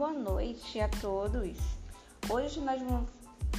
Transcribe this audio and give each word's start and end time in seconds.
boa 0.00 0.14
noite 0.14 0.80
a 0.80 0.88
todos. 0.88 1.58
Hoje 2.30 2.58
nós, 2.60 2.80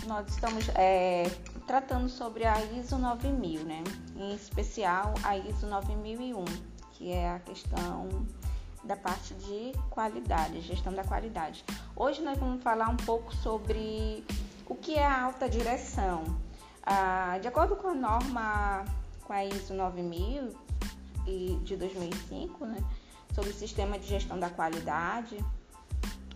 nós 0.07 0.27
estamos 0.27 0.67
é, 0.69 1.29
tratando 1.67 2.09
sobre 2.09 2.45
a 2.45 2.59
ISO 2.79 2.97
9000, 2.97 3.63
né? 3.63 3.83
Em 4.15 4.33
especial 4.33 5.13
a 5.23 5.37
ISO 5.37 5.67
9001, 5.67 6.43
que 6.93 7.11
é 7.11 7.29
a 7.29 7.39
questão 7.41 8.09
da 8.83 8.97
parte 8.97 9.35
de 9.35 9.71
qualidade, 9.91 10.61
gestão 10.61 10.91
da 10.91 11.03
qualidade. 11.03 11.63
Hoje 11.95 12.23
nós 12.23 12.39
vamos 12.39 12.63
falar 12.63 12.89
um 12.89 12.97
pouco 12.97 13.31
sobre 13.35 14.25
o 14.67 14.73
que 14.73 14.95
é 14.95 15.05
a 15.05 15.25
alta 15.25 15.47
direção. 15.47 16.23
Ah, 16.81 17.37
de 17.39 17.47
acordo 17.47 17.75
com 17.75 17.89
a 17.89 17.93
norma, 17.93 18.83
com 19.25 19.31
a 19.31 19.45
ISO 19.45 19.75
9000 19.75 20.55
de 21.61 21.77
2005, 21.77 22.65
né? 22.65 22.83
Sobre 23.35 23.51
o 23.51 23.53
sistema 23.53 23.99
de 23.99 24.07
gestão 24.07 24.39
da 24.39 24.49
qualidade, 24.49 25.37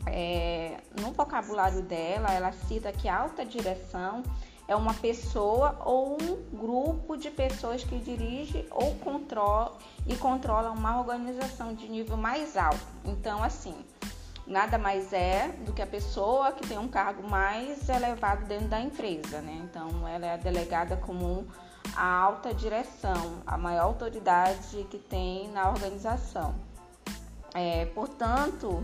é, 0.08 0.78
no 1.00 1.12
vocabulário 1.12 1.82
dela, 1.82 2.32
ela 2.32 2.52
cita 2.52 2.92
que 2.92 3.08
alta 3.08 3.46
direção 3.46 4.24
é 4.68 4.76
uma 4.76 4.94
pessoa 4.94 5.80
ou 5.86 6.18
um 6.20 6.58
grupo 6.58 7.16
de 7.16 7.30
pessoas 7.30 7.84
que 7.84 7.98
dirige 8.00 8.66
ou 8.72 8.96
controla 8.96 9.78
e 10.08 10.16
controla 10.16 10.72
uma 10.72 11.00
organização 11.00 11.74
de 11.74 11.88
nível 11.88 12.18
mais 12.18 12.58
alto. 12.58 12.80
Então, 13.06 13.44
assim, 13.44 13.76
nada 14.48 14.78
mais 14.78 15.14
é 15.14 15.50
do 15.66 15.74
que 15.74 15.82
a 15.82 15.88
pessoa 15.88 16.52
que 16.52 16.68
tem 16.68 16.78
um 16.78 16.88
cargo 16.88 17.28
mais 17.28 17.88
elevado 17.90 18.46
dentro 18.46 18.68
da 18.68 18.80
empresa, 18.80 19.42
né? 19.42 19.62
Então, 19.64 20.08
ela 20.08 20.26
é 20.26 20.38
delegada 20.38 20.98
como 20.98 21.48
a 21.96 22.06
alta 22.06 22.54
direção, 22.54 23.42
a 23.46 23.58
maior 23.58 23.84
autoridade 23.84 24.86
que 24.90 24.98
tem 24.98 25.50
na 25.50 25.70
organização. 25.70 26.56
É, 27.54 27.86
portanto, 27.86 28.84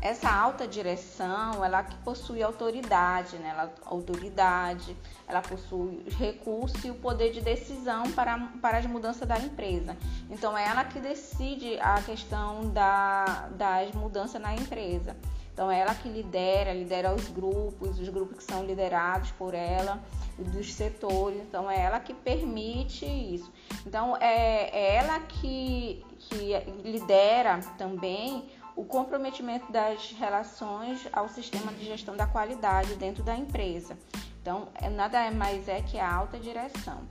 essa 0.00 0.30
alta 0.30 0.66
direção, 0.66 1.62
ela 1.64 1.82
que 1.82 1.94
possui 1.98 2.42
autoridade, 2.42 3.36
né? 3.36 3.50
Ela, 3.50 3.72
autoridade, 3.84 4.96
ela 5.28 5.42
possui 5.42 6.02
recursos 6.16 6.82
e 6.84 6.90
o 6.90 6.94
poder 6.94 7.32
de 7.32 7.42
decisão 7.42 8.10
para, 8.12 8.38
para 8.62 8.78
as 8.78 8.86
mudanças 8.86 9.28
da 9.28 9.38
empresa. 9.38 9.96
Então, 10.30 10.56
é 10.56 10.64
ela 10.64 10.84
que 10.84 11.00
decide 11.00 11.78
a 11.80 12.00
questão 12.02 12.70
da, 12.70 13.48
das 13.50 13.92
mudanças 13.92 14.40
na 14.40 14.54
empresa. 14.54 15.14
Então, 15.52 15.70
é 15.70 15.80
ela 15.80 15.94
que 15.94 16.08
lidera, 16.08 16.72
lidera 16.72 17.14
os 17.14 17.28
grupos, 17.28 18.00
os 18.00 18.08
grupos 18.08 18.38
que 18.38 18.44
são 18.44 18.64
liderados 18.64 19.30
por 19.32 19.52
ela, 19.52 20.00
dos 20.38 20.72
setores. 20.72 21.42
Então, 21.42 21.70
é 21.70 21.78
ela 21.78 22.00
que 22.00 22.14
permite 22.14 23.04
isso. 23.04 23.52
Então, 23.86 24.16
é, 24.16 24.70
é 24.72 24.96
ela 24.96 25.20
que, 25.20 26.02
que 26.18 26.54
lidera 26.82 27.60
também 27.76 28.48
o 28.76 28.84
comprometimento 28.84 29.70
das 29.70 30.12
relações 30.12 31.06
ao 31.12 31.28
sistema 31.28 31.72
de 31.72 31.84
gestão 31.84 32.16
da 32.16 32.26
qualidade 32.26 32.94
dentro 32.96 33.22
da 33.22 33.36
empresa. 33.36 33.96
Então, 34.40 34.68
é, 34.74 34.88
nada 34.88 35.30
mais 35.30 35.68
é 35.68 35.82
que 35.82 35.98
a 35.98 36.12
alta 36.12 36.38
direção. 36.38 37.02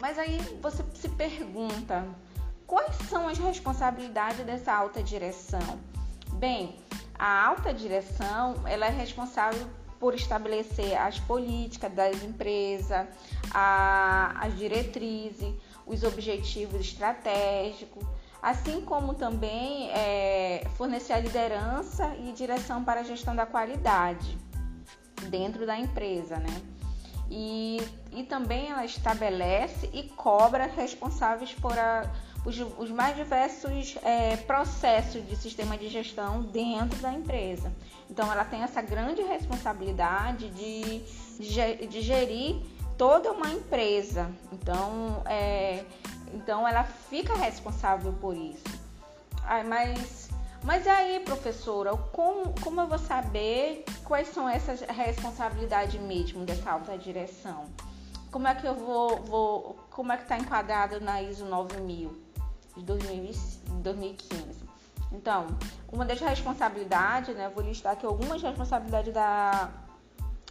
Mas 0.00 0.18
aí 0.18 0.38
você 0.60 0.84
se 0.94 1.08
pergunta, 1.08 2.06
quais 2.66 2.96
são 3.08 3.28
as 3.28 3.38
responsabilidades 3.38 4.44
dessa 4.44 4.72
alta 4.72 5.02
direção? 5.02 5.78
Bem, 6.32 6.76
a 7.16 7.46
alta 7.46 7.72
direção, 7.72 8.56
ela 8.66 8.86
é 8.86 8.90
responsável 8.90 9.68
por 10.00 10.14
estabelecer 10.14 11.00
as 11.00 11.18
políticas 11.20 11.92
das 11.92 12.22
empresas, 12.22 13.06
as 13.52 14.58
diretrizes, 14.58 15.54
os 15.86 16.02
objetivos 16.02 16.80
estratégicos, 16.80 18.04
assim 18.44 18.82
como 18.82 19.14
também 19.14 19.90
é, 19.90 20.66
fornecer 20.76 21.14
a 21.14 21.18
liderança 21.18 22.14
e 22.16 22.32
direção 22.32 22.84
para 22.84 23.00
a 23.00 23.02
gestão 23.02 23.34
da 23.34 23.46
qualidade 23.46 24.36
dentro 25.30 25.64
da 25.64 25.78
empresa, 25.78 26.36
né? 26.36 26.62
E, 27.30 27.80
e 28.12 28.22
também 28.24 28.68
ela 28.68 28.84
estabelece 28.84 29.88
e 29.94 30.02
cobra 30.02 30.66
responsáveis 30.66 31.54
por 31.54 31.72
a, 31.78 32.04
os, 32.44 32.60
os, 32.78 32.90
mais 32.90 33.16
diversos 33.16 33.96
é, 34.02 34.36
processos 34.36 35.26
de 35.26 35.36
sistema 35.36 35.78
de 35.78 35.88
gestão 35.88 36.42
dentro 36.42 36.98
da 36.98 37.14
empresa. 37.14 37.72
Então, 38.10 38.30
ela 38.30 38.44
tem 38.44 38.62
essa 38.62 38.82
grande 38.82 39.22
responsabilidade 39.22 40.50
de, 40.50 40.98
de, 41.40 41.86
de 41.86 42.00
gerir 42.02 42.56
toda 42.98 43.32
uma 43.32 43.48
empresa. 43.48 44.30
Então, 44.52 45.22
é, 45.24 45.82
então 46.34 46.66
ela 46.66 46.84
fica 46.84 47.34
responsável 47.34 48.12
por 48.14 48.36
isso. 48.36 48.64
Ai, 49.44 49.62
mas, 49.62 50.28
mas 50.62 50.86
aí, 50.86 51.20
professora, 51.20 51.96
como, 52.12 52.54
como 52.60 52.80
eu 52.80 52.86
vou 52.86 52.98
saber 52.98 53.84
quais 54.04 54.28
são 54.28 54.48
essas 54.48 54.80
responsabilidades 54.80 56.00
mesmo 56.00 56.44
dessa 56.44 56.72
alta 56.72 56.98
direção? 56.98 57.66
Como 58.30 58.48
é 58.48 58.54
que 58.54 58.66
eu 58.66 58.74
vou, 58.74 59.20
vou 59.22 59.76
como 59.90 60.12
é 60.12 60.16
que 60.16 60.24
está 60.24 60.36
enquadrado 60.36 61.00
na 61.00 61.22
ISO 61.22 61.44
9000 61.44 62.20
de 62.76 62.82
2015? 62.82 64.64
Então, 65.12 65.46
uma 65.92 66.04
das 66.04 66.18
responsabilidades, 66.20 67.36
né, 67.36 67.48
vou 67.54 67.62
listar 67.62 67.92
aqui 67.92 68.04
algumas 68.04 68.42
responsabilidades 68.42 69.14
da, 69.14 69.70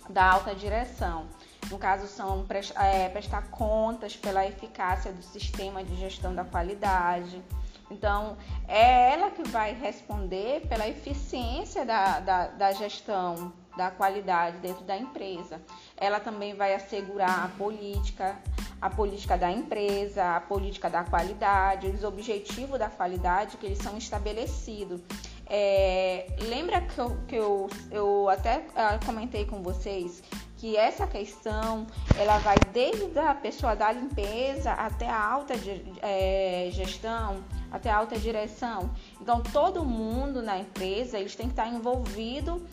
da 0.10 0.32
alta 0.32 0.56
direção. 0.56 1.28
No 1.74 1.80
caso, 1.80 2.06
são 2.06 2.46
é, 2.76 3.10
prestar 3.10 3.50
contas 3.50 4.16
pela 4.16 4.46
eficácia 4.46 5.12
do 5.12 5.24
sistema 5.24 5.84
de 5.84 5.96
gestão 5.96 6.36
da 6.36 6.46
qualidade. 6.46 7.42
Então, 7.90 8.38
é 8.68 9.12
ela 9.12 9.32
que 9.32 9.42
vai 9.50 9.74
responder 9.74 10.68
pela 10.68 10.88
eficiência 10.88 11.84
da, 11.84 12.20
da, 12.20 12.48
da 12.50 12.72
gestão 12.74 13.52
da 13.76 13.90
qualidade 13.90 14.58
dentro 14.58 14.84
da 14.84 14.96
empresa. 14.96 15.60
Ela 15.98 16.20
também 16.20 16.54
vai 16.54 16.76
assegurar 16.76 17.46
a 17.46 17.48
política, 17.58 18.38
a 18.80 18.92
política 18.92 19.36
da 19.36 19.52
empresa, 19.52 20.36
a 20.36 20.42
política 20.42 20.92
da 20.92 21.04
qualidade, 21.04 21.88
os 21.88 22.04
objetivos 22.04 22.78
da 22.78 22.88
qualidade 22.88 23.58
que 23.58 23.66
eles 23.66 23.80
são 23.80 23.98
estabelecidos. 23.98 25.02
É, 25.48 26.28
lembra 26.44 26.82
que, 26.82 27.00
eu, 27.00 27.18
que 27.28 27.36
eu, 27.36 27.70
eu 27.90 28.30
até 28.30 28.64
ah, 28.76 29.00
comentei 29.04 29.46
com 29.46 29.64
vocês 29.64 30.22
que 30.64 30.78
essa 30.78 31.06
questão 31.06 31.86
ela 32.18 32.38
vai 32.38 32.56
desde 32.72 33.20
a 33.20 33.36
pessoa 33.36 33.76
da 33.76 33.92
limpeza 33.92 34.72
até 34.72 35.10
a 35.10 35.22
alta 35.22 35.54
é, 36.02 36.70
gestão, 36.72 37.44
até 37.70 37.92
a 37.92 37.98
alta 37.98 38.18
direção. 38.18 38.90
Então 39.20 39.44
todo 39.44 39.84
mundo 39.84 40.42
na 40.42 40.58
empresa 40.58 41.20
eles 41.20 41.36
têm 41.36 41.48
que 41.48 41.52
estar 41.52 41.68
envolvido 41.68 42.66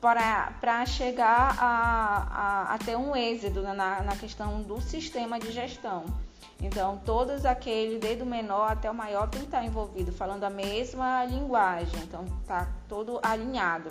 para 0.00 0.84
chegar 0.86 1.56
a, 1.56 2.26
a, 2.32 2.74
a, 2.74 2.78
ter 2.78 2.96
um 2.96 3.14
êxito 3.14 3.62
na, 3.62 4.02
na 4.02 4.16
questão 4.16 4.60
do 4.62 4.80
sistema 4.80 5.38
de 5.38 5.52
gestão. 5.52 6.04
Então, 6.60 7.00
todos 7.04 7.44
aqueles, 7.44 8.00
desde 8.00 8.24
o 8.24 8.26
menor 8.26 8.72
até 8.72 8.90
o 8.90 8.94
maior, 8.94 9.28
tem 9.28 9.42
que 9.42 9.46
estar 9.46 9.64
envolvido, 9.64 10.10
falando 10.10 10.42
a 10.44 10.50
mesma 10.50 11.24
linguagem. 11.26 12.00
Então, 12.02 12.24
tá 12.46 12.66
todo 12.88 13.20
alinhado. 13.22 13.90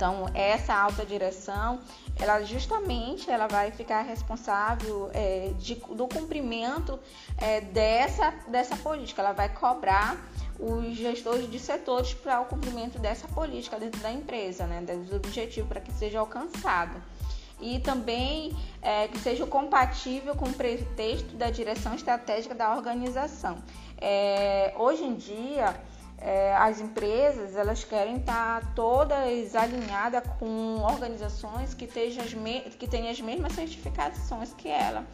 Então, 0.00 0.24
essa 0.32 0.72
alta 0.74 1.04
direção, 1.04 1.78
ela 2.18 2.42
justamente 2.42 3.30
ela 3.30 3.46
vai 3.46 3.70
ficar 3.70 4.00
responsável 4.00 5.10
é, 5.12 5.52
de, 5.58 5.74
do 5.74 6.08
cumprimento 6.08 6.98
é, 7.36 7.60
dessa, 7.60 8.30
dessa 8.48 8.74
política. 8.76 9.20
Ela 9.20 9.32
vai 9.32 9.50
cobrar 9.50 10.16
os 10.58 10.96
gestores 10.96 11.50
de 11.50 11.58
setores 11.58 12.14
para 12.14 12.40
o 12.40 12.46
cumprimento 12.46 12.98
dessa 12.98 13.28
política 13.28 13.78
dentro 13.78 14.00
da 14.00 14.10
empresa, 14.10 14.64
né, 14.66 14.80
dos 14.80 15.12
objetivos 15.12 15.68
para 15.68 15.82
que 15.82 15.92
seja 15.92 16.18
alcançado. 16.18 16.96
E 17.60 17.78
também 17.80 18.56
é, 18.80 19.06
que 19.06 19.18
seja 19.18 19.46
compatível 19.46 20.34
com 20.34 20.46
o 20.46 20.52
pretexto 20.54 21.36
da 21.36 21.50
direção 21.50 21.94
estratégica 21.94 22.54
da 22.54 22.74
organização. 22.74 23.58
É, 23.98 24.72
hoje 24.78 25.04
em 25.04 25.14
dia, 25.14 25.78
é, 26.20 26.54
as 26.54 26.80
empresas 26.80 27.56
elas 27.56 27.82
querem 27.82 28.16
estar 28.16 28.74
todas 28.74 29.54
alinhadas 29.54 30.22
com 30.38 30.80
organizações 30.82 31.74
que, 31.74 31.86
as 31.86 32.74
que 32.74 32.86
tenham 32.86 33.10
as 33.10 33.20
mesmas 33.20 33.52
certificações 33.54 34.52
que 34.52 34.68
ela. 34.68 35.06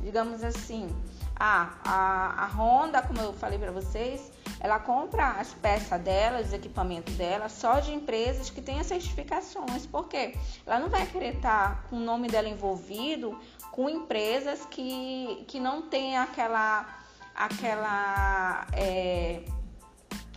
Digamos 0.00 0.42
assim, 0.42 0.88
a, 1.36 1.74
a, 1.84 2.44
a 2.44 2.46
Honda, 2.46 3.02
como 3.02 3.20
eu 3.20 3.32
falei 3.32 3.58
para 3.58 3.70
vocês, 3.70 4.32
ela 4.60 4.78
compra 4.78 5.32
as 5.32 5.52
peças 5.54 6.00
dela, 6.00 6.40
os 6.40 6.52
equipamentos 6.52 7.14
dela, 7.14 7.48
só 7.48 7.80
de 7.80 7.92
empresas 7.92 8.50
que 8.50 8.62
têm 8.62 8.80
as 8.80 8.86
certificações. 8.86 9.86
Por 9.86 10.08
quê? 10.08 10.36
Ela 10.66 10.78
não 10.78 10.88
vai 10.88 11.06
querer 11.06 11.36
estar 11.36 11.84
com 11.88 11.96
o 11.96 12.00
nome 12.00 12.28
dela 12.28 12.48
envolvido 12.48 13.38
com 13.70 13.88
empresas 13.88 14.64
que, 14.66 15.44
que 15.48 15.58
não 15.58 15.82
têm 15.82 16.16
aquela, 16.16 16.86
aquela 17.34 18.66
é, 18.72 19.42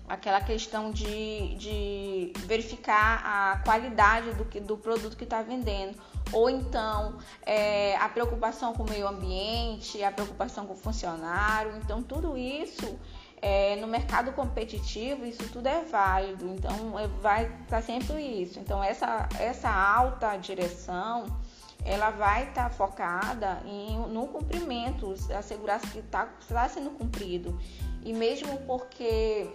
aquela 0.08 0.42
questão 0.42 0.92
de, 0.92 1.56
de 1.56 2.34
verificar 2.46 3.22
a 3.26 3.58
qualidade 3.64 4.32
do, 4.34 4.46
que, 4.46 4.60
do 4.60 4.78
produto 4.78 5.18
que 5.18 5.24
está 5.24 5.42
vendendo, 5.42 5.98
ou 6.32 6.50
então 6.50 7.18
é, 7.46 7.96
a 7.98 8.08
preocupação 8.10 8.74
com 8.74 8.84
o 8.84 8.90
meio 8.90 9.08
ambiente, 9.08 10.04
a 10.04 10.12
preocupação 10.12 10.66
com 10.66 10.74
o 10.74 10.78
funcionário. 10.78 11.76
Então, 11.78 12.02
tudo 12.02 12.38
isso 12.38 12.98
é, 13.42 13.76
no 13.76 13.88
mercado 13.88 14.32
competitivo 14.32 15.26
isso 15.26 15.48
tudo 15.50 15.68
é 15.68 15.84
válido, 15.84 16.48
então 16.48 16.98
é, 16.98 17.08
vai 17.22 17.44
estar 17.46 17.66
tá 17.68 17.82
sempre 17.82 18.22
isso. 18.22 18.60
Então 18.60 18.84
essa, 18.84 19.28
essa 19.40 19.70
alta 19.70 20.36
direção 20.38 21.26
ela 21.86 22.10
vai 22.10 22.50
estar 22.50 22.64
tá 22.64 22.70
focada 22.70 23.62
em, 23.66 23.98
no 24.12 24.28
cumprimento, 24.28 25.14
assegurar 25.38 25.80
que 25.80 26.00
está 26.00 26.26
tá 26.26 26.68
sendo 26.68 26.90
cumprido. 26.92 27.58
E 28.04 28.12
mesmo 28.12 28.58
porque 28.66 29.48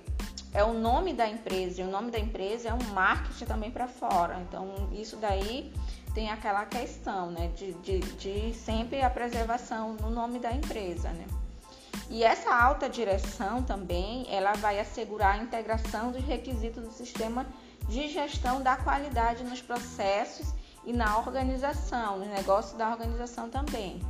é 0.55 0.63
o 0.63 0.75
nome 0.75 1.15
da 1.15 1.29
empresa, 1.29 1.81
e 1.81 1.85
o 1.85 1.91
nome 1.91 2.11
da 2.11 2.19
empresa 2.19 2.69
é 2.69 2.75
um 2.75 2.93
marketing 2.93 3.47
também 3.47 3.71
para 3.71 3.89
fora. 3.89 4.39
Então 4.41 4.89
isso 4.93 5.17
daí 5.17 5.73
tem 6.15 6.31
aquela 6.31 6.67
questão 6.67 7.31
né, 7.31 7.51
de, 7.57 7.73
de, 7.75 7.99
de 8.01 8.55
sempre 8.55 9.01
a 9.01 9.09
preservação 9.09 9.95
no 9.95 10.11
nome 10.11 10.39
da 10.39 10.53
empresa. 10.53 11.09
Né? 11.11 11.27
E 12.11 12.23
essa 12.23 12.55
alta 12.55 12.89
direção 12.89 13.63
também, 13.63 14.27
ela 14.29 14.53
vai 14.53 14.79
assegurar 14.79 15.37
a 15.37 15.43
integração 15.43 16.13
dos 16.13 16.23
requisitos 16.23 16.85
do 16.85 16.93
sistema 16.93 17.47
de 17.89 18.09
gestão 18.09 18.63
da 18.63 18.77
qualidade 18.77 19.43
nos 19.45 19.63
processos 19.63 20.53
e 20.85 20.93
na 20.93 21.19
organização, 21.19 22.19
no 22.19 22.27
negócio 22.27 22.77
da 22.77 22.91
organização 22.91 23.49
também. 23.49 24.01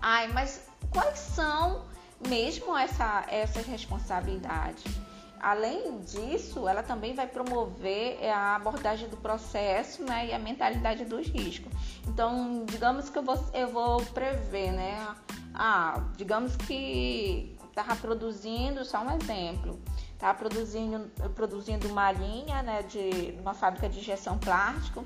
Ai, 0.00 0.28
mas 0.28 0.68
quais 0.92 1.18
são 1.18 1.84
mesmo 2.26 2.76
essa, 2.76 3.24
essas 3.28 3.66
responsabilidades? 3.66 5.07
Além 5.40 6.00
disso, 6.00 6.68
ela 6.68 6.82
também 6.82 7.14
vai 7.14 7.26
promover 7.26 8.18
a 8.30 8.56
abordagem 8.56 9.08
do 9.08 9.16
processo 9.16 10.02
né, 10.04 10.26
e 10.26 10.32
a 10.32 10.38
mentalidade 10.38 11.04
dos 11.04 11.26
riscos. 11.28 11.72
Então, 12.06 12.64
digamos 12.66 13.08
que 13.08 13.18
eu 13.18 13.22
vou, 13.22 13.38
eu 13.54 13.68
vou 13.68 14.02
prever, 14.06 14.72
né? 14.72 15.14
Ah, 15.54 16.02
digamos 16.16 16.56
que 16.56 17.56
estava 17.68 17.94
produzindo, 17.96 18.84
só 18.84 19.02
um 19.02 19.16
exemplo, 19.16 19.80
estava 20.12 20.36
produzindo, 20.36 21.10
produzindo 21.34 21.88
uma 21.88 22.10
linha 22.10 22.62
né, 22.62 22.82
de 22.82 23.36
uma 23.40 23.54
fábrica 23.54 23.88
de 23.88 23.98
injeção 23.98 24.38
plástico 24.38 25.04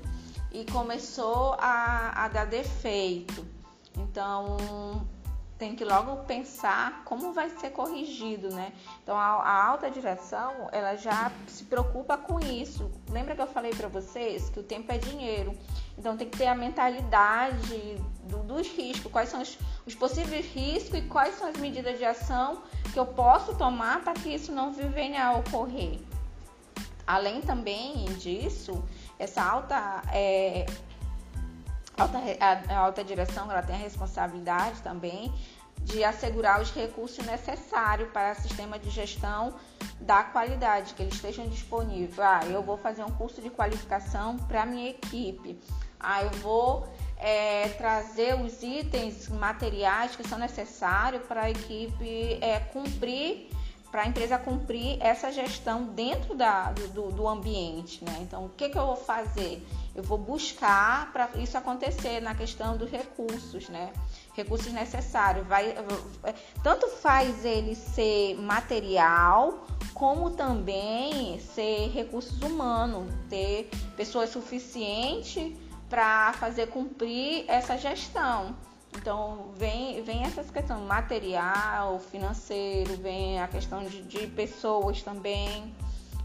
e 0.51 0.65
começou 0.65 1.55
a, 1.59 2.25
a 2.25 2.27
dar 2.27 2.45
defeito. 2.45 3.45
Então, 3.97 5.07
tem 5.63 5.75
que 5.77 5.85
logo 5.85 6.17
pensar 6.25 7.03
como 7.05 7.31
vai 7.31 7.49
ser 7.49 7.69
corrigido, 7.69 8.53
né? 8.53 8.73
Então 9.01 9.17
a, 9.17 9.27
a, 9.27 9.65
alta 9.65 9.89
direção 9.89 10.67
ela 10.73 10.97
já 10.97 11.31
se 11.47 11.63
preocupa 11.63 12.17
com 12.17 12.37
isso. 12.37 12.91
Lembra 13.09 13.33
que 13.33 13.41
eu 13.41 13.47
falei 13.47 13.73
para 13.73 13.87
vocês 13.87 14.49
que 14.49 14.59
o 14.59 14.63
tempo 14.63 14.91
é 14.91 14.97
dinheiro. 14.97 15.57
Então 15.97 16.17
tem 16.17 16.29
que 16.29 16.37
ter 16.37 16.47
a 16.47 16.55
mentalidade 16.55 17.95
do, 18.23 18.39
dos 18.39 18.67
riscos, 18.67 19.09
quais 19.09 19.29
são 19.29 19.41
os, 19.41 19.57
os, 19.87 19.95
possíveis 19.95 20.45
riscos 20.53 20.99
e 20.99 21.03
quais 21.03 21.35
são 21.35 21.47
as 21.47 21.55
medidas 21.55 21.97
de 21.97 22.03
ação 22.03 22.61
que 22.91 22.99
eu 22.99 23.05
posso 23.05 23.55
tomar 23.55 24.03
para 24.03 24.11
que 24.15 24.35
isso 24.35 24.51
não 24.51 24.73
venha 24.73 25.27
a 25.27 25.37
ocorrer. 25.37 25.97
Além 27.07 27.39
também 27.39 28.03
disso, 28.15 28.83
essa 29.17 29.41
alta 29.41 30.01
é, 30.11 30.65
alta, 31.97 32.17
a, 32.39 32.73
a 32.73 32.79
alta 32.79 33.01
direção 33.01 33.49
ela 33.49 33.61
tem 33.61 33.75
a 33.75 33.79
responsabilidade 33.79 34.81
também 34.81 35.31
de 35.83 36.03
assegurar 36.03 36.61
os 36.61 36.71
recursos 36.71 37.25
necessários 37.25 38.09
para 38.11 38.33
o 38.33 38.35
sistema 38.35 38.79
de 38.79 38.89
gestão 38.89 39.53
da 39.99 40.23
qualidade, 40.23 40.93
que 40.93 41.01
eles 41.01 41.15
estejam 41.15 41.47
disponíveis. 41.47 42.19
Ah, 42.19 42.41
eu 42.45 42.61
vou 42.61 42.77
fazer 42.77 43.03
um 43.03 43.11
curso 43.11 43.41
de 43.41 43.49
qualificação 43.49 44.37
para 44.37 44.63
a 44.63 44.65
minha 44.65 44.89
equipe. 44.89 45.59
Ah, 45.99 46.23
eu 46.23 46.31
vou 46.41 46.87
é, 47.17 47.69
trazer 47.69 48.35
os 48.35 48.61
itens 48.61 49.29
materiais 49.29 50.15
que 50.15 50.27
são 50.27 50.37
necessários 50.37 51.23
para 51.23 51.43
a 51.43 51.51
equipe 51.51 52.37
é, 52.41 52.59
cumprir 52.59 53.49
para 53.93 54.01
a 54.01 54.07
empresa 54.07 54.39
cumprir 54.39 54.97
essa 54.99 55.31
gestão 55.31 55.83
dentro 55.83 56.33
da, 56.33 56.71
do, 56.71 57.11
do 57.11 57.27
ambiente. 57.27 58.03
Né? 58.03 58.17
Então, 58.21 58.45
o 58.45 58.49
que, 58.49 58.67
que 58.67 58.75
eu 58.75 58.87
vou 58.87 58.95
fazer? 58.95 59.63
Eu 59.95 60.01
vou 60.01 60.17
buscar 60.17 61.11
para 61.11 61.29
isso 61.35 61.55
acontecer 61.55 62.19
na 62.19 62.33
questão 62.33 62.75
dos 62.75 62.89
recursos, 62.89 63.69
né? 63.69 63.93
Recursos 64.33 64.73
necessários. 64.73 65.45
Vai, 65.45 65.75
tanto 66.63 66.87
faz 66.87 67.45
ele 67.45 67.75
ser 67.75 68.35
material, 68.39 69.67
como 69.93 70.31
também 70.31 71.39
ser 71.39 71.91
recursos 71.91 72.41
humanos, 72.41 73.13
ter 73.29 73.69
pessoas 73.95 74.31
suficientes 74.31 75.55
para 75.87 76.33
fazer 76.33 76.67
cumprir 76.69 77.45
essa 77.47 77.77
gestão. 77.77 78.55
Então, 78.97 79.51
vem, 79.55 80.01
vem 80.03 80.23
essas 80.23 80.49
questões 80.49 80.81
material, 80.87 81.99
financeiro, 81.99 82.97
vem 82.97 83.39
a 83.39 83.47
questão 83.47 83.83
de, 83.83 84.01
de 84.01 84.27
pessoas 84.27 85.03
também, 85.03 85.75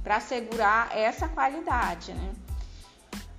para 0.03 0.17
assegurar 0.17 0.97
essa 0.97 1.29
qualidade. 1.29 2.15
Né? 2.15 2.32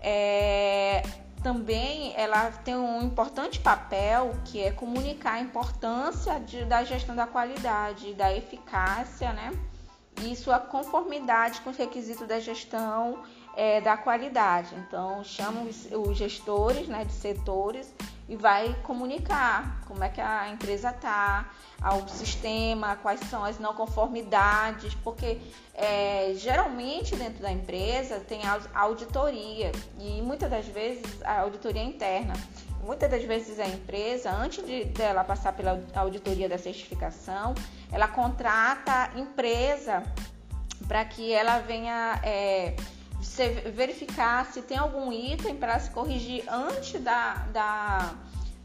É, 0.02 1.04
também 1.44 2.14
ela 2.16 2.52
tem 2.52 2.76
um 2.76 3.02
importante 3.02 3.60
papel 3.60 4.36
que 4.46 4.62
é 4.62 4.72
comunicar 4.72 5.34
a 5.34 5.40
importância 5.40 6.40
de, 6.40 6.66
da 6.66 6.84
gestão 6.84 7.16
da 7.16 7.26
qualidade, 7.26 8.14
da 8.14 8.34
eficácia, 8.34 9.32
né? 9.34 9.52
E 10.22 10.36
sua 10.36 10.60
conformidade 10.60 11.62
com 11.62 11.70
os 11.70 11.78
requisitos 11.78 12.28
da 12.28 12.40
gestão 12.40 13.24
é, 13.56 13.80
da 13.80 13.96
qualidade. 13.96 14.76
Então, 14.76 15.24
chamam 15.24 15.64
os, 15.64 15.88
os 15.92 16.18
gestores 16.18 16.88
né, 16.88 17.06
de 17.06 17.14
setores 17.14 17.94
e 18.30 18.36
vai 18.36 18.76
comunicar 18.84 19.82
como 19.88 20.04
é 20.04 20.10
que 20.10 20.22
a 20.22 20.50
empresa 20.50 20.92
está, 20.92 21.50
ao 21.82 22.08
sistema, 22.08 22.96
quais 22.98 23.20
são 23.22 23.44
as 23.44 23.58
não 23.58 23.74
conformidades, 23.74 24.94
porque 25.04 25.40
é, 25.74 26.34
geralmente 26.36 27.16
dentro 27.16 27.42
da 27.42 27.52
empresa 27.52 28.20
tem 28.20 28.42
auditoria 28.74 29.72
e 30.00 30.22
muitas 30.22 30.50
das 30.50 30.68
vezes 30.68 31.22
a 31.24 31.42
auditoria 31.42 31.82
é 31.82 31.86
interna. 31.86 32.34
Muitas 32.84 33.10
das 33.10 33.24
vezes 33.24 33.60
a 33.60 33.68
empresa, 33.68 34.32
antes 34.32 34.66
de 34.66 34.86
dela 34.86 35.24
passar 35.24 35.54
pela 35.54 35.84
auditoria 35.96 36.48
da 36.48 36.58
certificação, 36.58 37.56
ela 37.92 38.08
contrata 38.08 39.12
empresa 39.18 40.04
para 40.88 41.04
que 41.04 41.34
ela 41.34 41.60
venha 41.60 42.20
é, 42.24 42.76
verificar 43.74 44.46
se 44.46 44.62
tem 44.62 44.78
algum 44.78 45.12
item 45.12 45.56
para 45.56 45.80
se 45.80 45.90
corrigir 45.92 46.44
antes 46.48 47.02
da, 47.02 47.34
da, 47.52 48.14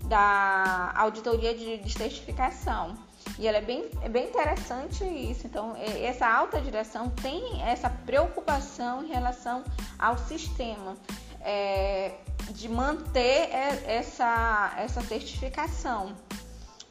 da 0.05 0.93
auditoria 0.97 1.55
de, 1.55 1.79
de 1.79 1.93
certificação. 1.93 2.97
E 3.39 3.49
ela 3.49 3.59
é 3.59 3.63
bem, 3.63 3.91
é 4.03 4.09
bem 4.09 4.29
interessante 4.29 5.05
isso. 5.05 5.47
Então, 5.47 5.75
essa 6.03 6.27
alta 6.27 6.61
direção 6.61 7.11
tem 7.11 7.63
essa 7.63 7.91
preocupação 7.91 9.03
em 9.03 9.09
relação 9.09 9.65
ao 9.99 10.17
sistema 10.17 10.97
é, 11.41 12.13
de 12.51 12.69
manter 12.69 13.51
essa, 13.87 14.75
essa 14.79 15.01
certificação. 15.03 16.15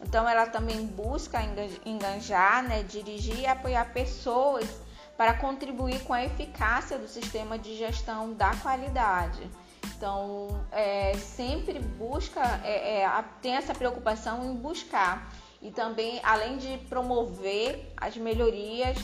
Então, 0.01 0.27
ela 0.27 0.45
também 0.47 0.85
busca 0.85 1.39
engajar, 1.85 2.63
né, 2.63 2.83
dirigir 2.83 3.39
e 3.39 3.47
apoiar 3.47 3.85
pessoas 3.93 4.82
para 5.17 5.33
contribuir 5.35 6.03
com 6.03 6.13
a 6.13 6.23
eficácia 6.23 6.97
do 6.97 7.07
sistema 7.07 7.57
de 7.57 7.75
gestão 7.75 8.33
da 8.33 8.55
qualidade. 8.55 9.49
Então, 9.95 10.65
é, 10.71 11.13
sempre 11.15 11.79
busca, 11.79 12.41
é, 12.63 13.01
é, 13.01 13.23
tem 13.41 13.55
essa 13.55 13.73
preocupação 13.73 14.43
em 14.43 14.55
buscar 14.55 15.31
e 15.61 15.71
também, 15.71 16.19
além 16.23 16.57
de 16.57 16.77
promover 16.89 17.93
as 17.95 18.17
melhorias 18.17 18.97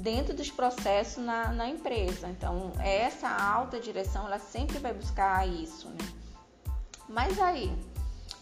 dentro 0.00 0.34
dos 0.34 0.50
processos 0.50 1.24
na, 1.24 1.48
na 1.52 1.68
empresa. 1.68 2.28
Então, 2.28 2.72
essa 2.78 3.28
alta 3.28 3.80
direção, 3.80 4.26
ela 4.26 4.38
sempre 4.38 4.78
vai 4.78 4.92
buscar 4.92 5.48
isso, 5.48 5.88
né? 5.88 6.12
Mas 7.08 7.40
aí, 7.40 7.76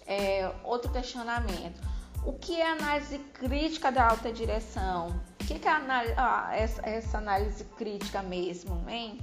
é, 0.07 0.51
outro 0.65 0.91
questionamento. 0.93 1.92
O 2.25 2.33
que 2.33 2.61
é 2.61 2.71
análise 2.71 3.19
crítica 3.19 3.91
da 3.91 4.09
alta 4.09 4.33
direção? 4.33 5.09
O 5.41 5.45
que 5.45 5.55
é 5.55 5.71
ah, 6.17 6.51
essa, 6.53 6.81
essa, 6.89 7.19
análise 7.19 7.65
crítica 7.77 8.23
mesmo, 8.23 8.89
hein? 8.89 9.19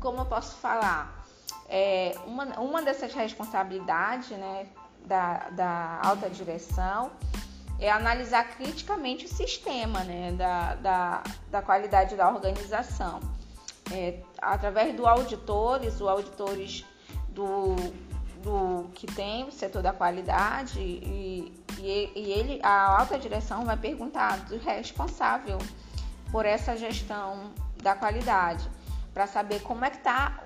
Como 0.00 0.18
eu 0.18 0.26
posso 0.26 0.56
falar? 0.56 1.24
É, 1.68 2.16
uma, 2.26 2.44
uma 2.58 2.82
dessas 2.82 3.14
responsabilidades 3.14 4.30
né, 4.30 4.66
da, 5.06 5.50
da 5.50 6.00
alta 6.04 6.28
direção 6.28 7.12
é 7.78 7.90
analisar 7.90 8.44
criticamente 8.56 9.24
o 9.26 9.28
sistema 9.28 10.02
né, 10.04 10.32
da, 10.32 10.74
da, 10.74 11.22
da 11.48 11.62
qualidade 11.62 12.16
da 12.16 12.28
organização. 12.28 13.20
É, 13.92 14.20
através 14.38 14.96
do 14.96 15.06
auditores, 15.06 16.00
o 16.00 16.08
auditores 16.08 16.84
do, 17.28 17.76
do 18.42 18.90
que 18.94 19.06
tem 19.06 19.44
o 19.44 19.52
setor 19.52 19.82
da 19.82 19.92
qualidade 19.92 20.80
e, 20.80 21.52
e, 21.78 22.12
e 22.14 22.32
ele, 22.32 22.60
a 22.62 22.98
alta 23.00 23.18
direção 23.18 23.64
vai 23.64 23.76
perguntar 23.76 24.38
do 24.46 24.58
responsável 24.58 25.58
por 26.30 26.44
essa 26.46 26.76
gestão 26.76 27.52
da 27.82 27.94
qualidade 27.94 28.68
para 29.12 29.26
saber 29.26 29.60
como 29.60 29.84
é 29.84 29.90
que 29.90 29.98
está 29.98 30.42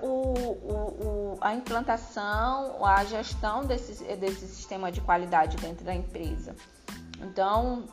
a 1.41 1.55
implantação, 1.55 2.85
a 2.85 3.05
gestão 3.05 3.65
desse, 3.65 4.03
desse 4.17 4.47
sistema 4.49 4.91
de 4.91 5.01
qualidade 5.01 5.57
dentro 5.59 5.85
da 5.85 5.95
empresa. 5.95 6.57
Então, 7.21 7.85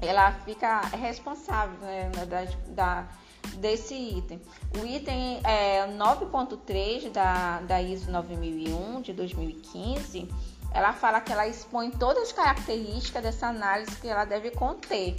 ela 0.00 0.32
fica 0.32 0.80
responsável 0.80 1.78
né, 1.80 2.10
da, 2.26 2.44
da, 2.68 3.08
desse 3.56 3.94
item. 3.94 4.40
O 4.80 4.86
item 4.86 5.40
é 5.44 5.86
9.3 5.86 7.10
da, 7.10 7.60
da 7.60 7.82
ISO 7.82 8.10
9001 8.10 9.02
de 9.02 9.12
2015, 9.12 10.28
ela 10.72 10.92
fala 10.92 11.20
que 11.20 11.32
ela 11.32 11.46
expõe 11.46 11.90
todas 11.90 12.24
as 12.24 12.32
características 12.32 13.22
dessa 13.22 13.48
análise 13.48 13.96
que 13.96 14.08
ela 14.08 14.24
deve 14.24 14.50
conter. 14.50 15.16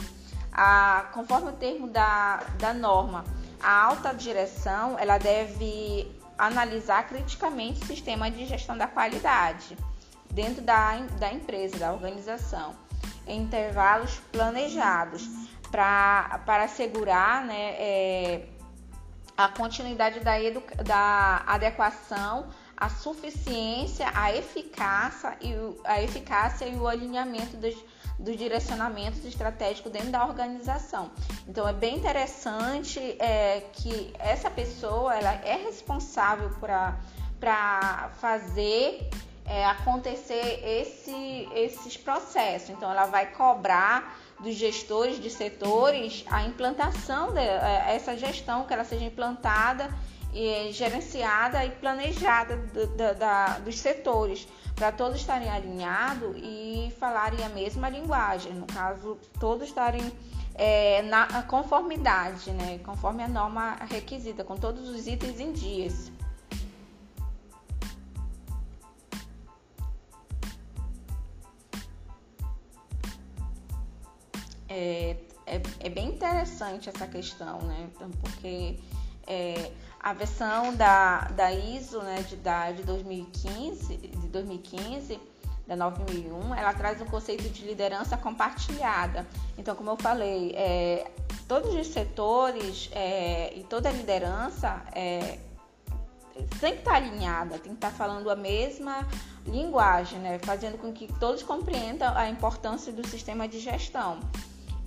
A, 0.51 1.09
conforme 1.13 1.49
o 1.49 1.53
termo 1.53 1.87
da, 1.87 2.37
da 2.59 2.73
norma, 2.73 3.23
a 3.61 3.85
alta 3.85 4.13
direção 4.13 4.97
ela 4.97 5.17
deve 5.17 6.09
analisar 6.37 7.07
criticamente 7.07 7.83
o 7.83 7.85
sistema 7.85 8.31
de 8.31 8.45
gestão 8.45 8.77
da 8.77 8.87
qualidade 8.87 9.77
dentro 10.31 10.61
da, 10.61 10.97
da 11.19 11.31
empresa, 11.31 11.77
da 11.77 11.93
organização, 11.93 12.73
em 13.27 13.43
intervalos 13.43 14.19
planejados 14.31 15.50
para 15.71 16.63
assegurar 16.63 17.45
né, 17.45 17.75
é, 17.79 18.47
a 19.37 19.47
continuidade 19.47 20.19
da, 20.19 20.33
da 20.83 21.43
adequação, 21.47 22.49
a 22.75 22.89
suficiência, 22.89 24.11
a 24.13 24.35
eficácia 24.35 25.37
e 25.39 25.53
o, 25.53 25.79
a 25.83 26.01
eficácia 26.01 26.65
e 26.65 26.75
o 26.75 26.87
alinhamento 26.87 27.55
dos, 27.57 27.75
dos 28.19 28.35
direcionamentos 28.37 29.23
estratégicos 29.23 29.91
dentro 29.91 30.09
da 30.09 30.25
organização. 30.25 31.11
Então 31.47 31.67
é 31.67 31.73
bem 31.73 31.97
interessante 31.97 32.99
é, 33.19 33.61
que 33.73 34.13
essa 34.19 34.49
pessoa 34.49 35.15
ela 35.15 35.33
é 35.45 35.55
responsável 35.63 36.49
para 37.39 38.09
fazer 38.19 39.09
é, 39.45 39.65
acontecer 39.65 40.61
esse, 40.63 41.49
esses 41.53 41.97
processos. 41.97 42.69
Então 42.69 42.89
ela 42.91 43.05
vai 43.05 43.27
cobrar 43.27 44.17
dos 44.41 44.55
gestores 44.55 45.21
de 45.21 45.29
setores 45.29 46.25
a 46.29 46.43
implantação 46.43 47.31
dessa 47.31 48.13
é, 48.13 48.17
gestão, 48.17 48.65
que 48.65 48.73
ela 48.73 48.83
seja 48.83 49.05
implantada 49.05 49.89
e 50.33 50.71
gerenciada 50.71 51.65
e 51.65 51.71
planejada 51.71 52.57
do, 52.57 52.87
da, 52.87 53.13
da, 53.13 53.59
dos 53.59 53.77
setores, 53.77 54.47
para 54.75 54.91
todos 54.91 55.19
estarem 55.19 55.49
alinhados 55.49 56.35
e 56.37 56.91
falarem 56.99 57.43
a 57.43 57.49
mesma 57.49 57.89
linguagem, 57.89 58.53
no 58.53 58.65
caso, 58.65 59.17
todos 59.39 59.67
estarem 59.67 60.11
é, 60.55 61.01
na 61.03 61.43
conformidade, 61.43 62.51
né, 62.51 62.79
conforme 62.83 63.23
a 63.23 63.27
norma 63.27 63.77
requisita, 63.89 64.43
com 64.43 64.55
todos 64.55 64.89
os 64.89 65.07
itens 65.07 65.39
em 65.39 65.51
dias. 65.51 66.11
É, 74.71 75.17
é, 75.45 75.61
é, 75.81 75.89
bem 75.89 76.07
interessante 76.07 76.87
essa 76.87 77.05
questão, 77.05 77.61
né? 77.63 77.89
Então, 77.93 78.09
porque 78.21 78.79
é, 79.27 79.71
a 79.99 80.13
versão 80.13 80.73
da, 80.73 81.27
da 81.29 81.51
ISO 81.51 82.01
né, 82.01 82.21
de, 82.21 82.37
da, 82.37 82.71
de 82.71 82.83
2015, 82.83 83.97
de 83.97 84.27
2015 84.29 85.19
da 85.67 85.75
9001, 85.75 86.55
ela 86.55 86.73
traz 86.73 87.01
um 87.01 87.05
conceito 87.05 87.49
de 87.49 87.65
liderança 87.65 88.15
compartilhada. 88.15 89.27
Então, 89.57 89.75
como 89.75 89.89
eu 89.89 89.97
falei, 89.97 90.53
é, 90.55 91.11
todos 91.49 91.75
os 91.75 91.87
setores 91.87 92.89
é, 92.93 93.53
e 93.53 93.63
toda 93.63 93.89
a 93.89 93.91
liderança 93.91 94.81
é, 94.93 95.37
tem 96.61 96.73
que 96.73 96.79
estar 96.79 96.95
alinhada, 96.95 97.59
tem 97.59 97.73
que 97.73 97.77
estar 97.77 97.91
falando 97.91 98.29
a 98.29 98.35
mesma 98.35 99.05
linguagem, 99.45 100.19
né? 100.19 100.39
fazendo 100.39 100.77
com 100.77 100.93
que 100.93 101.11
todos 101.19 101.43
compreendam 101.43 102.15
a 102.15 102.29
importância 102.29 102.93
do 102.93 103.05
sistema 103.05 103.47
de 103.49 103.59
gestão. 103.59 104.19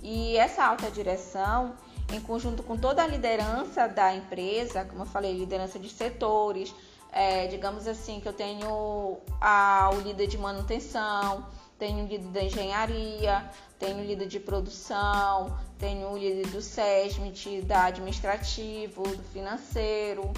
E 0.01 0.37
essa 0.37 0.63
alta 0.63 0.89
direção, 0.91 1.75
em 2.13 2.19
conjunto 2.21 2.61
com 2.63 2.77
toda 2.77 3.03
a 3.03 3.07
liderança 3.07 3.87
da 3.87 4.13
empresa, 4.13 4.85
como 4.85 5.01
eu 5.01 5.05
falei, 5.05 5.33
liderança 5.33 5.79
de 5.79 5.89
setores, 5.89 6.73
é, 7.11 7.47
digamos 7.47 7.87
assim, 7.87 8.19
que 8.19 8.27
eu 8.27 8.33
tenho 8.33 9.17
a, 9.39 9.89
o 9.93 10.01
líder 10.01 10.27
de 10.27 10.37
manutenção, 10.37 11.45
tenho 11.79 12.05
o 12.05 12.07
líder 12.07 12.27
da 12.27 12.43
engenharia, 12.43 13.49
tenho 13.79 13.99
o 13.99 14.05
líder 14.05 14.27
de 14.27 14.39
produção, 14.39 15.57
tenho 15.79 16.09
o 16.09 16.17
líder 16.17 16.47
do 16.47 16.61
SESMIT, 16.61 17.61
da 17.61 17.85
administrativo, 17.85 19.03
do 19.03 19.23
financeiro, 19.23 20.31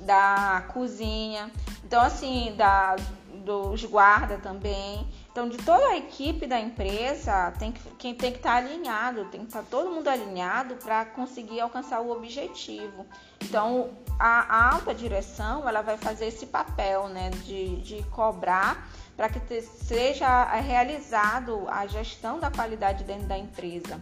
da 0.00 0.64
cozinha, 0.72 1.50
então 1.84 2.02
assim, 2.02 2.54
da, 2.56 2.96
dos 3.44 3.84
guarda 3.84 4.38
também. 4.38 5.06
Então, 5.36 5.50
de 5.50 5.58
toda 5.58 5.88
a 5.88 5.98
equipe 5.98 6.46
da 6.46 6.58
empresa, 6.58 7.52
tem 7.58 7.70
que, 7.70 7.78
quem 7.96 8.14
tem 8.14 8.32
que 8.32 8.38
estar 8.38 8.54
alinhado, 8.54 9.26
tem 9.26 9.42
que 9.42 9.48
estar 9.48 9.62
todo 9.64 9.90
mundo 9.90 10.08
alinhado 10.08 10.76
para 10.76 11.04
conseguir 11.04 11.60
alcançar 11.60 12.00
o 12.00 12.10
objetivo. 12.10 13.04
Então, 13.42 13.90
a, 14.18 14.40
a, 14.40 14.72
alta 14.72 14.94
direção 14.94 15.68
ela 15.68 15.82
vai 15.82 15.98
fazer 15.98 16.28
esse 16.28 16.46
papel 16.46 17.10
né, 17.10 17.28
de, 17.44 17.76
de 17.82 18.02
cobrar 18.04 18.88
para 19.14 19.28
que 19.28 19.38
te, 19.40 19.60
seja 19.60 20.42
realizado 20.54 21.66
a 21.68 21.86
gestão 21.86 22.40
da 22.40 22.50
qualidade 22.50 23.04
dentro 23.04 23.26
da 23.26 23.36
empresa. 23.36 24.00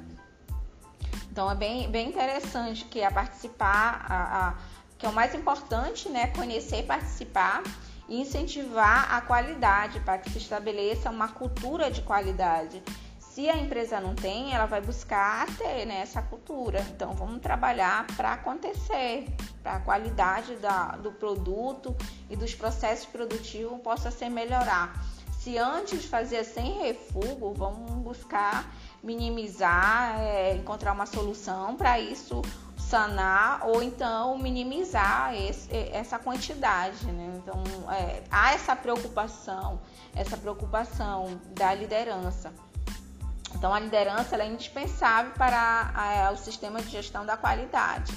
Então, 1.32 1.50
é 1.50 1.56
bem, 1.56 1.90
bem 1.90 2.10
interessante 2.10 2.84
que 2.84 3.02
a 3.02 3.10
participar, 3.10 4.06
a, 4.08 4.50
a, 4.50 4.54
que 4.96 5.04
é 5.04 5.08
o 5.08 5.12
mais 5.12 5.34
importante, 5.34 6.08
né, 6.08 6.28
conhecer 6.28 6.78
e 6.78 6.82
participar 6.84 7.60
e 8.08 8.20
incentivar 8.20 9.12
a 9.14 9.20
qualidade 9.20 10.00
para 10.00 10.18
que 10.18 10.30
se 10.30 10.38
estabeleça 10.38 11.10
uma 11.10 11.28
cultura 11.28 11.90
de 11.90 12.02
qualidade. 12.02 12.82
Se 13.18 13.48
a 13.50 13.56
empresa 13.56 14.00
não 14.00 14.14
tem, 14.14 14.54
ela 14.54 14.66
vai 14.66 14.80
buscar 14.80 15.46
ter 15.56 15.84
né, 15.86 16.00
essa 16.02 16.22
cultura. 16.22 16.80
Então, 16.90 17.14
vamos 17.14 17.40
trabalhar 17.40 18.06
para 18.16 18.34
acontecer, 18.34 19.26
para 19.60 19.74
a 19.76 19.80
qualidade 19.80 20.54
da, 20.56 20.92
do 20.92 21.10
produto 21.10 21.96
e 22.30 22.36
dos 22.36 22.54
processos 22.54 23.06
produtivos 23.06 23.80
possa 23.80 24.10
ser 24.12 24.28
melhorar. 24.28 24.94
Se 25.32 25.58
antes 25.58 26.04
fazia 26.04 26.44
sem 26.44 26.78
refúgio, 26.78 27.52
vamos 27.54 27.90
buscar 28.04 28.72
minimizar, 29.02 30.18
é, 30.20 30.54
encontrar 30.54 30.92
uma 30.92 31.04
solução 31.04 31.76
para 31.76 31.98
isso 31.98 32.40
sanar 32.94 33.66
ou 33.66 33.82
então 33.82 34.38
minimizar 34.38 35.34
esse, 35.34 35.68
essa 35.92 36.16
quantidade. 36.16 37.04
Né? 37.06 37.32
Então, 37.38 37.60
é, 37.92 38.22
há 38.30 38.52
essa 38.52 38.76
preocupação, 38.76 39.80
essa 40.14 40.36
preocupação 40.36 41.40
da 41.58 41.74
liderança. 41.74 42.52
Então, 43.52 43.74
a 43.74 43.80
liderança 43.80 44.36
é 44.36 44.46
indispensável 44.46 45.32
para 45.32 45.58
a, 45.92 46.28
a, 46.28 46.30
o 46.30 46.36
sistema 46.36 46.80
de 46.80 46.88
gestão 46.88 47.26
da 47.26 47.36
qualidade, 47.36 48.16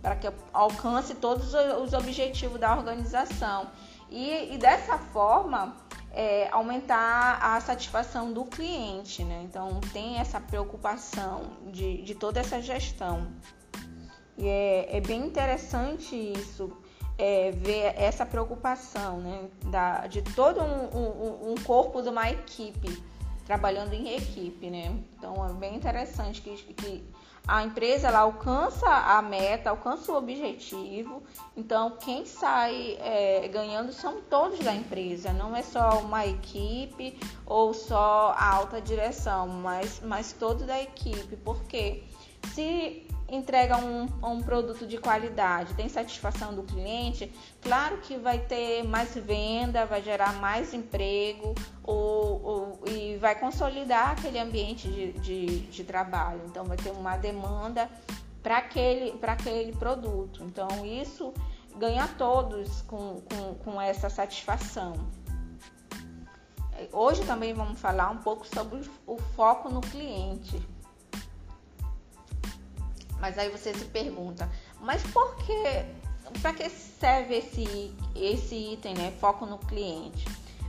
para 0.00 0.16
que 0.16 0.30
alcance 0.54 1.14
todos 1.16 1.52
os 1.52 1.92
objetivos 1.92 2.58
da 2.58 2.74
organização. 2.74 3.66
E, 4.08 4.54
e 4.54 4.56
dessa 4.56 4.96
forma, 4.96 5.76
é, 6.12 6.48
aumentar 6.50 7.38
a 7.42 7.60
satisfação 7.60 8.32
do 8.32 8.46
cliente. 8.46 9.22
Né? 9.22 9.42
Então, 9.44 9.80
tem 9.92 10.16
essa 10.16 10.40
preocupação 10.40 11.42
de, 11.66 12.00
de 12.02 12.14
toda 12.14 12.40
essa 12.40 12.62
gestão. 12.62 13.30
E 14.36 14.48
é, 14.48 14.96
é 14.96 15.00
bem 15.00 15.24
interessante 15.24 16.14
isso, 16.14 16.72
é, 17.16 17.52
ver 17.52 17.94
essa 17.96 18.26
preocupação 18.26 19.18
né, 19.20 19.48
da, 19.66 20.06
de 20.06 20.22
todo 20.22 20.60
um, 20.60 20.96
um, 20.96 21.52
um, 21.52 21.54
corpo 21.64 22.02
de 22.02 22.08
uma 22.08 22.28
equipe, 22.30 23.02
trabalhando 23.46 23.92
em 23.92 24.14
equipe. 24.16 24.68
Né? 24.68 24.98
Então 25.16 25.46
é 25.46 25.52
bem 25.52 25.76
interessante 25.76 26.40
que, 26.40 26.56
que 26.74 27.04
a 27.46 27.62
empresa 27.62 28.08
ela 28.08 28.20
alcança 28.20 28.88
a 28.88 29.20
meta, 29.20 29.68
alcança 29.68 30.10
o 30.10 30.16
objetivo. 30.16 31.22
Então, 31.54 31.90
quem 31.98 32.24
sai 32.24 32.96
é, 32.98 33.46
ganhando 33.48 33.92
são 33.92 34.22
todos 34.22 34.58
da 34.60 34.74
empresa, 34.74 35.30
não 35.32 35.54
é 35.54 35.62
só 35.62 35.98
uma 35.98 36.26
equipe 36.26 37.18
ou 37.44 37.74
só 37.74 38.34
a 38.36 38.54
alta 38.54 38.80
direção, 38.80 39.46
mas, 39.46 40.00
mas 40.02 40.32
todo 40.32 40.64
da 40.64 40.80
equipe. 40.80 41.36
Porque 41.36 42.02
se 42.54 43.06
entrega 43.34 43.76
um, 43.76 44.06
um 44.22 44.42
produto 44.42 44.86
de 44.86 44.98
qualidade, 44.98 45.74
tem 45.74 45.88
satisfação 45.88 46.54
do 46.54 46.62
cliente, 46.62 47.32
claro 47.60 47.98
que 47.98 48.16
vai 48.16 48.38
ter 48.38 48.82
mais 48.84 49.14
venda, 49.14 49.84
vai 49.86 50.02
gerar 50.02 50.34
mais 50.34 50.72
emprego 50.72 51.54
ou, 51.82 52.42
ou 52.42 52.80
e 52.86 53.16
vai 53.16 53.38
consolidar 53.38 54.10
aquele 54.10 54.38
ambiente 54.38 54.88
de, 54.88 55.12
de, 55.12 55.60
de 55.60 55.84
trabalho. 55.84 56.42
Então, 56.46 56.64
vai 56.64 56.76
ter 56.76 56.90
uma 56.90 57.16
demanda 57.16 57.88
para 58.42 58.58
aquele, 58.58 59.18
aquele 59.22 59.72
produto. 59.72 60.42
Então, 60.44 60.68
isso 60.84 61.32
ganha 61.76 62.06
todos 62.18 62.82
com, 62.82 63.20
com, 63.22 63.54
com 63.54 63.80
essa 63.80 64.08
satisfação. 64.08 64.94
Hoje 66.92 67.24
também 67.24 67.54
vamos 67.54 67.80
falar 67.80 68.10
um 68.10 68.18
pouco 68.18 68.46
sobre 68.46 68.82
o 69.06 69.16
foco 69.16 69.68
no 69.68 69.80
cliente. 69.80 70.60
Mas 73.24 73.38
aí 73.38 73.48
você 73.48 73.72
se 73.72 73.86
pergunta, 73.86 74.50
mas 74.82 75.02
por 75.04 75.34
que, 75.36 75.86
para 76.42 76.52
que 76.52 76.68
serve 76.68 77.36
esse, 77.36 77.96
esse 78.14 78.54
item, 78.74 78.92
né? 78.92 79.14
Foco 79.18 79.46
no 79.46 79.56
cliente. 79.56 80.26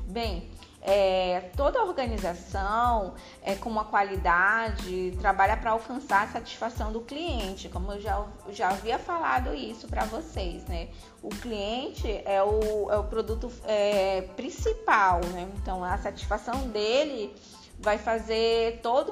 Bem, 0.07 0.50
é, 0.81 1.50
toda 1.57 1.83
organização 1.83 3.13
é, 3.41 3.55
com 3.55 3.69
uma 3.69 3.83
qualidade 3.83 5.17
trabalha 5.19 5.57
para 5.57 5.71
alcançar 5.71 6.24
a 6.24 6.27
satisfação 6.29 6.93
do 6.93 7.01
cliente, 7.01 7.67
como 7.67 7.91
eu 7.91 8.00
já, 8.00 8.25
já 8.51 8.69
havia 8.69 8.97
falado 8.97 9.53
isso 9.53 9.85
para 9.89 10.05
vocês, 10.05 10.63
né? 10.63 10.88
O 11.21 11.27
cliente 11.27 12.09
é 12.24 12.41
o, 12.41 12.89
é 12.89 12.95
o 12.97 13.03
produto 13.03 13.51
é, 13.65 14.29
principal, 14.38 15.19
né? 15.33 15.45
Então 15.57 15.83
a 15.83 15.97
satisfação 15.97 16.69
dele 16.69 17.35
vai 17.81 17.97
fazer 17.97 18.79
todo 18.81 19.12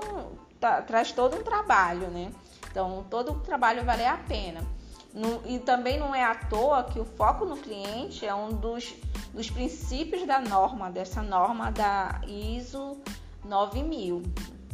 tá, 0.61 0.81
traz 0.81 1.11
todo 1.11 1.35
um 1.35 1.43
trabalho, 1.43 2.07
né? 2.07 2.31
Então 2.73 3.05
todo 3.07 3.33
o 3.33 3.39
trabalho 3.41 3.85
vale 3.85 4.03
a 4.03 4.17
pena. 4.17 4.65
No, 5.13 5.43
e 5.45 5.59
também 5.59 5.99
não 5.99 6.15
é 6.15 6.23
à 6.23 6.33
toa 6.33 6.85
que 6.85 6.99
o 6.99 7.05
foco 7.05 7.45
no 7.45 7.55
cliente 7.55 8.25
é 8.25 8.33
um 8.33 8.49
dos, 8.49 8.95
dos 9.31 9.47
princípios 9.47 10.25
da 10.25 10.39
norma, 10.39 10.89
dessa 10.89 11.21
norma 11.21 11.71
da 11.71 12.19
ISO 12.25 12.99
9000, 13.45 14.23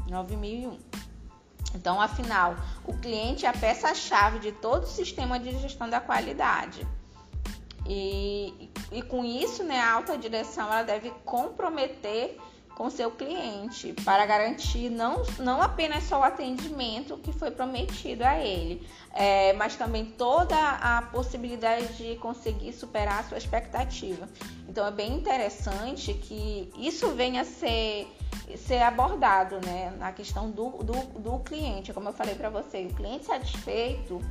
9001. 0.10 0.80
Então, 1.76 2.00
afinal, 2.00 2.56
o 2.86 2.94
cliente 2.94 3.46
é 3.46 3.50
a 3.50 3.54
peça-chave 3.54 4.40
de 4.40 4.54
todo 4.54 4.84
o 4.84 4.88
sistema 4.88 5.38
de 5.38 5.52
gestão 5.60 5.90
da 5.90 6.00
qualidade. 6.00 6.88
E, 7.86 8.72
e 8.94 9.02
com 9.02 9.26
isso, 9.26 9.62
né, 9.64 9.78
a 9.82 9.92
alta 9.92 10.18
direção 10.18 10.68
ela 10.68 10.84
deve 10.84 11.12
comprometer 11.26 12.38
com 12.80 12.90
seu 12.90 13.12
cliente 13.12 13.92
para 14.06 14.26
garantir 14.26 14.90
não, 14.90 15.22
não 15.38 15.62
apenas 15.62 16.06
só 16.06 16.22
o 16.22 16.24
atendimento 16.24 17.18
que 17.18 17.34
foi 17.34 17.52
prometido 17.52 18.24
a 18.24 18.40
ele, 18.40 18.88
é, 19.14 19.52
mas 19.52 19.76
também 19.76 20.06
toda 20.06 20.56
a 20.56 21.02
possibilidade 21.02 21.98
de 21.98 22.16
conseguir 22.16 22.72
superar 22.72 23.20
a 23.20 23.24
sua 23.24 23.38
expectativa. 23.38 24.30
Então 24.66 24.88
é 24.88 24.92
bem 24.92 25.14
interessante 25.14 26.14
que 26.14 26.72
isso 26.78 27.10
venha 27.10 27.42
a 27.42 27.44
ser, 27.44 28.08
ser 28.56 28.82
abordado 28.82 29.60
né, 29.66 29.94
na 30.00 30.14
questão 30.14 30.50
do, 30.50 30.70
do, 30.82 31.20
do 31.20 31.40
cliente. 31.40 31.92
Como 31.92 32.08
eu 32.08 32.14
falei 32.14 32.36
para 32.36 32.50
você, 32.50 32.86
o 32.86 32.96
cliente 32.96 33.26
satisfeito 33.26 34.22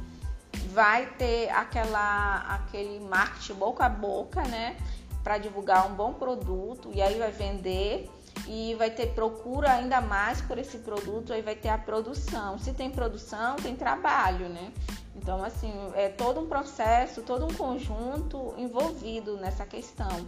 vai 0.73 1.05
ter 1.19 1.50
aquela, 1.50 2.47
aquele 2.49 2.99
marketing 3.00 3.55
boca 3.57 3.85
a 3.85 3.90
boca, 3.90 4.43
né? 4.45 4.78
Para 5.23 5.37
divulgar 5.37 5.87
um 5.87 5.95
bom 5.95 6.14
produto 6.14 6.90
e 6.95 7.02
aí 7.02 7.19
vai 7.19 7.31
vender 7.31 8.09
e 8.47 8.75
vai 8.76 8.90
ter 8.90 9.09
procura 9.14 9.73
ainda 9.73 10.00
mais 10.00 10.40
por 10.40 10.59
esse 10.59 10.78
produto, 10.78 11.33
aí 11.33 11.42
vai 11.42 11.54
ter 11.54 11.68
a 11.68 11.78
produção. 11.78 12.59
Se 12.59 12.73
tem 12.73 12.90
produção, 12.90 13.57
tem 13.57 13.75
trabalho, 13.75 14.49
né? 14.49 14.73
Então, 15.16 15.42
assim, 15.42 15.73
é 15.95 16.09
todo 16.09 16.40
um 16.40 16.47
processo, 16.47 17.23
todo 17.23 17.45
um 17.45 17.52
conjunto 17.52 18.54
envolvido 18.57 19.37
nessa 19.37 19.66
questão. 19.66 20.26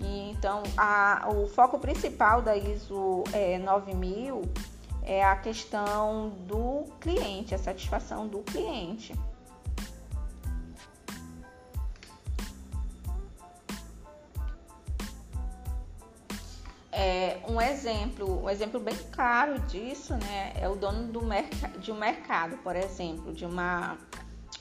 E, 0.00 0.30
então, 0.30 0.62
a, 0.76 1.28
o 1.32 1.46
foco 1.46 1.78
principal 1.78 2.42
da 2.42 2.56
ISO 2.56 3.22
é, 3.32 3.58
9000 3.58 4.42
é 5.04 5.24
a 5.24 5.36
questão 5.36 6.30
do 6.46 6.84
cliente, 7.00 7.54
a 7.54 7.58
satisfação 7.58 8.26
do 8.26 8.38
cliente. 8.40 9.14
É, 17.04 17.40
um 17.48 17.60
exemplo, 17.60 18.44
um 18.44 18.48
exemplo 18.48 18.78
bem 18.78 18.96
claro 19.10 19.58
disso, 19.62 20.14
né, 20.14 20.52
é 20.54 20.68
o 20.68 20.76
dono 20.76 21.08
do 21.08 21.20
de 21.80 21.90
um 21.90 21.96
mercado, 21.96 22.56
por 22.58 22.76
exemplo, 22.76 23.34
de 23.34 23.44
uma 23.44 23.98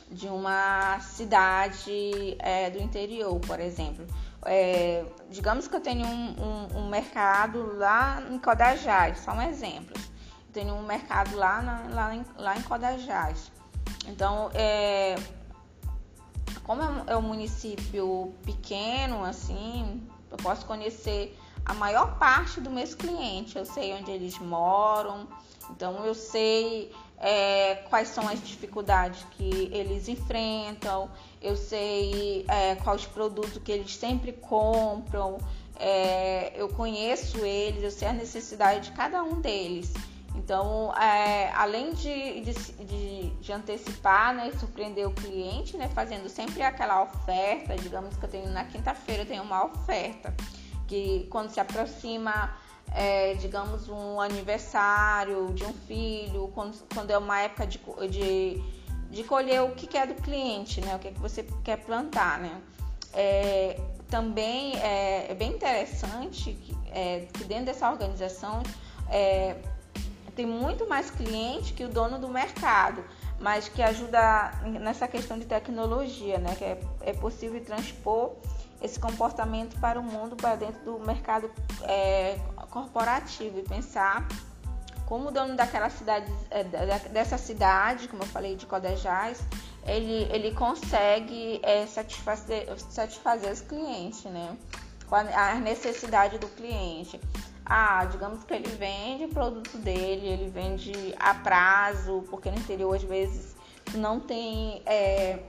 de 0.10 0.28
uma 0.28 1.00
cidade 1.02 2.36
é, 2.40 2.72
do 2.72 2.80
interior, 2.82 3.40
por 3.42 3.60
exemplo. 3.60 4.08
É, 4.44 5.06
digamos 5.30 5.68
que 5.68 5.76
eu 5.76 5.82
tenho 5.82 6.04
um, 6.08 6.36
um, 6.42 6.80
um, 6.80 6.90
mercado 6.90 7.78
lá 7.78 8.24
em 8.32 8.40
Codajás, 8.40 9.20
só 9.20 9.34
um 9.34 9.42
exemplo. 9.44 9.94
Eu 9.96 10.52
tenho 10.52 10.74
um 10.74 10.82
mercado 10.82 11.36
lá, 11.36 11.62
na, 11.62 11.94
lá, 11.94 12.16
em, 12.16 12.26
lá 12.38 12.58
em 12.58 12.62
Codajás. 12.64 13.52
Então, 14.08 14.50
é, 14.56 15.16
como 16.64 16.82
é 17.06 17.16
um 17.16 17.22
município 17.22 18.34
pequeno, 18.44 19.24
assim, 19.24 20.02
eu 20.32 20.38
posso 20.38 20.66
conhecer 20.66 21.38
a 21.66 21.74
maior 21.74 22.18
parte 22.18 22.60
do 22.60 22.70
meus 22.70 22.94
clientes. 22.96 23.56
Eu 23.56 23.66
sei 23.66 23.94
onde 23.94 24.12
eles 24.12 24.38
moram, 24.40 25.28
então 25.70 26.06
eu 26.06 26.14
sei 26.14 26.92
é, 27.18 27.76
quais 27.90 28.10
são 28.10 28.28
as 28.28 28.42
dificuldades 28.44 29.24
que 29.32 29.70
eles 29.72 30.08
enfrentam, 30.08 31.10
eu 31.42 31.56
sei 31.56 32.46
é, 32.48 32.76
quais 32.76 33.06
produtos 33.06 33.58
que 33.64 33.72
eles 33.72 33.96
sempre 33.96 34.34
compram, 34.34 35.38
é, 35.80 36.52
eu 36.56 36.70
conheço 36.70 37.38
eles, 37.46 37.84
eu 37.84 37.92
sei 37.92 38.08
a 38.08 38.14
necessidade 38.14 38.90
de 38.90 38.92
cada 38.92 39.24
um 39.24 39.40
deles. 39.40 39.94
Então, 40.34 40.94
é, 40.96 41.52
além 41.54 41.94
de, 41.94 42.42
de, 42.42 43.30
de, 43.42 43.52
antecipar 43.52 44.34
né, 44.34 44.52
surpreender 44.60 45.06
o 45.08 45.12
cliente, 45.12 45.76
né, 45.76 45.90
fazendo 45.90 46.30
sempre 46.30 46.64
aquela 46.64 47.04
oferta, 47.04 47.76
digamos 47.76 48.16
que 48.16 48.26
eu 48.26 48.30
tenho 48.30 48.50
na 48.50 48.64
quinta-feira 48.64 49.24
eu 49.24 49.28
tenho 49.28 49.44
uma 49.44 49.66
oferta 49.66 50.34
que 50.92 51.26
quando 51.30 51.50
se 51.50 51.58
aproxima, 51.58 52.54
é, 52.94 53.36
digamos, 53.36 53.88
um 53.88 54.20
aniversário 54.20 55.54
de 55.54 55.64
um 55.64 55.72
filho, 55.72 56.52
quando, 56.54 56.78
quando 56.94 57.12
é 57.12 57.18
uma 57.18 57.40
época 57.40 57.66
de, 57.66 57.80
de, 58.10 58.62
de 59.10 59.24
colher 59.24 59.62
o 59.62 59.72
que 59.72 59.88
quer 59.88 60.06
do 60.06 60.16
cliente, 60.16 60.82
né? 60.82 60.94
O 60.94 61.00
que, 61.00 61.08
é 61.08 61.12
que 61.12 61.20
você 61.20 61.48
quer 61.64 61.78
plantar, 61.78 62.40
né? 62.40 62.62
É, 63.14 63.80
também 64.10 64.76
é, 64.80 65.32
é, 65.32 65.34
bem 65.34 65.54
interessante 65.54 66.52
que, 66.62 66.78
é, 66.92 67.26
que, 67.32 67.46
dentro 67.46 67.68
dessa 67.68 67.90
organização 67.90 68.62
é, 69.10 69.56
tem 70.36 70.46
muito 70.46 70.90
mais 70.90 71.10
cliente 71.10 71.72
que 71.72 71.86
o 71.86 71.90
dono 71.90 72.20
do 72.20 72.28
mercado, 72.28 73.02
mas 73.40 73.70
que 73.70 73.82
ajuda 73.82 74.52
nessa 74.66 75.08
questão 75.08 75.40
de 75.40 75.46
tecnologia, 75.46 76.38
né? 76.38 76.54
Que 76.56 76.66
é, 76.66 76.82
é 77.00 77.14
possível 77.14 77.64
transpor 77.64 78.34
esse 78.82 79.00
comportamento 79.00 79.80
para 79.80 80.00
o 80.00 80.04
mundo, 80.04 80.36
para 80.36 80.56
dentro 80.56 80.84
do 80.84 81.00
mercado 81.06 81.52
é, 81.84 82.40
corporativo 82.70 83.60
e 83.60 83.64
pensar 83.64 84.28
como 85.06 85.28
o 85.28 85.32
dono 85.32 85.58
daquela 85.58 85.90
cidade, 85.90 86.32
é, 86.50 86.64
dessa 87.10 87.38
cidade, 87.38 88.08
como 88.08 88.24
eu 88.24 88.28
falei, 88.28 88.56
de 88.56 88.66
Codejás, 88.66 89.44
ele, 89.86 90.28
ele 90.32 90.56
consegue 90.56 91.60
é, 91.64 91.86
satisfazer, 91.86 92.68
satisfazer 92.90 93.52
os 93.52 93.60
clientes, 93.60 94.24
né? 94.24 94.56
A 95.36 95.56
necessidade 95.56 96.38
do 96.38 96.48
cliente. 96.48 97.20
Ah, 97.66 98.06
digamos 98.06 98.46
que 98.46 98.54
ele 98.54 98.70
vende 98.70 99.26
o 99.26 99.28
produto 99.28 99.78
dele, 99.78 100.28
ele 100.28 100.50
vende 100.50 100.94
a 101.20 101.34
prazo, 101.34 102.24
porque 102.30 102.50
no 102.50 102.58
interior 102.58 102.96
às 102.96 103.04
vezes 103.04 103.54
não 103.94 104.20
tem 104.20 104.82
é, 104.86 105.40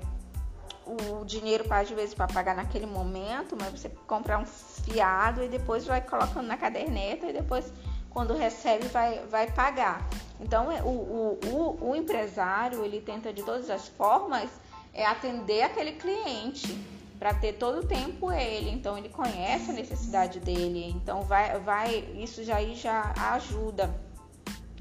o 0.87 1.25
dinheiro 1.25 1.65
para 1.65 1.81
às 1.81 1.91
vezes 1.91 2.15
para 2.15 2.27
pagar 2.27 2.55
naquele 2.55 2.87
momento, 2.87 3.57
mas 3.59 3.71
você 3.81 3.89
compra 4.07 4.39
um 4.39 4.47
fiado 4.47 5.43
e 5.43 5.49
depois 5.49 5.87
vai 5.87 6.01
colocando 6.01 6.47
na 6.47 6.57
caderneta 6.57 7.27
e 7.27 7.33
depois 7.33 7.73
quando 8.11 8.35
recebe 8.35 8.87
vai, 8.89 9.21
vai 9.31 9.51
pagar. 9.51 10.07
Então 10.41 10.71
é, 10.71 10.83
o, 10.83 10.89
o, 10.89 11.41
o, 11.47 11.91
o 11.91 11.97
empresário 11.97 12.85
ele 12.85 13.01
tenta 13.01 13.33
de 13.33 13.43
todas 13.43 13.71
as 13.71 13.89
formas 13.89 14.51
é 14.93 15.07
atender 15.07 15.63
aquele 15.63 15.93
cliente 15.93 16.79
para 17.19 17.33
ter 17.33 17.55
todo 17.55 17.79
o 17.79 17.87
tempo 17.87 18.33
ele. 18.33 18.71
Então 18.71 18.99
ele 18.99 19.09
conhece 19.09 19.71
a 19.71 19.75
necessidade 19.75 20.41
dele. 20.41 20.91
Então 20.91 21.23
vai, 21.23 21.59
vai 21.61 21.99
isso 22.17 22.45
já 22.45 22.57
aí 22.57 22.75
já 22.75 23.13
ajuda 23.33 23.95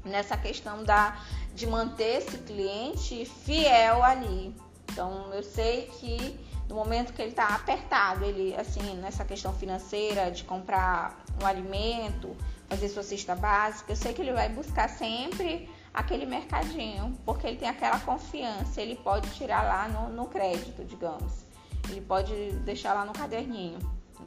nessa 0.04 0.36
questão 0.36 0.82
da 0.82 1.16
de 1.54 1.66
manter 1.66 2.18
esse 2.18 2.38
cliente 2.38 3.24
fiel 3.24 4.02
ali. 4.02 4.54
Então 4.92 5.32
eu 5.32 5.42
sei 5.42 5.86
que 5.98 6.38
no 6.68 6.76
momento 6.76 7.12
que 7.12 7.20
ele 7.20 7.30
está 7.30 7.48
apertado, 7.54 8.24
ele 8.24 8.54
assim 8.56 8.94
nessa 8.96 9.24
questão 9.24 9.52
financeira 9.52 10.30
de 10.30 10.44
comprar 10.44 11.24
um 11.42 11.46
alimento, 11.46 12.36
fazer 12.68 12.88
sua 12.88 13.02
cesta 13.02 13.34
básica, 13.34 13.92
eu 13.92 13.96
sei 13.96 14.12
que 14.12 14.22
ele 14.22 14.32
vai 14.32 14.48
buscar 14.48 14.88
sempre 14.88 15.68
aquele 15.92 16.24
mercadinho, 16.24 17.18
porque 17.24 17.46
ele 17.46 17.56
tem 17.56 17.68
aquela 17.68 17.98
confiança, 18.00 18.80
ele 18.80 18.96
pode 18.96 19.28
tirar 19.30 19.62
lá 19.62 19.88
no, 19.88 20.08
no 20.10 20.26
crédito, 20.26 20.84
digamos. 20.84 21.44
Ele 21.90 22.00
pode 22.00 22.52
deixar 22.64 22.94
lá 22.94 23.04
no 23.04 23.12
caderninho 23.12 23.78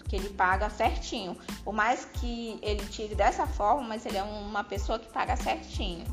que 0.08 0.16
ele 0.16 0.30
paga 0.30 0.70
certinho. 0.70 1.38
Por 1.64 1.74
mais 1.74 2.06
que 2.06 2.60
ele 2.62 2.86
tire 2.86 3.16
dessa 3.16 3.48
forma, 3.48 3.82
mas 3.88 4.06
ele 4.06 4.18
é 4.18 4.24
uma 4.24 4.64
pessoa 4.64 5.00
que 5.00 5.08
paga 5.08 5.36
certinho. 5.36 6.06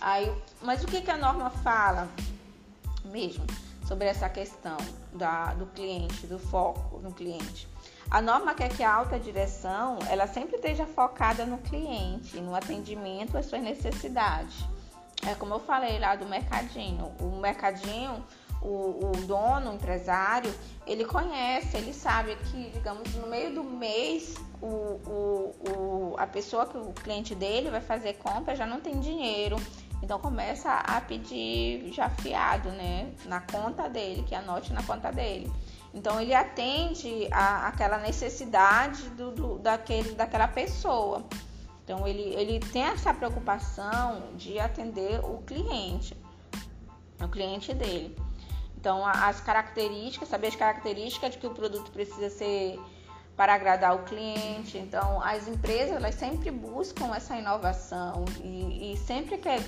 Aí, 0.00 0.30
mas 0.60 0.82
o 0.82 0.86
que, 0.86 1.00
que 1.00 1.10
a 1.10 1.16
norma 1.16 1.48
fala? 1.48 2.08
Mesmo 3.04 3.44
sobre 3.86 4.06
essa 4.06 4.28
questão 4.28 4.76
da, 5.12 5.54
do 5.54 5.66
cliente, 5.66 6.26
do 6.26 6.38
foco 6.38 6.98
no 7.00 7.12
cliente. 7.12 7.68
A 8.10 8.20
norma 8.20 8.54
quer 8.54 8.68
que 8.68 8.82
a 8.82 8.92
alta 8.92 9.18
direção 9.18 9.98
ela 10.08 10.26
sempre 10.26 10.56
esteja 10.56 10.86
focada 10.86 11.44
no 11.44 11.58
cliente, 11.58 12.40
no 12.40 12.54
atendimento 12.54 13.36
às 13.36 13.46
suas 13.46 13.62
necessidades. 13.62 14.64
É 15.26 15.34
como 15.34 15.54
eu 15.54 15.60
falei 15.60 15.98
lá 15.98 16.16
do 16.16 16.26
mercadinho. 16.26 17.12
O 17.20 17.38
mercadinho, 17.40 18.24
o, 18.60 19.06
o 19.06 19.26
dono, 19.26 19.70
o 19.70 19.74
empresário, 19.74 20.52
ele 20.86 21.04
conhece, 21.04 21.76
ele 21.76 21.92
sabe 21.92 22.36
que, 22.50 22.70
digamos, 22.70 23.14
no 23.14 23.28
meio 23.28 23.54
do 23.54 23.62
mês, 23.62 24.34
o, 24.60 24.66
o, 24.66 25.54
o, 25.70 26.14
a 26.18 26.26
pessoa 26.26 26.66
que 26.66 26.76
o 26.76 26.92
cliente 26.92 27.34
dele 27.34 27.70
vai 27.70 27.80
fazer 27.80 28.14
compra 28.14 28.56
já 28.56 28.66
não 28.66 28.80
tem 28.80 28.98
dinheiro. 28.98 29.56
Então 30.02 30.18
começa 30.18 30.72
a 30.72 31.00
pedir 31.00 31.92
já 31.92 32.10
fiado, 32.10 32.70
né? 32.70 33.12
Na 33.24 33.40
conta 33.40 33.88
dele, 33.88 34.24
que 34.24 34.34
anote 34.34 34.72
na 34.72 34.82
conta 34.82 35.12
dele. 35.12 35.50
Então 35.94 36.20
ele 36.20 36.34
atende 36.34 37.28
a, 37.30 37.68
aquela 37.68 37.98
necessidade 37.98 39.08
do, 39.10 39.30
do, 39.30 39.58
daquele, 39.58 40.12
daquela 40.12 40.48
pessoa. 40.48 41.24
Então 41.84 42.06
ele, 42.06 42.34
ele 42.34 42.58
tem 42.58 42.82
essa 42.82 43.14
preocupação 43.14 44.22
de 44.36 44.58
atender 44.58 45.20
o 45.24 45.38
cliente, 45.42 46.16
o 47.20 47.28
cliente 47.28 47.72
dele. 47.72 48.16
Então 48.76 49.06
as 49.06 49.40
características, 49.40 50.28
saber 50.28 50.48
as 50.48 50.56
características 50.56 51.32
de 51.32 51.38
que 51.38 51.46
o 51.46 51.50
produto 51.50 51.92
precisa 51.92 52.30
ser 52.30 52.80
para 53.36 53.54
agradar 53.54 53.94
o 53.94 54.00
cliente. 54.04 54.78
Então 54.78 55.22
as 55.22 55.48
empresas 55.48 55.96
elas 55.96 56.14
sempre 56.14 56.50
buscam 56.50 57.14
essa 57.14 57.36
inovação 57.36 58.24
e, 58.42 58.92
e 58.92 58.96
sempre 58.96 59.38
quer 59.38 59.60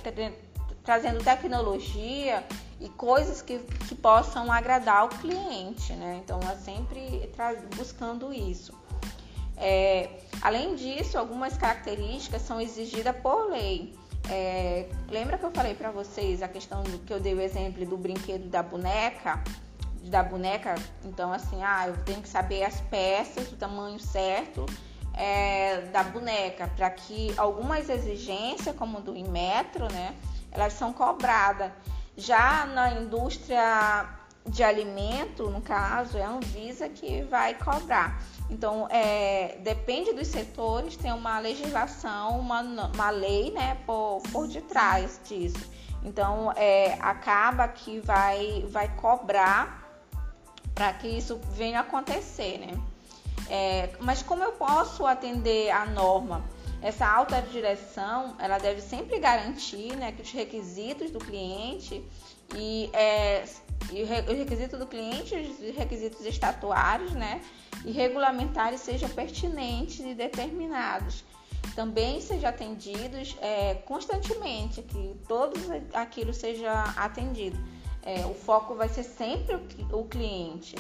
trazendo 0.84 1.24
tecnologia 1.24 2.44
e 2.78 2.88
coisas 2.90 3.40
que, 3.40 3.58
que 3.88 3.94
possam 3.94 4.52
agradar 4.52 5.06
o 5.06 5.08
cliente, 5.08 5.94
né? 5.94 6.20
Então, 6.22 6.38
é 6.40 6.54
sempre 6.56 7.30
buscando 7.76 8.32
isso. 8.32 8.74
É, 9.56 10.10
além 10.42 10.74
disso, 10.74 11.16
algumas 11.16 11.56
características 11.56 12.42
são 12.42 12.60
exigidas 12.60 13.16
por 13.16 13.50
lei. 13.50 13.94
É, 14.30 14.88
lembra 15.10 15.38
que 15.38 15.44
eu 15.44 15.50
falei 15.50 15.74
para 15.74 15.90
vocês 15.90 16.42
a 16.42 16.48
questão 16.48 16.82
do 16.82 16.98
que 16.98 17.12
eu 17.12 17.20
dei 17.20 17.34
o 17.34 17.40
exemplo 17.40 17.84
do 17.86 17.96
brinquedo 17.96 18.48
da 18.48 18.62
boneca? 18.62 19.42
Da 20.04 20.22
boneca, 20.22 20.74
então 21.02 21.32
assim, 21.32 21.62
ah, 21.62 21.88
eu 21.88 21.96
tenho 22.04 22.20
que 22.20 22.28
saber 22.28 22.62
as 22.62 22.78
peças, 22.82 23.50
o 23.50 23.56
tamanho 23.56 23.98
certo 23.98 24.66
é, 25.14 25.82
da 25.92 26.02
boneca, 26.02 26.68
para 26.76 26.90
que 26.90 27.32
algumas 27.36 27.88
exigências, 27.88 28.74
como 28.76 29.00
do 29.00 29.14
metro, 29.30 29.90
né, 29.92 30.14
elas 30.50 30.72
são 30.74 30.92
cobradas. 30.92 31.70
Já 32.16 32.66
na 32.66 32.92
indústria 32.92 34.08
de 34.46 34.62
alimento, 34.62 35.48
no 35.48 35.60
caso, 35.60 36.18
é 36.18 36.22
a 36.22 36.28
Anvisa 36.28 36.88
que 36.88 37.22
vai 37.22 37.54
cobrar. 37.54 38.22
Então, 38.50 38.86
é, 38.90 39.56
depende 39.60 40.12
dos 40.12 40.28
setores, 40.28 40.96
tem 40.96 41.12
uma 41.12 41.38
legislação, 41.38 42.38
uma, 42.38 42.60
uma 42.60 43.10
lei 43.10 43.52
né, 43.52 43.78
por, 43.86 44.20
por 44.30 44.46
detrás 44.46 45.20
disso. 45.24 45.70
Então, 46.04 46.52
é, 46.56 46.98
acaba 47.00 47.66
que 47.66 48.00
vai, 48.00 48.66
vai 48.68 48.88
cobrar 48.96 49.83
para 50.74 50.92
que 50.92 51.06
isso 51.06 51.40
venha 51.52 51.80
acontecer, 51.80 52.58
né? 52.58 52.80
É, 53.48 53.90
mas 54.00 54.22
como 54.22 54.42
eu 54.42 54.52
posso 54.52 55.06
atender 55.06 55.70
a 55.70 55.86
norma? 55.86 56.44
Essa 56.82 57.06
alta 57.06 57.40
direção, 57.40 58.36
ela 58.38 58.58
deve 58.58 58.80
sempre 58.80 59.18
garantir 59.18 59.96
né, 59.96 60.12
que 60.12 60.22
os 60.22 60.30
requisitos 60.30 61.10
do 61.10 61.18
cliente 61.18 62.04
e, 62.54 62.90
é, 62.92 63.44
e 63.90 64.02
os 64.02 64.08
requisitos 64.08 64.78
do 64.78 64.86
cliente, 64.86 65.34
os 65.34 65.76
requisitos 65.76 66.26
estatuários, 66.26 67.12
né, 67.12 67.40
e 67.84 67.90
regulamentares 67.90 68.80
sejam 68.80 69.08
pertinentes 69.08 70.00
e 70.00 70.14
determinados. 70.14 71.24
Também 71.74 72.20
sejam 72.20 72.50
atendidos 72.50 73.36
é, 73.40 73.74
constantemente, 73.86 74.82
que 74.82 75.16
todos 75.26 75.62
aquilo 75.92 76.34
seja 76.34 76.72
atendido. 76.96 77.58
É, 78.04 78.26
o 78.26 78.34
foco 78.34 78.74
vai 78.74 78.88
ser 78.88 79.02
sempre 79.02 79.54
o, 79.54 80.00
o 80.00 80.04
cliente. 80.04 80.76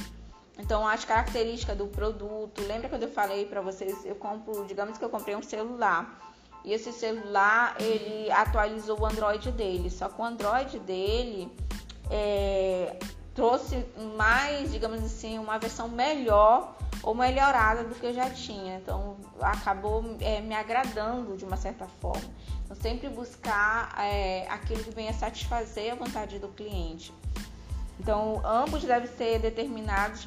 Então, 0.58 0.86
as 0.86 1.04
características 1.04 1.76
do 1.76 1.86
produto. 1.86 2.62
Lembra 2.62 2.88
quando 2.88 3.04
eu 3.04 3.10
falei 3.10 3.46
para 3.46 3.60
vocês? 3.60 4.04
Eu 4.04 4.14
compro, 4.14 4.64
digamos 4.66 4.98
que 4.98 5.04
eu 5.04 5.08
comprei 5.08 5.34
um 5.34 5.42
celular. 5.42 6.20
E 6.64 6.72
esse 6.72 6.92
celular, 6.92 7.76
ele 7.80 8.30
atualizou 8.30 9.00
o 9.00 9.06
Android 9.06 9.50
dele. 9.50 9.90
Só 9.90 10.08
que 10.08 10.20
o 10.20 10.24
Android 10.24 10.78
dele 10.80 11.50
é, 12.10 12.96
trouxe 13.34 13.84
mais, 14.16 14.70
digamos 14.70 15.02
assim, 15.02 15.38
uma 15.38 15.58
versão 15.58 15.88
melhor 15.88 16.76
ou 17.04 17.14
melhorada 17.14 17.84
do 17.84 17.94
que 17.94 18.06
eu 18.06 18.14
já 18.14 18.30
tinha. 18.30 18.78
Então, 18.78 19.16
acabou 19.40 20.16
é, 20.20 20.40
me 20.40 20.54
agradando 20.54 21.36
de 21.36 21.44
uma 21.44 21.56
certa 21.56 21.86
forma. 21.86 22.24
Então, 22.64 22.74
sempre 22.74 23.08
buscar 23.10 23.94
é, 23.98 24.48
aquilo 24.48 24.82
que 24.82 24.90
venha 24.90 25.12
satisfazer 25.12 25.92
a 25.92 25.94
vontade 25.94 26.38
do 26.38 26.48
cliente. 26.48 27.12
Então, 28.00 28.40
ambos 28.44 28.82
devem 28.82 29.08
ser 29.08 29.38
determinados 29.38 30.26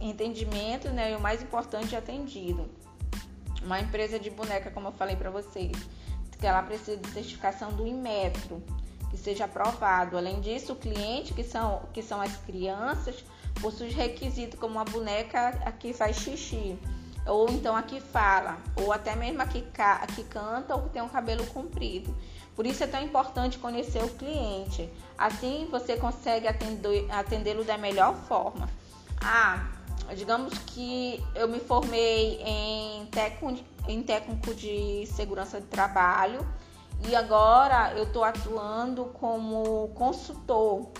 entendimento, 0.00 0.88
né? 0.90 1.12
E 1.12 1.16
o 1.16 1.20
mais 1.20 1.42
importante, 1.42 1.94
atendido. 1.94 2.68
Uma 3.62 3.80
empresa 3.80 4.18
de 4.18 4.30
boneca, 4.30 4.70
como 4.70 4.88
eu 4.88 4.92
falei 4.92 5.16
para 5.16 5.30
vocês, 5.30 5.72
que 6.38 6.46
ela 6.46 6.62
precisa 6.62 6.96
de 6.96 7.08
certificação 7.10 7.72
do 7.72 7.86
Inmetro, 7.86 8.62
que 9.10 9.16
seja 9.16 9.44
aprovado. 9.44 10.16
Além 10.16 10.40
disso, 10.40 10.72
o 10.72 10.76
cliente, 10.76 11.34
que 11.34 11.42
são, 11.42 11.82
que 11.92 12.02
são 12.02 12.20
as 12.20 12.36
crianças, 12.38 13.24
possui 13.60 13.90
requisitos 13.90 14.58
como 14.58 14.78
a 14.78 14.84
boneca 14.84 15.52
que 15.78 15.92
faz 15.92 16.16
xixi, 16.16 16.78
ou 17.26 17.48
então 17.50 17.76
a 17.76 17.82
que 17.82 18.00
fala, 18.00 18.58
ou 18.76 18.92
até 18.92 19.14
mesmo 19.14 19.42
a 19.42 19.46
que, 19.46 19.64
a 19.76 20.06
que 20.06 20.24
canta 20.24 20.74
ou 20.74 20.82
que 20.82 20.90
tem 20.90 21.02
um 21.02 21.08
cabelo 21.08 21.46
comprido. 21.46 22.14
Por 22.54 22.66
isso 22.66 22.82
é 22.82 22.86
tão 22.86 23.00
importante 23.02 23.58
conhecer 23.58 24.02
o 24.02 24.08
cliente. 24.08 24.90
Assim 25.16 25.68
você 25.70 25.96
consegue 25.96 26.48
atendê-lo 26.48 27.64
da 27.64 27.78
melhor 27.78 28.14
forma. 28.26 28.68
Ah, 29.20 29.68
digamos 30.16 30.56
que 30.58 31.22
eu 31.34 31.46
me 31.46 31.60
formei 31.60 32.42
em 32.42 33.06
técnico, 33.06 33.64
em 33.86 34.02
técnico 34.02 34.54
de 34.54 35.06
segurança 35.06 35.60
de 35.60 35.66
trabalho 35.66 36.44
e 37.06 37.14
agora 37.14 37.92
eu 37.96 38.04
estou 38.04 38.24
atuando 38.24 39.04
como 39.06 39.88
consultor 39.94 40.90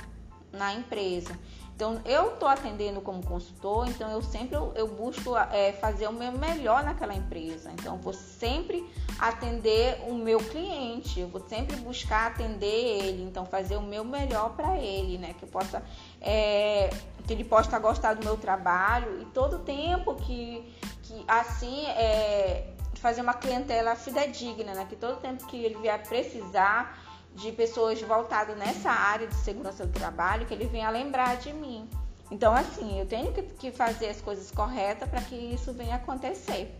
na 0.52 0.72
empresa. 0.74 1.36
Então 1.78 2.00
eu 2.04 2.34
estou 2.34 2.48
atendendo 2.48 3.00
como 3.00 3.24
consultor, 3.24 3.86
então 3.86 4.10
eu 4.10 4.20
sempre 4.20 4.56
eu, 4.56 4.72
eu 4.74 4.88
busco 4.88 5.36
é, 5.36 5.72
fazer 5.74 6.08
o 6.08 6.12
meu 6.12 6.32
melhor 6.32 6.82
naquela 6.82 7.14
empresa. 7.14 7.70
Então 7.70 7.94
eu 7.94 8.02
vou 8.02 8.12
sempre 8.12 8.84
atender 9.16 10.02
o 10.08 10.14
meu 10.14 10.40
cliente, 10.40 11.20
eu 11.20 11.28
vou 11.28 11.40
sempre 11.48 11.76
buscar 11.76 12.32
atender 12.32 12.66
ele, 12.66 13.22
então 13.22 13.46
fazer 13.46 13.76
o 13.76 13.80
meu 13.80 14.04
melhor 14.04 14.56
para 14.56 14.76
ele, 14.76 15.18
né? 15.18 15.36
Que 15.38 15.44
eu 15.44 15.48
possa 15.48 15.80
é, 16.20 16.90
que 17.24 17.32
ele 17.32 17.44
possa 17.44 17.78
gostar 17.78 18.14
do 18.14 18.24
meu 18.24 18.36
trabalho 18.36 19.22
e 19.22 19.26
todo 19.26 19.54
o 19.54 19.58
tempo 19.60 20.16
que, 20.16 20.74
que 21.04 21.24
assim 21.28 21.86
é, 21.86 22.72
fazer 22.94 23.20
uma 23.20 23.34
clientela 23.34 23.94
fidedigna, 23.94 24.74
né? 24.74 24.84
Que 24.88 24.96
todo 24.96 25.20
tempo 25.20 25.46
que 25.46 25.56
ele 25.56 25.76
vier 25.76 26.02
precisar 26.08 27.06
de 27.38 27.52
pessoas 27.52 28.00
voltadas 28.02 28.56
nessa 28.58 28.90
área 28.90 29.26
de 29.26 29.34
segurança 29.34 29.86
do 29.86 29.92
trabalho, 29.92 30.44
que 30.46 30.52
ele 30.52 30.66
venha 30.66 30.90
lembrar 30.90 31.36
de 31.36 31.52
mim. 31.52 31.88
Então, 32.30 32.52
assim, 32.52 32.98
eu 32.98 33.06
tenho 33.06 33.32
que, 33.32 33.70
fazer 33.70 34.08
as 34.08 34.20
coisas 34.20 34.50
corretas 34.50 35.08
para 35.08 35.20
que 35.22 35.34
isso 35.34 35.72
venha 35.72 35.96
acontecer. 35.96 36.74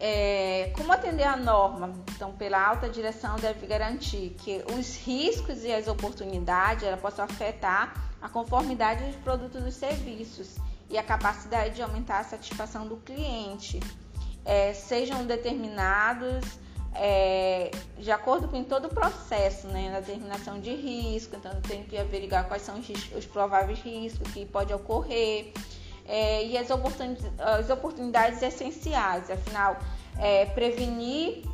É, 0.00 0.72
como 0.76 0.92
atender 0.92 1.24
a 1.24 1.36
norma? 1.36 1.92
Então, 2.14 2.32
pela 2.32 2.66
alta 2.66 2.88
direção 2.88 3.36
deve 3.36 3.66
garantir 3.66 4.34
que 4.38 4.64
os 4.76 4.96
riscos 4.96 5.62
e 5.62 5.72
as 5.72 5.86
oportunidades 5.86 6.84
ela 6.84 6.96
possam 6.96 7.24
afetar 7.24 7.94
a 8.20 8.28
conformidade 8.28 9.04
dos 9.04 9.16
produtos 9.16 9.64
e 9.64 9.72
serviços 9.72 10.56
e 10.90 10.98
a 10.98 11.02
capacidade 11.02 11.76
de 11.76 11.82
aumentar 11.82 12.20
a 12.20 12.24
satisfação 12.24 12.86
do 12.86 12.96
cliente. 12.96 13.80
É, 14.44 14.72
sejam 14.74 15.26
determinados 15.26 16.44
é, 16.98 17.70
de 17.98 18.10
acordo 18.10 18.48
com 18.48 18.62
todo 18.64 18.86
o 18.86 18.88
processo, 18.88 19.66
né, 19.68 19.90
na 19.90 20.00
determinação 20.00 20.60
de 20.60 20.74
risco, 20.74 21.36
então 21.36 21.52
tem 21.62 21.82
que 21.84 21.96
averiguar 21.96 22.46
quais 22.48 22.62
são 22.62 22.78
os, 22.78 22.88
os 23.12 23.26
prováveis 23.26 23.78
riscos 23.80 24.30
que 24.32 24.44
pode 24.46 24.72
ocorrer 24.72 25.52
é, 26.08 26.44
e 26.44 26.56
as 26.56 26.70
oportunidades, 26.70 27.26
as 27.38 27.70
oportunidades 27.70 28.42
essenciais, 28.42 29.30
afinal, 29.30 29.78
é, 30.18 30.46
prevenir 30.46 31.44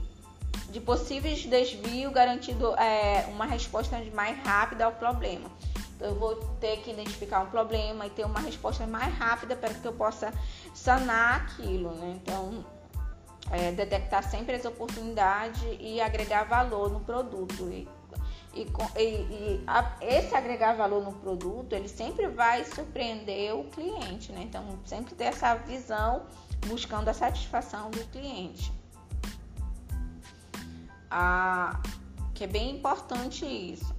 de 0.70 0.81
possíveis 0.81 1.44
desvios, 1.44 2.12
garantindo 2.12 2.74
é, 2.76 3.26
uma 3.28 3.44
resposta 3.44 4.00
mais 4.14 4.38
rápida 4.44 4.85
ao 4.85 4.92
problema. 4.92 5.50
Então, 5.96 6.09
eu 6.09 6.14
vou 6.14 6.37
ter 6.61 6.78
que 6.78 6.90
identificar 6.90 7.40
um 7.40 7.46
problema 7.46 8.07
e 8.07 8.11
ter 8.11 8.24
uma 8.24 8.40
resposta 8.40 8.87
mais 8.87 9.14
rápida 9.14 9.55
para 9.55 9.72
que 9.72 9.87
eu 9.87 9.92
possa 9.92 10.33
sanar 10.74 11.42
aquilo, 11.42 11.94
né? 11.94 12.18
Então, 12.22 12.64
é, 13.50 13.72
detectar 13.72 14.22
sempre 14.28 14.57
as 14.57 14.64
oportunidades 14.64 15.62
e 15.81 16.00
agregar 16.00 16.44
valor 16.44 16.90
no 16.90 17.00
produto. 17.00 17.68
E, 17.68 17.88
e, 18.55 19.00
e 19.00 19.64
a, 19.66 19.96
esse 20.00 20.35
agregar 20.35 20.74
valor 20.74 21.02
no 21.02 21.12
produto, 21.12 21.72
ele 21.72 21.88
sempre 21.88 22.28
vai 22.28 22.64
surpreender 22.64 23.55
o 23.55 23.64
cliente, 23.64 24.33
né? 24.33 24.42
Então, 24.42 24.64
sempre 24.85 25.14
ter 25.14 25.24
essa 25.24 25.55
visão 25.55 26.26
buscando 26.66 27.09
a 27.09 27.14
satisfação 27.14 27.90
do 27.90 28.05
cliente. 28.11 28.72
A 31.11 31.81
que 32.35 32.44
é 32.44 32.46
bem 32.48 32.76
importante 32.76 33.44
isso. 33.44 33.94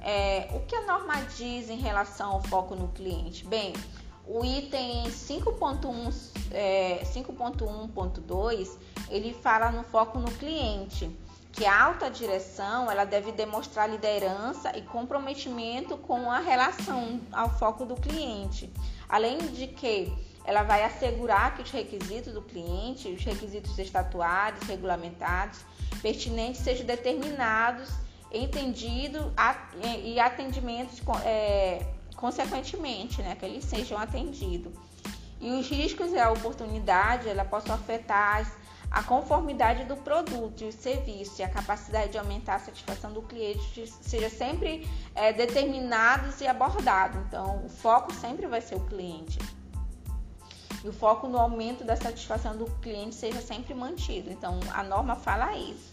É, 0.00 0.48
o 0.52 0.60
que 0.60 0.74
a 0.74 0.86
norma 0.86 1.14
diz 1.36 1.70
em 1.70 1.78
relação 1.78 2.32
ao 2.32 2.42
foco 2.42 2.74
no 2.74 2.88
cliente? 2.88 3.46
Bem, 3.46 3.72
o 4.30 4.44
item 4.44 5.06
5.1, 5.10 6.30
é, 6.52 7.02
5.1.2 7.04 8.78
ele 9.08 9.34
fala 9.34 9.72
no 9.72 9.82
foco 9.82 10.20
no 10.20 10.30
cliente, 10.30 11.10
que 11.50 11.66
a 11.66 11.86
alta 11.86 12.08
direção 12.08 12.88
ela 12.88 13.04
deve 13.04 13.32
demonstrar 13.32 13.90
liderança 13.90 14.70
e 14.78 14.82
comprometimento 14.82 15.98
com 15.98 16.30
a 16.30 16.38
relação 16.38 17.20
ao 17.32 17.50
foco 17.58 17.84
do 17.84 17.96
cliente, 17.96 18.72
além 19.08 19.38
de 19.38 19.66
que 19.66 20.12
ela 20.44 20.62
vai 20.62 20.84
assegurar 20.84 21.56
que 21.56 21.62
os 21.62 21.70
requisitos 21.72 22.32
do 22.32 22.40
cliente, 22.40 23.08
os 23.08 23.24
requisitos 23.24 23.76
estatuários, 23.76 24.62
regulamentados, 24.62 25.58
pertinentes 26.00 26.60
sejam 26.60 26.86
determinados, 26.86 27.90
entendidos 28.32 29.26
e 30.04 30.20
atendimentos 30.20 31.00
é, 31.24 31.84
consequentemente, 32.20 33.22
né, 33.22 33.34
que 33.34 33.44
eles 33.44 33.64
sejam 33.64 33.98
atendidos. 33.98 34.72
E 35.40 35.50
os 35.52 35.68
riscos 35.68 36.12
e 36.12 36.18
a 36.18 36.30
oportunidade, 36.30 37.28
ela 37.28 37.44
possam 37.44 37.74
afetar 37.74 38.46
a 38.90 39.02
conformidade 39.02 39.84
do 39.84 39.96
produto 39.96 40.62
e 40.62 40.68
o 40.68 40.72
serviço 40.72 41.40
e 41.40 41.44
a 41.44 41.48
capacidade 41.48 42.12
de 42.12 42.18
aumentar 42.18 42.56
a 42.56 42.58
satisfação 42.58 43.12
do 43.12 43.22
cliente 43.22 43.86
seja 44.02 44.28
sempre 44.28 44.86
é, 45.14 45.32
determinados 45.32 46.40
e 46.40 46.46
abordado. 46.46 47.18
Então, 47.26 47.64
o 47.64 47.68
foco 47.68 48.12
sempre 48.12 48.46
vai 48.46 48.60
ser 48.60 48.74
o 48.74 48.80
cliente. 48.80 49.38
E 50.82 50.88
o 50.88 50.92
foco 50.92 51.28
no 51.28 51.38
aumento 51.38 51.84
da 51.84 51.94
satisfação 51.94 52.56
do 52.56 52.66
cliente 52.80 53.14
seja 53.14 53.40
sempre 53.40 53.74
mantido. 53.74 54.30
Então, 54.30 54.58
a 54.72 54.82
norma 54.82 55.14
fala 55.14 55.56
isso. 55.56 55.90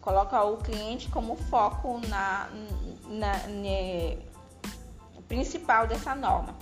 Coloca 0.00 0.42
o 0.42 0.56
cliente 0.56 1.10
como 1.10 1.36
foco 1.36 2.00
na, 2.08 2.48
na, 3.06 3.32
na 3.48 4.29
principal 5.30 5.86
dessa 5.86 6.12
norma. 6.12 6.56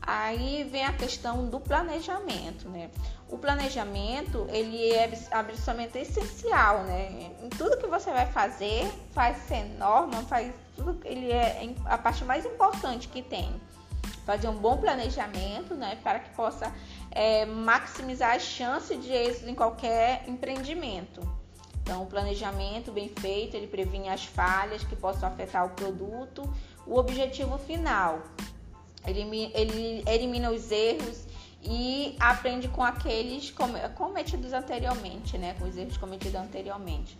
Aí 0.00 0.64
vem 0.70 0.84
a 0.84 0.92
questão 0.92 1.46
do 1.46 1.58
planejamento, 1.58 2.68
né? 2.68 2.88
O 3.28 3.36
planejamento, 3.36 4.46
ele 4.50 4.92
é 4.92 5.10
absolutamente 5.32 5.98
essencial, 5.98 6.84
né? 6.84 7.32
Em 7.42 7.48
tudo 7.48 7.78
que 7.78 7.86
você 7.86 8.12
vai 8.12 8.26
fazer, 8.26 8.86
faz 9.12 9.38
ser 9.48 9.64
norma, 9.76 10.22
faz 10.22 10.54
tudo, 10.76 11.00
ele 11.04 11.32
é 11.32 11.74
a 11.86 11.98
parte 11.98 12.24
mais 12.24 12.46
importante 12.46 13.08
que 13.08 13.22
tem. 13.22 13.60
Fazer 14.24 14.48
um 14.48 14.56
bom 14.56 14.76
planejamento, 14.76 15.74
né? 15.74 15.98
Para 16.02 16.20
que 16.20 16.30
possa 16.36 16.72
é, 17.10 17.44
maximizar 17.44 18.36
as 18.36 18.42
chances 18.42 19.02
de 19.02 19.10
êxito 19.10 19.48
em 19.48 19.54
qualquer 19.54 20.24
empreendimento. 20.28 21.22
Então, 21.84 22.02
o 22.02 22.06
planejamento 22.06 22.90
bem 22.92 23.10
feito, 23.10 23.56
ele 23.56 23.66
previne 23.66 24.08
as 24.08 24.24
falhas 24.24 24.82
que 24.84 24.96
possam 24.96 25.28
afetar 25.28 25.66
o 25.66 25.70
produto, 25.70 26.42
o 26.86 26.98
objetivo 26.98 27.58
final. 27.58 28.22
Ele, 29.06 29.50
ele 29.54 30.02
elimina 30.06 30.50
os 30.50 30.70
erros 30.70 31.24
e 31.62 32.16
aprende 32.20 32.68
com 32.68 32.82
aqueles 32.82 33.52
cometidos 33.94 34.52
anteriormente, 34.52 35.38
né? 35.38 35.54
Com 35.58 35.66
os 35.66 35.76
erros 35.76 35.96
cometidos 35.96 36.34
anteriormente. 36.34 37.18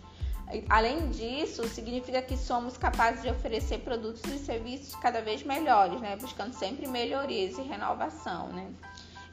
Além 0.69 1.09
disso, 1.09 1.67
significa 1.67 2.21
que 2.21 2.37
somos 2.37 2.77
capazes 2.77 3.23
de 3.23 3.29
oferecer 3.29 3.79
produtos 3.79 4.23
e 4.31 4.37
serviços 4.37 4.95
cada 4.95 5.21
vez 5.21 5.41
melhores, 5.43 5.99
né? 5.99 6.15
Buscando 6.15 6.53
sempre 6.53 6.87
melhorias 6.87 7.57
e 7.57 7.61
renovação, 7.61 8.49
né? 8.49 8.71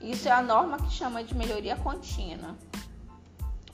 Isso 0.01 0.29
é 0.29 0.33
a 0.33 0.43
norma 0.43 0.79
que 0.79 0.91
chama 0.91 1.23
de 1.23 1.35
melhoria 1.35 1.77
contínua. 1.77 2.57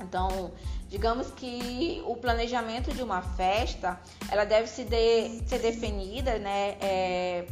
Então, 0.01 0.53
digamos 0.89 1.31
que 1.31 2.03
o 2.07 2.17
planejamento 2.17 2.93
de 2.93 3.03
uma 3.03 3.23
festa, 3.23 4.01
ela 4.31 4.45
deve 4.45 4.69
se 4.69 4.85
de, 4.85 5.43
ser 5.47 5.59
definida, 5.59 6.39
né, 6.39 6.77
é, 6.81 7.47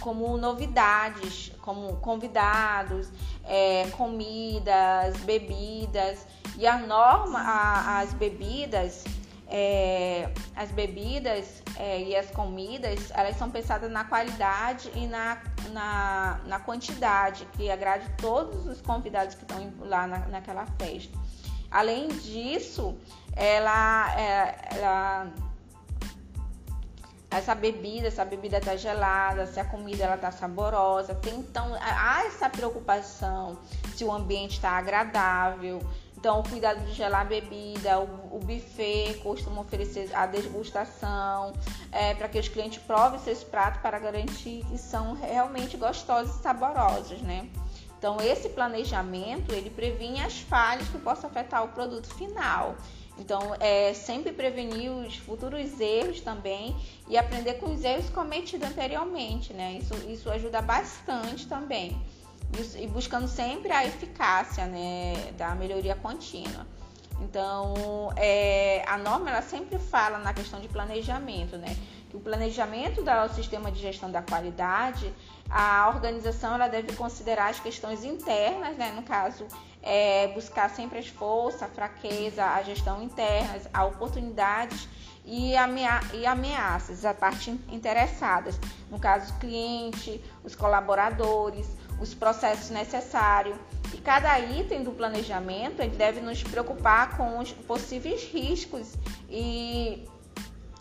como 0.00 0.36
novidades, 0.36 1.52
como 1.62 1.96
convidados, 1.96 3.10
é, 3.44 3.88
comidas, 3.90 5.16
bebidas 5.18 6.26
e 6.56 6.66
a 6.66 6.78
norma, 6.78 7.40
a, 7.40 8.00
as 8.00 8.12
bebidas, 8.12 9.04
é, 9.48 10.30
as 10.54 10.70
bebidas 10.70 11.62
é, 11.76 12.02
e 12.02 12.14
as 12.14 12.30
comidas, 12.30 13.10
elas 13.14 13.36
são 13.36 13.50
pensadas 13.50 13.90
na 13.90 14.04
qualidade 14.04 14.90
e 14.94 15.06
na, 15.06 15.42
na, 15.72 16.40
na 16.46 16.60
quantidade 16.60 17.46
que 17.56 17.70
agrade 17.70 18.04
todos 18.18 18.66
os 18.66 18.82
convidados 18.82 19.34
que 19.34 19.42
estão 19.42 19.72
lá 19.80 20.06
na, 20.06 20.18
naquela 20.28 20.66
festa. 20.78 21.18
Além 21.70 22.08
disso, 22.08 22.96
ela, 23.36 24.14
é, 24.18 24.76
ela 24.76 25.32
essa 27.30 27.54
bebida, 27.54 28.08
essa 28.08 28.24
bebida 28.24 28.60
tá 28.60 28.74
gelada, 28.74 29.46
se 29.46 29.60
a 29.60 29.64
comida 29.64 30.04
ela 30.04 30.16
tá 30.16 30.30
saborosa, 30.30 31.14
tem 31.14 31.34
então 31.34 31.76
há 31.80 32.24
essa 32.24 32.48
preocupação 32.48 33.58
se 33.94 34.04
o 34.04 34.12
ambiente 34.12 34.52
está 34.52 34.70
agradável. 34.70 35.80
Então, 36.16 36.40
o 36.40 36.42
cuidado 36.42 36.84
de 36.84 36.94
gelar 36.94 37.20
a 37.20 37.24
bebida, 37.24 38.00
o, 38.00 38.38
o 38.38 38.40
buffet 38.40 39.20
costuma 39.22 39.60
oferecer 39.60 40.10
a 40.12 40.26
degustação, 40.26 41.52
é, 41.92 42.12
para 42.12 42.28
que 42.28 42.40
os 42.40 42.48
clientes 42.48 42.82
provem 42.82 43.20
seus 43.20 43.44
pratos 43.44 43.80
para 43.80 44.00
garantir 44.00 44.64
que 44.68 44.76
são 44.76 45.14
realmente 45.14 45.76
gostosos 45.76 46.34
e 46.34 46.42
saborosos, 46.42 47.22
né? 47.22 47.48
Então, 47.98 48.16
esse 48.20 48.48
planejamento, 48.50 49.52
ele 49.52 49.70
previne 49.70 50.20
as 50.20 50.38
falhas 50.38 50.88
que 50.88 50.98
possam 50.98 51.28
afetar 51.28 51.64
o 51.64 51.68
produto 51.68 52.06
final. 52.14 52.76
Então, 53.18 53.40
é 53.58 53.92
sempre 53.92 54.32
prevenir 54.32 54.90
os 54.92 55.16
futuros 55.16 55.80
erros 55.80 56.20
também 56.20 56.76
e 57.08 57.18
aprender 57.18 57.54
com 57.54 57.72
os 57.72 57.82
erros 57.82 58.08
cometidos 58.10 58.68
anteriormente, 58.68 59.52
né? 59.52 59.72
Isso, 59.72 59.94
isso 60.08 60.30
ajuda 60.30 60.62
bastante 60.62 61.48
também. 61.48 62.00
E 62.76 62.86
buscando 62.86 63.26
sempre 63.26 63.72
a 63.72 63.84
eficácia, 63.84 64.66
né, 64.66 65.32
da 65.36 65.54
melhoria 65.56 65.96
contínua. 65.96 66.64
Então, 67.20 68.12
é, 68.16 68.84
a 68.86 68.96
norma 68.96 69.30
ela 69.30 69.42
sempre 69.42 69.76
fala 69.78 70.18
na 70.18 70.32
questão 70.32 70.60
de 70.60 70.68
planejamento, 70.68 71.56
né? 71.56 71.76
Que 72.08 72.16
o 72.16 72.20
planejamento 72.20 73.02
do 73.02 73.34
sistema 73.34 73.72
de 73.72 73.80
gestão 73.80 74.10
da 74.10 74.22
qualidade 74.22 75.12
a 75.50 75.88
organização 75.88 76.54
ela 76.54 76.68
deve 76.68 76.94
considerar 76.94 77.48
as 77.48 77.60
questões 77.60 78.04
internas, 78.04 78.76
né? 78.76 78.92
no 78.92 79.02
caso, 79.02 79.46
é, 79.82 80.28
buscar 80.28 80.68
sempre 80.70 80.98
as 80.98 81.08
forças, 81.08 81.62
a 81.62 81.68
fraqueza, 81.68 82.44
a 82.44 82.62
gestão 82.62 83.02
interna, 83.02 83.58
as 83.72 83.86
oportunidades 83.86 84.88
e, 85.24 85.56
amea 85.56 86.00
e 86.12 86.26
ameaças, 86.26 87.04
a 87.04 87.14
parte 87.14 87.50
interessadas, 87.70 88.58
no 88.90 88.98
caso, 88.98 89.32
o 89.34 89.38
cliente, 89.38 90.22
os 90.44 90.54
colaboradores, 90.54 91.66
os 92.00 92.14
processos 92.14 92.70
necessários. 92.70 93.56
E 93.92 93.98
cada 93.98 94.38
item 94.38 94.82
do 94.82 94.90
planejamento 94.90 95.80
ele 95.80 95.96
deve 95.96 96.20
nos 96.20 96.42
preocupar 96.42 97.16
com 97.16 97.38
os 97.38 97.52
possíveis 97.52 98.22
riscos 98.24 98.94
e 99.30 100.06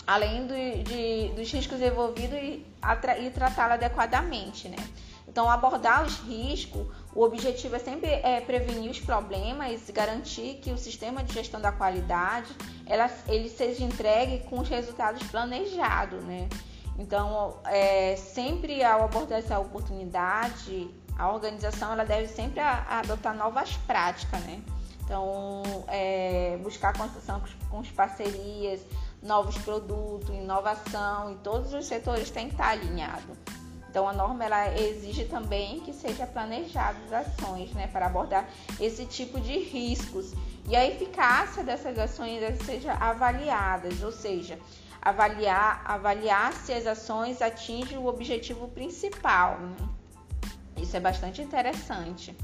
além 0.08 0.48
do, 0.48 0.84
de, 0.84 1.34
dos 1.36 1.52
riscos 1.52 1.82
envolvidos 1.82 2.39
e, 2.39 2.65
e 3.20 3.30
tratá-la 3.30 3.74
adequadamente, 3.74 4.70
né? 4.70 4.78
Então, 5.28 5.50
abordar 5.50 6.06
os 6.06 6.17
riscos, 6.20 6.88
o 7.13 7.22
objetivo 7.22 7.76
é 7.76 7.80
sempre 7.80 8.08
é, 8.08 8.39
prevenir 8.39 8.89
os 8.89 9.00
problemas 9.00 9.88
e 9.88 9.91
garantir 9.91 10.60
que 10.62 10.72
o 10.72 10.78
sistema 10.78 11.22
de 11.22 11.34
gestão 11.34 11.60
da 11.60 11.72
qualidade 11.72 12.56
ela, 12.86 13.12
ele 13.28 13.50
seja 13.50 13.84
entregue 13.84 14.46
com 14.46 14.60
os 14.60 14.70
resultados 14.70 15.22
planejados, 15.28 16.24
né? 16.24 16.48
Então, 16.98 17.60
é, 17.65 18.15
sempre 18.15 18.84
ao 18.84 19.04
abordar 19.04 19.39
essa 19.39 19.60
oportunidade, 19.60 20.89
a 21.17 21.30
organização 21.32 21.91
ela 21.91 22.06
deve 22.06 22.28
sempre 22.28 22.62
a, 22.62 22.86
a 22.88 23.00
adotar 23.00 23.36
novas 23.36 23.76
práticas, 23.86 24.39
né? 24.46 24.62
Então, 25.04 25.62
é, 25.88 26.58
buscar 26.63 26.98
construção 26.98 27.41
com, 27.70 27.84
com 27.84 27.89
parcerias, 27.93 28.82
novos 29.21 29.58
produtos, 29.60 30.30
inovação, 30.30 31.32
e 31.32 31.36
todos 31.38 31.73
os 31.73 31.86
setores 31.86 32.30
têm 32.30 32.47
que 32.47 32.53
estar 32.53 32.69
alinhados. 32.69 33.38
Então 33.89 34.08
a 34.08 34.13
norma 34.13 34.45
ela 34.45 34.77
exige 34.80 35.25
também 35.25 35.80
que 35.80 35.93
seja 35.93 36.27
planejadas 36.27 37.12
ações, 37.12 37.71
né, 37.73 37.88
para 37.88 38.06
abordar 38.06 38.47
esse 38.80 39.06
tipo 39.06 39.39
de 39.39 39.58
riscos 39.58 40.34
e 40.69 40.75
a 40.75 40.86
eficácia 40.86 41.63
dessas 41.63 41.97
ações 41.97 42.41
seja 42.63 42.93
avaliadas, 42.93 44.03
ou 44.03 44.12
seja, 44.12 44.60
avaliar 45.01 45.82
avaliar 45.86 46.53
se 46.53 46.73
as 46.73 46.86
ações 46.86 47.41
atingem 47.41 47.97
o 47.97 48.06
objetivo 48.06 48.67
principal. 48.67 49.58
Né? 49.60 49.75
Isso 50.82 50.95
é 50.95 50.99
bastante 50.99 51.41
interessante. 51.41 52.36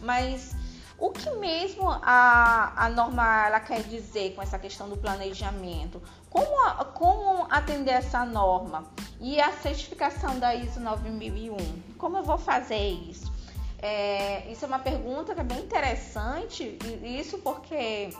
Mas 0.00 0.54
o 0.98 1.10
que 1.10 1.30
mesmo 1.36 1.88
a, 1.88 2.72
a 2.76 2.88
norma 2.88 3.46
ela 3.46 3.60
quer 3.60 3.82
dizer 3.84 4.34
com 4.34 4.42
essa 4.42 4.58
questão 4.58 4.88
do 4.88 4.96
planejamento? 4.96 6.02
Como, 6.28 6.84
como 6.94 7.46
atender 7.50 7.92
essa 7.92 8.24
norma? 8.24 8.84
E 9.20 9.40
a 9.40 9.52
certificação 9.52 10.38
da 10.38 10.54
ISO 10.54 10.80
9001? 10.80 11.56
Como 11.96 12.16
eu 12.16 12.24
vou 12.24 12.36
fazer 12.36 12.88
isso? 12.88 13.32
É, 13.80 14.50
isso 14.50 14.64
é 14.64 14.68
uma 14.68 14.80
pergunta 14.80 15.34
que 15.34 15.40
é 15.40 15.44
bem 15.44 15.60
interessante, 15.60 16.76
isso 17.02 17.38
porque 17.38 18.10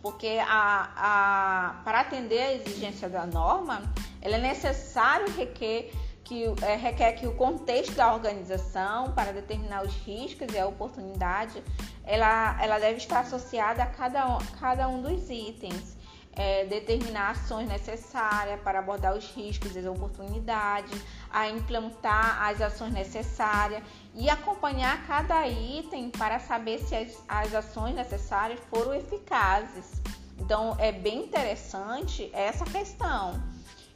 porque 0.00 0.40
a, 0.48 0.90
a, 0.96 1.82
para 1.84 2.00
atender 2.00 2.40
a 2.40 2.52
exigência 2.54 3.08
da 3.08 3.26
norma, 3.26 3.82
ela 4.20 4.36
é 4.36 4.40
necessário 4.40 5.30
requer 5.36 5.92
que, 6.24 6.44
é, 6.62 6.76
requer 6.76 7.12
que 7.12 7.26
o 7.26 7.34
contexto 7.34 7.94
da 7.94 8.12
organização 8.12 9.12
para 9.12 9.32
determinar 9.32 9.84
os 9.84 9.94
riscos 10.04 10.52
e 10.54 10.58
a 10.58 10.66
oportunidade, 10.66 11.62
ela, 12.04 12.60
ela 12.62 12.78
deve 12.78 12.98
estar 12.98 13.20
associada 13.20 13.82
a 13.82 13.86
cada, 13.86 14.38
cada 14.58 14.88
um 14.88 15.02
dos 15.02 15.28
itens 15.30 15.96
é, 16.34 16.64
determinar 16.64 17.30
ações 17.30 17.68
necessárias 17.68 18.60
para 18.60 18.78
abordar 18.78 19.14
os 19.14 19.30
riscos 19.34 19.76
e 19.76 19.80
as 19.80 19.86
oportunidades, 19.86 20.98
a 21.30 21.48
implantar 21.48 22.42
as 22.42 22.60
ações 22.60 22.92
necessárias 22.92 23.82
e 24.14 24.30
acompanhar 24.30 25.06
cada 25.06 25.46
item 25.46 26.10
para 26.10 26.38
saber 26.38 26.78
se 26.78 26.94
as, 26.94 27.22
as 27.28 27.54
ações 27.54 27.94
necessárias 27.94 28.60
foram 28.70 28.94
eficazes. 28.94 30.00
Então, 30.38 30.74
é 30.78 30.90
bem 30.90 31.24
interessante 31.24 32.30
essa 32.32 32.64
questão. 32.64 33.51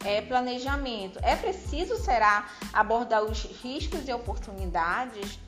É, 0.07 0.21
planejamento. 0.23 1.19
É 1.21 1.35
preciso, 1.35 1.97
será, 1.97 2.49
abordar 2.73 3.25
os 3.25 3.43
riscos 3.43 4.07
e 4.07 4.13
oportunidades 4.13 5.41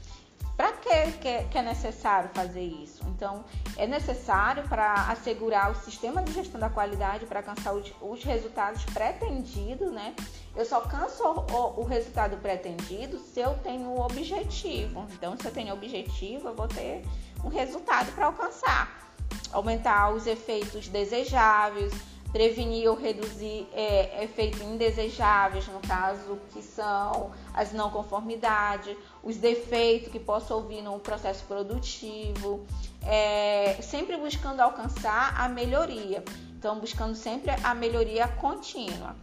para 0.58 0.72
que, 0.72 1.12
que, 1.20 1.44
que, 1.44 1.58
é 1.58 1.62
necessário 1.62 2.28
fazer 2.34 2.64
isso? 2.64 3.04
Então, 3.06 3.44
é 3.76 3.86
necessário 3.86 4.68
para 4.68 4.92
assegurar 5.08 5.70
o 5.70 5.74
sistema 5.76 6.20
de 6.20 6.32
gestão 6.32 6.58
da 6.58 6.68
qualidade 6.68 7.26
para 7.26 7.38
alcançar 7.38 7.72
os, 7.72 7.92
os, 8.00 8.24
resultados 8.24 8.84
pretendidos, 8.86 9.92
né? 9.92 10.16
Eu 10.56 10.64
só 10.64 10.76
alcanço 10.76 11.22
o, 11.22 11.80
o, 11.80 11.84
resultado 11.84 12.36
pretendido 12.38 13.20
se 13.20 13.38
eu 13.38 13.54
tenho 13.62 13.86
o 13.90 14.00
objetivo. 14.00 15.06
Então, 15.12 15.36
se 15.36 15.46
eu 15.46 15.52
tenho 15.52 15.72
objetivo, 15.72 16.48
eu 16.48 16.56
vou 16.56 16.66
ter 16.66 17.04
um 17.44 17.48
resultado 17.48 18.10
para 18.10 18.26
alcançar. 18.26 19.14
Aumentar 19.52 20.10
os 20.10 20.26
efeitos 20.26 20.88
desejáveis, 20.88 21.92
prevenir 22.32 22.88
ou 22.88 22.96
reduzir 22.96 23.66
é, 23.72 24.24
efeitos 24.24 24.60
indesejáveis, 24.60 25.66
no 25.68 25.80
caso 25.80 26.38
que 26.52 26.62
são 26.62 27.32
as 27.54 27.72
não 27.72 27.90
conformidades, 27.90 28.96
os 29.22 29.36
defeitos 29.36 30.12
que 30.12 30.20
possam 30.20 30.58
ouvir 30.58 30.82
no 30.82 30.98
processo 30.98 31.44
produtivo, 31.44 32.66
é, 33.02 33.78
sempre 33.82 34.16
buscando 34.16 34.60
alcançar 34.60 35.34
a 35.40 35.48
melhoria. 35.48 36.22
Então, 36.58 36.78
buscando 36.78 37.14
sempre 37.14 37.52
a 37.62 37.74
melhoria 37.74 38.26
contínua. 38.26 39.14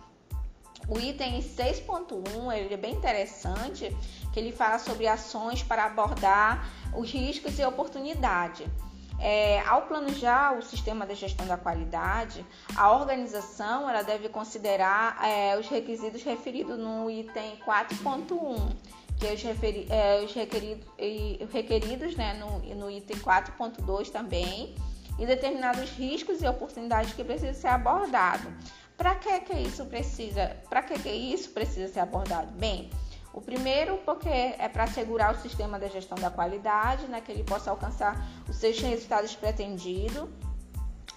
O 0.87 0.99
item 0.99 1.41
6.1 1.41 2.53
ele 2.53 2.73
é 2.73 2.77
bem 2.77 2.93
interessante, 2.93 3.95
que 4.31 4.39
ele 4.39 4.51
fala 4.51 4.77
sobre 4.77 5.07
ações 5.07 5.63
para 5.63 5.85
abordar 5.85 6.69
os 6.95 7.11
riscos 7.11 7.57
e 7.57 7.65
oportunidades. 7.65 8.67
É, 9.19 9.61
ao 9.61 9.83
planejar 9.83 10.57
o 10.57 10.61
sistema 10.61 11.05
de 11.05 11.15
gestão 11.15 11.47
da 11.47 11.57
qualidade, 11.57 12.45
a 12.75 12.91
organização 12.91 13.89
ela 13.89 14.03
deve 14.03 14.29
considerar 14.29 15.17
é, 15.23 15.57
os 15.57 15.67
requisitos 15.67 16.21
referidos 16.23 16.77
no 16.77 17.09
item 17.09 17.57
4.1, 17.65 18.75
que 19.17 19.27
é 19.27 19.33
os, 19.33 19.41
referi, 19.41 19.87
é, 19.89 20.21
os 20.23 20.33
requeridos, 20.33 20.85
requeridos 21.51 22.15
né, 22.15 22.33
no, 22.33 22.59
no 22.75 22.91
item 22.91 23.17
4.2 23.17 24.09
também, 24.09 24.75
e 25.17 25.25
determinados 25.25 25.89
riscos 25.91 26.41
e 26.41 26.47
oportunidades 26.47 27.13
que 27.13 27.23
precisam 27.23 27.53
ser 27.53 27.67
abordados. 27.67 28.51
Para 28.97 29.15
que, 29.15 29.39
que 29.41 29.53
isso 29.53 29.85
precisa? 29.85 30.55
Para 30.69 30.81
que, 30.81 30.97
que 30.99 31.09
isso 31.09 31.49
precisa 31.51 31.91
ser 31.91 31.99
abordado? 31.99 32.51
Bem, 32.53 32.89
o 33.35 33.41
primeiro, 33.41 33.97
porque 34.05 34.29
é 34.29 34.69
para 34.69 34.85
assegurar 34.85 35.35
o 35.35 35.41
sistema 35.41 35.77
da 35.77 35.89
gestão 35.89 36.17
da 36.17 36.31
qualidade, 36.31 37.05
né, 37.07 37.19
que 37.19 37.31
ele 37.31 37.43
possa 37.43 37.69
alcançar 37.69 38.25
os 38.47 38.55
seus 38.55 38.79
resultados 38.79 39.35
pretendidos. 39.35 40.29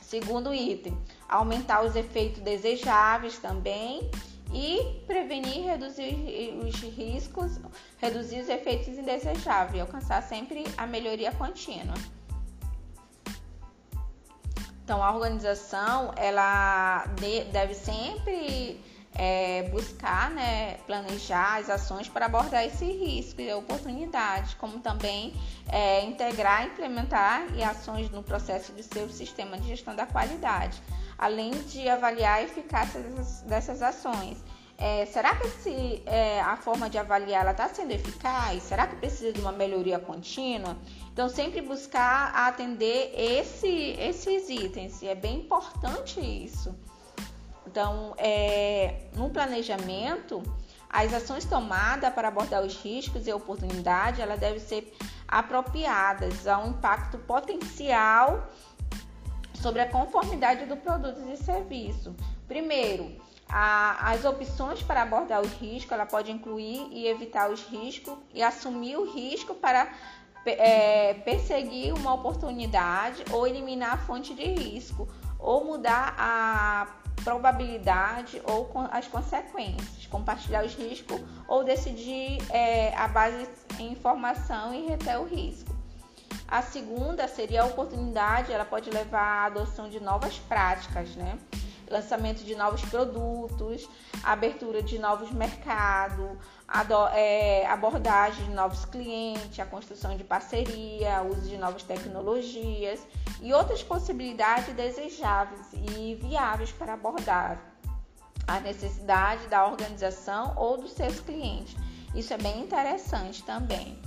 Segundo 0.03 0.53
item, 0.53 0.99
aumentar 1.29 1.85
os 1.85 1.95
efeitos 1.95 2.41
desejáveis 2.41 3.39
também 3.39 4.11
e 4.53 5.03
prevenir, 5.07 5.67
reduzir 5.67 6.59
os 6.65 6.75
riscos, 6.81 7.61
reduzir 7.99 8.41
os 8.41 8.49
efeitos 8.49 8.89
indesejáveis 8.89 9.81
alcançar 9.81 10.23
sempre 10.23 10.65
a 10.77 10.87
melhoria 10.87 11.31
contínua. 11.33 11.95
Então, 14.83 15.05
a 15.05 15.15
organização 15.15 16.13
ela 16.17 17.05
deve 17.53 17.75
sempre 17.75 18.83
é, 19.19 19.65
buscar, 19.65 20.31
né, 20.31 20.75
planejar 20.87 21.59
as 21.59 21.69
ações 21.69 22.09
para 22.09 22.27
abordar 22.27 22.65
esse 22.65 22.85
risco 22.85 23.41
e 23.41 23.53
oportunidades, 23.53 24.55
como 24.55 24.79
também 24.79 25.35
é, 25.69 26.05
integrar, 26.05 26.67
implementar 26.67 27.45
e 27.57 27.63
ações 27.63 28.09
no 28.11 28.23
processo 28.23 28.73
de 28.73 28.85
seu 28.85 29.09
sistema 29.09 29.59
de 29.59 29.67
gestão 29.67 29.97
da 29.97 30.07
qualidade, 30.07 30.81
além 31.19 31.51
de 31.51 31.89
avaliar 31.89 32.39
a 32.39 32.43
eficácia 32.45 33.01
dessas, 33.01 33.41
dessas 33.43 33.83
ações. 33.83 34.39
É, 34.81 35.05
será 35.07 35.35
que 35.35 35.49
esse, 35.49 36.03
é, 36.07 36.41
a 36.41 36.57
forma 36.57 36.89
de 36.89 36.97
avaliar 36.97 37.45
está 37.51 37.69
sendo 37.69 37.91
eficaz? 37.91 38.63
Será 38.63 38.87
que 38.87 38.95
precisa 38.95 39.33
de 39.33 39.41
uma 39.41 39.51
melhoria 39.51 39.99
contínua? 39.99 40.77
Então, 41.13 41.29
sempre 41.29 41.61
buscar 41.61 42.33
atender 42.33 43.13
esse, 43.13 43.97
esses 43.99 44.49
itens, 44.49 45.03
é 45.03 45.17
bem 45.17 45.41
importante 45.41 46.21
isso. 46.21 46.73
Então, 47.79 48.13
é, 48.19 49.03
no 49.15 49.31
planejamento, 49.31 50.43
as 50.91 51.15
ações 51.15 51.45
tomadas 51.45 52.13
para 52.13 52.27
abordar 52.27 52.61
os 52.65 52.75
riscos 52.83 53.29
e 53.29 53.33
oportunidades, 53.33 54.19
ela 54.19 54.37
deve 54.37 54.59
ser 54.59 54.93
apropriadas 55.29 56.49
ao 56.49 56.67
impacto 56.67 57.19
potencial 57.19 58.49
sobre 59.55 59.81
a 59.81 59.89
conformidade 59.89 60.67
do 60.67 60.77
produto 60.77 61.21
e 61.33 61.37
serviço. 61.37 62.17
Primeiro, 62.49 63.17
a, 63.49 64.11
as 64.11 64.25
opções 64.25 64.83
para 64.83 65.03
abordar 65.03 65.41
os 65.41 65.53
riscos, 65.53 65.93
ela 65.93 66.05
pode 66.05 66.33
incluir 66.33 66.89
e 66.91 67.07
evitar 67.07 67.49
os 67.49 67.63
riscos 67.63 68.19
e 68.35 68.43
assumir 68.43 68.97
o 68.97 69.09
risco 69.09 69.55
para 69.55 69.89
é, 70.45 71.15
perseguir 71.15 71.95
uma 71.95 72.13
oportunidade 72.13 73.23
ou 73.31 73.47
eliminar 73.47 73.93
a 73.93 73.99
fonte 73.99 74.35
de 74.35 74.43
risco 74.43 75.07
ou 75.39 75.65
mudar 75.65 76.17
a 76.19 77.08
probabilidade 77.23 78.41
ou 78.45 78.71
as 78.91 79.07
consequências, 79.07 80.07
compartilhar 80.07 80.65
os 80.65 80.75
riscos 80.75 81.21
ou 81.47 81.65
decidir 81.65 82.39
é, 82.51 82.95
a 82.97 83.09
base 83.09 83.49
em 83.79 83.93
informação 83.93 84.75
e 84.75 84.87
reter 84.87 85.21
o 85.21 85.25
risco. 85.25 85.77
A 86.47 86.63
segunda 86.63 87.29
seria 87.29 87.63
a 87.63 87.67
oportunidade, 87.67 88.53
ela 88.53 88.65
pode 88.65 88.89
levar 88.91 89.43
à 89.43 89.45
adoção 89.47 89.89
de 89.89 90.01
novas 90.01 90.39
práticas, 90.39 91.15
né? 91.15 91.39
Lançamento 91.91 92.45
de 92.45 92.55
novos 92.55 92.83
produtos, 92.83 93.89
abertura 94.23 94.83
de 94.83 94.99
novos 94.99 95.31
mercados, 95.31 96.37
é, 97.15 97.67
abordagem 97.67 98.45
de 98.45 98.51
novos 98.51 98.85
clientes, 98.85 99.59
a 99.59 99.67
construção 99.67 100.17
de 100.17 100.25
parceria, 100.25 101.23
uso 101.23 101.49
de 101.49 101.57
novas 101.57 101.83
tecnologias 101.83 103.01
e 103.41 103.53
outras 103.53 103.83
possibilidades 103.83 104.75
desejáveis 104.75 105.67
e 105.73 106.15
viáveis 106.17 106.73
para 106.73 106.93
abordar 106.95 107.59
a 108.47 108.61
necessidade 108.61 109.47
da 109.49 109.67
organização 109.67 110.55
ou 110.57 110.79
dos 110.79 110.93
seus 110.93 111.21
clientes. 111.21 111.77
Isso 112.15 112.33
é 112.33 112.39
bem 112.39 112.61
interessante 112.61 113.43
também. 113.45 113.99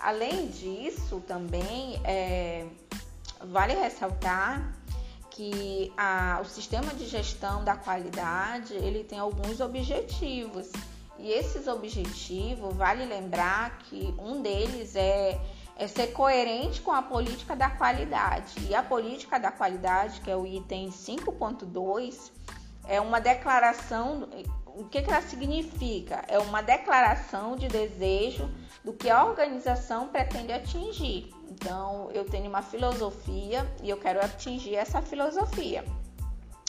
Além 0.00 0.48
disso, 0.48 1.20
também 1.26 2.00
é, 2.04 2.66
vale 3.46 3.74
ressaltar 3.74 4.77
que 5.38 5.92
a, 5.96 6.40
o 6.42 6.44
sistema 6.44 6.92
de 6.94 7.06
gestão 7.06 7.62
da 7.62 7.76
qualidade 7.76 8.74
ele 8.74 9.04
tem 9.04 9.20
alguns 9.20 9.60
objetivos 9.60 10.68
e 11.16 11.30
esses 11.30 11.68
objetivos, 11.68 12.74
vale 12.74 13.04
lembrar 13.04 13.78
que 13.78 14.12
um 14.18 14.42
deles 14.42 14.96
é, 14.96 15.40
é 15.76 15.86
ser 15.86 16.08
coerente 16.08 16.80
com 16.80 16.90
a 16.90 17.02
política 17.02 17.54
da 17.54 17.70
qualidade. 17.70 18.54
E 18.68 18.74
a 18.74 18.82
política 18.82 19.38
da 19.38 19.52
qualidade, 19.52 20.20
que 20.22 20.30
é 20.30 20.36
o 20.36 20.44
item 20.44 20.90
5.2, 20.90 22.32
é 22.88 23.00
uma 23.00 23.20
declaração. 23.20 24.28
O 24.78 24.84
que, 24.84 25.02
que 25.02 25.10
ela 25.10 25.20
significa? 25.20 26.24
É 26.28 26.38
uma 26.38 26.62
declaração 26.62 27.56
de 27.56 27.66
desejo 27.66 28.48
do 28.84 28.92
que 28.92 29.10
a 29.10 29.24
organização 29.24 30.06
pretende 30.06 30.52
atingir. 30.52 31.34
Então, 31.50 32.08
eu 32.12 32.24
tenho 32.24 32.48
uma 32.48 32.62
filosofia 32.62 33.68
e 33.82 33.90
eu 33.90 33.96
quero 33.96 34.24
atingir 34.24 34.76
essa 34.76 35.02
filosofia, 35.02 35.84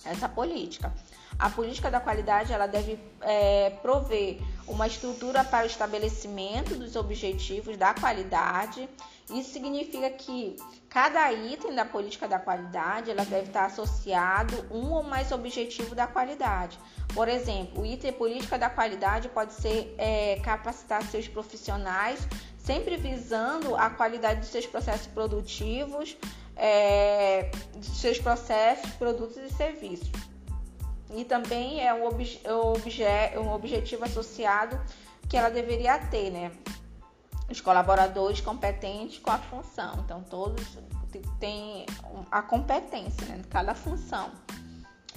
essa 0.04 0.28
política. 0.28 0.92
A 1.38 1.52
política 1.52 1.92
da 1.92 2.00
qualidade 2.00 2.52
ela 2.52 2.66
deve 2.66 3.00
é, 3.22 3.70
prover 3.84 4.40
uma 4.68 4.88
estrutura 4.88 5.44
para 5.44 5.66
o 5.66 5.68
estabelecimento 5.68 6.74
dos 6.76 6.96
objetivos 6.96 7.78
da 7.78 7.94
qualidade. 7.94 8.90
Isso 9.30 9.54
significa 9.54 10.10
que 10.10 10.56
cada 10.90 11.32
item 11.32 11.76
da 11.76 11.86
política 11.86 12.28
da 12.28 12.40
qualidade 12.40 13.12
ela 13.12 13.24
deve 13.24 13.50
estar 13.50 13.66
associado 13.66 14.66
um 14.72 14.92
ou 14.94 15.04
mais 15.04 15.32
objetivo 15.32 15.94
da 15.94 16.08
qualidade. 16.08 16.80
Por 17.14 17.28
exemplo, 17.28 17.82
o 17.82 17.86
item 17.86 18.14
política 18.14 18.58
da 18.58 18.70
qualidade 18.70 19.30
pode 19.30 19.54
ser 19.54 19.94
é, 19.98 20.40
capacitar 20.44 21.04
seus 21.04 21.28
profissionais, 21.28 22.28
sempre 22.58 22.98
visando 22.98 23.76
a 23.76 23.90
qualidade 23.90 24.42
dos 24.42 24.50
seus 24.50 24.66
processos 24.68 25.08
produtivos, 25.08 26.16
é, 26.56 27.50
de 27.76 27.88
seus 27.88 28.20
processos, 28.20 28.92
produtos 28.92 29.38
e 29.38 29.50
serviços. 29.50 30.12
E 31.16 31.26
também 31.26 31.86
é 31.86 31.94
um, 31.94 32.06
obje, 32.06 32.40
obje, 32.48 33.04
um 33.38 33.52
objetivo 33.52 34.06
associado 34.06 34.80
que 35.28 35.36
ela 35.36 35.50
deveria 35.50 35.98
ter, 35.98 36.30
né? 36.30 36.52
Os 37.50 37.60
colaboradores 37.60 38.42
competentes 38.42 39.18
com 39.18 39.32
a 39.32 39.40
função. 39.40 39.96
Então, 40.06 40.22
todos 40.22 40.78
têm 41.40 41.88
a 42.30 42.42
competência, 42.44 43.26
né? 43.26 43.42
Cada 43.50 43.74
função. 43.74 44.30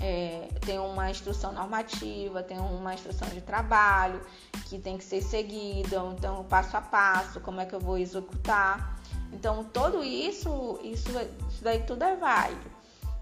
É, 0.05 0.49
tem 0.67 0.81
uma 0.81 1.11
instrução 1.11 1.53
normativa, 1.53 2.43
tem 2.43 2.59
uma 2.59 2.93
instrução 2.93 3.29
de 3.29 3.41
trabalho 3.41 4.21
que 4.65 4.77
tem 4.79 4.99
que 4.99 5.05
ser 5.05 5.23
seguida, 5.23 6.03
então 6.19 6.45
passo 6.45 6.77
a 6.77 6.81
passo, 6.81 7.41
como 7.41 7.61
é 7.61 7.67
que 7.67 7.73
eu 7.73 7.81
vou 7.81 7.97
executar. 7.97 8.99
Então, 9.33 9.65
tudo 9.65 10.03
isso, 10.03 10.79
isso, 10.83 11.09
isso 11.49 11.63
daí 11.63 11.85
tudo 11.85 12.03
é 12.03 12.17
válido. 12.17 12.71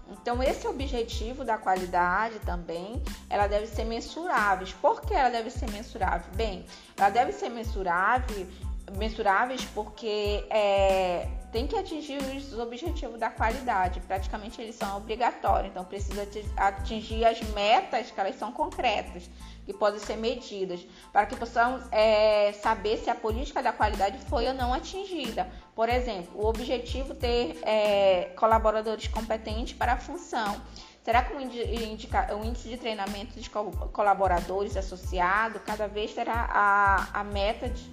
Então, 0.09 0.43
esse 0.43 0.67
objetivo 0.67 1.45
da 1.45 1.57
qualidade 1.57 2.39
também, 2.39 3.01
ela 3.29 3.47
deve 3.47 3.67
ser 3.67 3.85
mensurável. 3.85 4.67
Por 4.81 5.01
que 5.01 5.13
ela 5.13 5.29
deve 5.29 5.49
ser 5.49 5.69
mensurável? 5.71 6.29
Bem, 6.35 6.65
ela 6.97 7.09
deve 7.09 7.31
ser 7.31 7.49
mensurável, 7.49 8.45
mensuráveis 8.97 9.63
porque 9.73 10.45
é, 10.49 11.27
tem 11.51 11.67
que 11.67 11.75
atingir 11.75 12.17
os 12.17 12.57
objetivos 12.57 13.19
da 13.19 13.29
qualidade. 13.29 13.99
Praticamente 14.01 14.61
eles 14.61 14.75
são 14.75 14.97
obrigatórios, 14.97 15.71
então 15.71 15.83
precisa 15.83 16.27
atingir 16.55 17.25
as 17.25 17.41
metas 17.51 18.09
que 18.09 18.19
elas 18.19 18.35
são 18.35 18.51
concretas 18.51 19.29
que 19.65 19.73
podem 19.73 19.99
ser 19.99 20.17
medidas, 20.17 20.85
para 21.11 21.25
que 21.25 21.35
possamos 21.35 21.83
é, 21.91 22.51
saber 22.53 22.97
se 22.97 23.09
a 23.09 23.15
política 23.15 23.61
da 23.61 23.71
qualidade 23.71 24.17
foi 24.25 24.47
ou 24.47 24.53
não 24.53 24.73
atingida. 24.73 25.47
Por 25.75 25.87
exemplo, 25.87 26.41
o 26.41 26.47
objetivo 26.47 27.13
ter 27.13 27.59
é, 27.63 28.31
colaboradores 28.35 29.07
competentes 29.07 29.73
para 29.73 29.93
a 29.93 29.97
função. 29.97 30.59
Será 31.03 31.23
que 31.23 31.33
o, 31.33 31.37
o 31.37 32.45
índice 32.45 32.69
de 32.69 32.77
treinamento 32.77 33.39
de 33.39 33.49
colaboradores 33.49 34.77
associado 34.77 35.59
cada 35.59 35.87
vez 35.87 36.13
terá 36.13 36.47
a, 36.51 37.19
a 37.19 37.23
meta 37.23 37.69
de, 37.69 37.89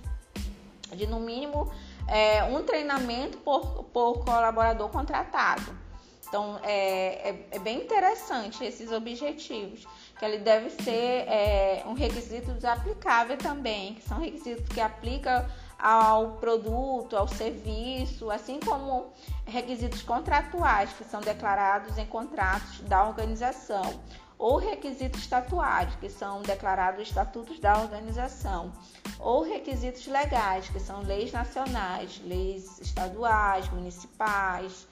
de 0.95 1.07
no 1.07 1.21
mínimo 1.21 1.71
é, 2.09 2.43
um 2.45 2.63
treinamento 2.63 3.39
por, 3.39 3.85
por 3.85 4.25
colaborador 4.25 4.89
contratado? 4.89 5.89
Então, 6.29 6.61
é, 6.63 7.31
é, 7.31 7.47
é 7.53 7.59
bem 7.59 7.83
interessante 7.83 8.63
esses 8.63 8.93
objetivos 8.93 9.87
que 10.19 10.25
ele 10.25 10.39
deve 10.39 10.69
ser 10.69 11.25
é, 11.27 11.83
um 11.87 11.95
requisito 11.95 12.51
aplicável 12.67 13.39
também, 13.39 13.95
que 13.95 14.03
são 14.03 14.19
requisitos 14.19 14.69
que 14.69 14.81
aplicam 14.81 15.47
ao 15.79 16.33
produto, 16.33 17.17
ao 17.17 17.29
serviço, 17.29 18.31
assim 18.31 18.61
como 18.61 19.11
requisitos 19.47 20.03
contratuais 20.03 20.91
que 20.93 21.05
são 21.05 21.21
declarados 21.21 21.97
em 21.97 22.05
contratos 22.05 22.81
da 22.81 23.07
organização, 23.07 24.01
ou 24.39 24.57
requisitos 24.57 25.21
estatuários, 25.21 25.97
que 25.97 26.09
são 26.09 26.43
declarados 26.43 27.09
estatutos 27.09 27.59
da 27.59 27.81
organização, 27.81 28.73
ou 29.19 29.43
requisitos 29.43 30.07
legais, 30.07 30.69
que 30.69 30.79
são 30.79 31.03
leis 31.03 31.33
nacionais, 31.33 32.21
leis 32.25 32.79
estaduais, 32.81 33.69
municipais, 33.71 34.87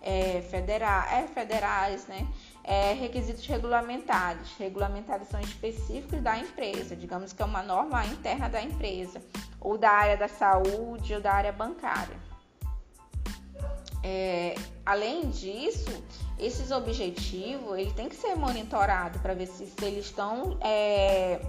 é, 0.00 0.40
federais, 0.42 1.12
é, 1.12 1.26
federais, 1.26 2.06
né? 2.06 2.26
é, 2.64 2.92
requisitos 2.92 3.46
regulamentares. 3.46 4.56
Regulamentares 4.58 5.28
são 5.28 5.40
específicos 5.40 6.20
da 6.20 6.38
empresa, 6.38 6.94
digamos 6.94 7.32
que 7.32 7.42
é 7.42 7.44
uma 7.44 7.62
norma 7.62 8.04
interna 8.06 8.48
da 8.48 8.62
empresa, 8.62 9.20
ou 9.60 9.76
da 9.76 9.90
área 9.90 10.16
da 10.16 10.28
saúde 10.28 11.14
ou 11.14 11.20
da 11.20 11.32
área 11.32 11.52
bancária. 11.52 12.31
É, 14.02 14.54
além 14.84 15.30
disso, 15.30 15.90
esses 16.38 16.70
objetivos 16.70 17.78
ele 17.78 17.92
tem 17.92 18.08
que 18.08 18.16
ser 18.16 18.34
monitorado 18.34 19.18
para 19.20 19.34
ver 19.34 19.46
se, 19.46 19.66
se, 19.66 19.84
eles 19.84 20.06
estão 20.06 20.58
é, 20.60 21.40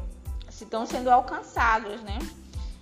se 0.50 0.64
estão 0.64 0.86
sendo 0.86 1.10
alcançados, 1.10 2.02
né? 2.04 2.20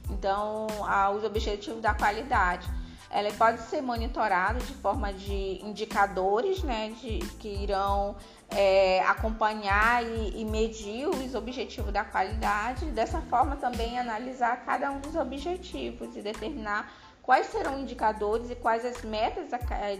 Então, 0.10 0.68
os 1.16 1.24
objetivos 1.24 1.82
da 1.82 1.94
qualidade 1.94 2.70
ela 3.12 3.32
pode 3.34 3.62
ser 3.64 3.82
monitorada 3.82 4.60
de 4.60 4.74
forma 4.76 5.12
de 5.12 5.60
indicadores, 5.62 6.64
né, 6.64 6.94
de, 7.02 7.20
que 7.40 7.50
irão 7.50 8.16
é, 8.50 9.02
acompanhar 9.02 10.04
e, 10.04 10.42
e, 10.42 10.46
medir 10.46 11.10
os 11.10 11.36
objetivos 11.36 11.92
da 11.92 12.06
qualidade. 12.06 12.86
Dessa 12.86 13.20
forma, 13.22 13.58
também 13.58 14.00
analisar 14.00 14.64
cada 14.66 14.90
um 14.92 15.02
dos 15.02 15.16
objetivos 15.16 16.16
e 16.16 16.22
determinar 16.22 16.90
quais 17.22 17.48
serão 17.48 17.80
indicadores 17.80 18.50
e 18.50 18.56
quais 18.56 18.86
as 18.86 19.02
metas 19.04 19.50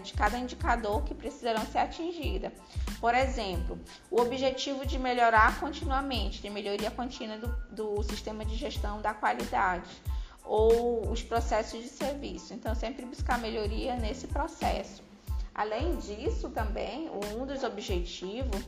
de 0.02 0.12
cada 0.12 0.38
indicador 0.38 1.02
que 1.04 1.14
precisarão 1.14 1.64
ser 1.66 1.78
atingidas. 1.78 2.52
Por 3.00 3.14
exemplo, 3.14 3.78
o 4.10 4.20
objetivo 4.20 4.84
de 4.84 4.98
melhorar 4.98 5.58
continuamente, 5.60 6.42
de 6.42 6.50
melhoria 6.50 6.90
contínua 6.90 7.38
do, 7.38 7.48
do 7.70 8.02
sistema 8.02 8.44
de 8.44 8.56
gestão 8.56 9.00
da 9.00 9.14
qualidade 9.14 9.88
ou 10.44 11.08
os 11.10 11.22
processos 11.22 11.82
de 11.82 11.88
serviço. 11.88 12.52
Então, 12.52 12.74
sempre 12.74 13.04
buscar 13.06 13.38
melhoria 13.38 13.96
nesse 13.96 14.26
processo. 14.26 15.02
Além 15.54 15.96
disso, 15.96 16.48
também, 16.50 17.10
um 17.36 17.46
dos 17.46 17.62
objetivos 17.62 18.66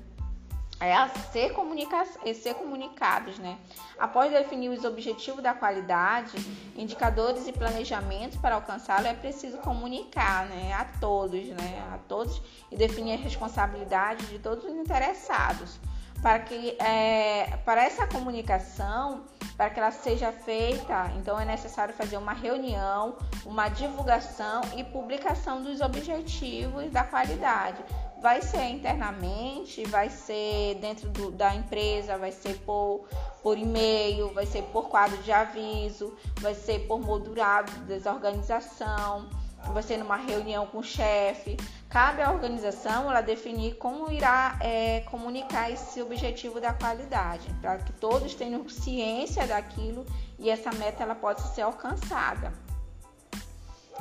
é 0.85 1.09
ser, 1.32 1.53
comunica 1.53 2.05
é 2.24 2.35
ser 2.35 2.55
comunicados, 2.55 3.39
né? 3.39 3.59
Após 3.99 4.30
definir 4.30 4.68
os 4.68 4.85
objetivos 4.85 5.43
da 5.43 5.55
qualidade, 5.55 6.37
indicadores 6.76 7.47
e 7.47 7.53
planejamentos 7.53 8.37
para 8.39 8.55
alcançá-lo, 8.55 9.07
é 9.07 9.14
preciso 9.14 9.59
comunicar, 9.59 10.47
né, 10.47 10.72
a 10.72 10.85
todos, 11.01 11.47
né, 11.49 11.89
a 11.93 11.99
todos 12.09 12.41
e 12.70 12.76
definir 12.76 13.14
a 13.14 13.16
responsabilidade 13.16 14.26
de 14.26 14.39
todos 14.39 14.64
os 14.64 14.72
interessados 14.72 15.78
para 16.24 16.39
que 16.39 16.70
é, 16.80 17.59
para 17.66 17.85
essa 17.85 18.07
comunicação, 18.07 19.24
para 19.59 19.68
que 19.68 19.78
ela 19.78 19.91
seja 19.91 20.32
feita, 20.32 21.12
então 21.18 21.39
é 21.39 21.45
necessário 21.45 21.93
fazer 21.93 22.16
uma 22.16 22.32
reunião, 22.32 23.16
uma 23.45 23.68
divulgação 23.68 24.62
e 24.74 24.82
publicação 24.82 25.62
dos 25.62 25.82
objetivos 25.82 26.91
da 26.91 27.05
qualidade. 27.05 27.85
Vai 28.21 28.41
ser 28.41 28.65
internamente, 28.69 29.85
vai 29.85 30.09
ser 30.09 30.77
dentro 30.77 31.11
do, 31.11 31.31
da 31.31 31.55
empresa, 31.55 32.17
vai 32.17 32.33
ser 32.33 32.55
por, 32.61 33.07
por 33.43 33.59
e-mail, 33.59 34.33
vai 34.33 34.47
ser 34.47 34.62
por 34.65 34.89
quadro 34.89 35.17
de 35.19 35.31
aviso, 35.31 36.17
vai 36.41 36.55
ser 36.55 36.87
por 36.87 37.01
modulado 37.01 37.71
de 37.73 37.81
desorganização 37.81 39.29
você 39.73 39.97
numa 39.97 40.17
reunião 40.17 40.67
com 40.67 40.79
o 40.79 40.83
chefe. 40.83 41.57
Cabe 41.89 42.23
à 42.23 42.31
organização 42.31 43.09
ela 43.09 43.21
definir 43.21 43.77
como 43.77 44.11
irá 44.11 44.59
é, 44.61 45.01
comunicar 45.03 45.71
esse 45.71 46.03
objetivo 46.03 46.61
da 46.61 46.73
qualidade, 46.73 47.49
para 47.61 47.79
que 47.79 47.93
todos 47.93 48.35
tenham 48.35 48.69
ciência 48.69 49.47
daquilo 49.47 50.05
e 50.39 50.51
essa 50.51 50.73
meta 50.73 51.05
ela 51.05 51.15
possa 51.15 51.55
ser 51.55 51.62
alcançada. 51.62 52.53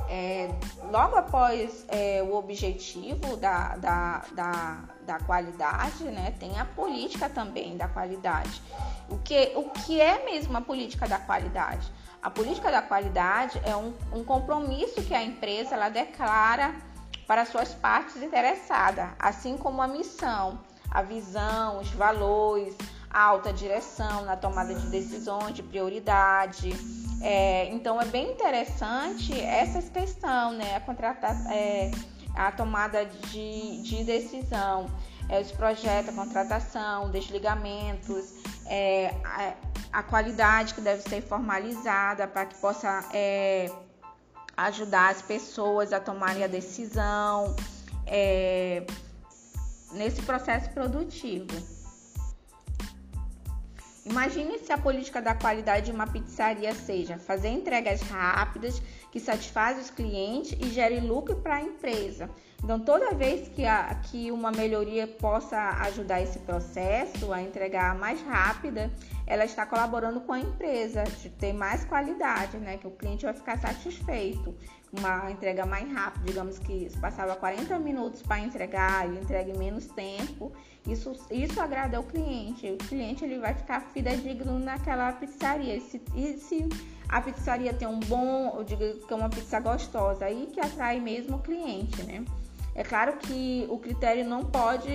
É, 0.09 0.49
logo 0.91 1.15
após 1.15 1.85
é, 1.87 2.21
o 2.23 2.35
objetivo 2.35 3.37
da, 3.37 3.75
da, 3.77 4.25
da, 4.33 4.79
da, 5.05 5.19
qualidade, 5.19 6.03
né, 6.05 6.33
tem 6.39 6.59
a 6.59 6.65
política 6.65 7.29
também 7.29 7.77
da 7.77 7.87
qualidade. 7.87 8.61
O 9.09 9.17
que, 9.19 9.53
o 9.55 9.69
que 9.69 10.01
é 10.01 10.25
mesmo 10.25 10.57
a 10.57 10.61
política 10.61 11.07
da 11.07 11.19
qualidade? 11.19 11.91
A 12.21 12.29
política 12.29 12.71
da 12.71 12.81
qualidade 12.81 13.61
é 13.65 13.75
um, 13.75 13.93
um 14.11 14.23
compromisso 14.23 15.01
que 15.03 15.13
a 15.13 15.23
empresa 15.23 15.75
ela 15.75 15.89
declara 15.89 16.73
para 17.27 17.45
suas 17.45 17.73
partes 17.73 18.21
interessadas, 18.21 19.09
assim 19.19 19.57
como 19.57 19.81
a 19.81 19.87
missão, 19.87 20.59
a 20.89 21.01
visão, 21.01 21.79
os 21.79 21.89
valores, 21.91 22.75
alta 23.13 23.53
direção 23.53 24.25
na 24.25 24.35
tomada 24.35 24.73
de 24.73 24.87
decisões, 24.87 25.53
de 25.53 25.61
prioridade. 25.61 26.71
É, 27.21 27.67
então 27.67 28.01
é 28.01 28.05
bem 28.05 28.31
interessante 28.31 29.39
essa 29.39 29.81
questão, 29.81 30.51
né? 30.51 30.75
A, 30.75 30.79
contratar, 30.81 31.35
é, 31.51 31.91
a 32.35 32.51
tomada 32.51 33.05
de, 33.05 33.81
de 33.83 34.03
decisão, 34.03 34.87
é, 35.29 35.39
os 35.39 35.51
projetos, 35.51 36.09
a 36.09 36.13
contratação, 36.13 37.11
desligamentos, 37.11 38.33
é, 38.65 39.13
a, 39.23 39.53
a, 39.99 40.03
qualidade 40.03 40.73
que 40.73 40.81
deve 40.81 41.01
ser 41.03 41.21
formalizada 41.21 42.27
para 42.27 42.45
que 42.45 42.55
possa 42.55 43.05
é, 43.13 43.71
ajudar 44.57 45.11
as 45.11 45.21
pessoas 45.21 45.93
a 45.93 45.99
tomarem 45.99 46.43
a 46.43 46.47
decisão 46.47 47.55
é, 48.05 48.85
nesse 49.93 50.21
processo 50.23 50.69
produtivo. 50.71 51.72
Imagine 54.05 54.59
se 54.59 54.73
a 54.73 54.77
política 54.77 55.21
da 55.21 55.33
qualidade 55.33 55.85
de 55.85 55.91
uma 55.91 56.05
pizzaria 56.05 56.73
seja 56.73 57.17
fazer 57.17 57.47
entregas 57.47 58.01
rápidas 58.01 58.81
que 59.09 59.19
satisfazem 59.19 59.81
os 59.81 59.89
clientes 59.89 60.57
e 60.59 60.69
gere 60.69 60.99
lucro 60.99 61.37
para 61.37 61.55
a 61.55 61.61
empresa. 61.61 62.29
Então, 62.61 62.79
toda 62.79 63.13
vez 63.13 63.47
que, 63.49 63.65
a, 63.65 63.93
que 63.95 64.31
uma 64.31 64.51
melhoria 64.51 65.05
possa 65.05 65.57
ajudar 65.81 66.21
esse 66.21 66.39
processo 66.39 67.31
a 67.31 67.41
entregar 67.41 67.93
mais 67.95 68.21
rápida, 68.21 68.91
ela 69.27 69.43
está 69.45 69.65
colaborando 69.65 70.21
com 70.21 70.31
a 70.31 70.39
empresa 70.39 71.03
de 71.03 71.29
ter 71.29 71.53
mais 71.53 71.83
qualidade, 71.85 72.57
né? 72.57 72.77
Que 72.77 72.87
o 72.87 72.91
cliente 72.91 73.25
vai 73.25 73.33
ficar 73.33 73.57
satisfeito. 73.57 74.55
uma 74.91 75.29
entrega 75.31 75.65
mais 75.65 75.91
rápida, 75.91 76.25
digamos 76.25 76.59
que 76.59 76.89
passava 76.99 77.35
40 77.35 77.77
minutos 77.79 78.21
para 78.21 78.39
entregar 78.39 79.11
e 79.11 79.17
entrega 79.17 79.57
menos 79.57 79.87
tempo, 79.87 80.53
isso, 80.87 81.15
isso 81.31 81.61
agrada 81.61 81.97
ao 81.97 82.03
cliente. 82.03 82.69
O 82.71 82.77
cliente 82.77 83.23
ele 83.23 83.39
vai 83.39 83.53
ficar 83.53 83.81
fidedigno 83.93 84.59
naquela 84.59 85.11
pizzaria. 85.13 85.77
E 85.77 85.81
se, 85.81 86.01
e 86.15 86.37
se 86.37 86.69
a 87.07 87.21
pizzaria 87.21 87.73
tem 87.73 87.87
um 87.87 87.99
bom, 87.99 88.53
eu 88.57 88.63
digo 88.63 89.05
que 89.05 89.13
é 89.13 89.15
uma 89.15 89.29
pizza 89.29 89.59
gostosa, 89.59 90.25
aí 90.25 90.49
que 90.51 90.59
atrai 90.59 90.99
mesmo 90.99 91.37
o 91.37 91.39
cliente, 91.39 92.03
né? 92.03 92.25
É 92.75 92.83
claro 92.83 93.17
que 93.17 93.67
o 93.69 93.77
critério 93.77 94.25
não 94.25 94.43
pode 94.43 94.89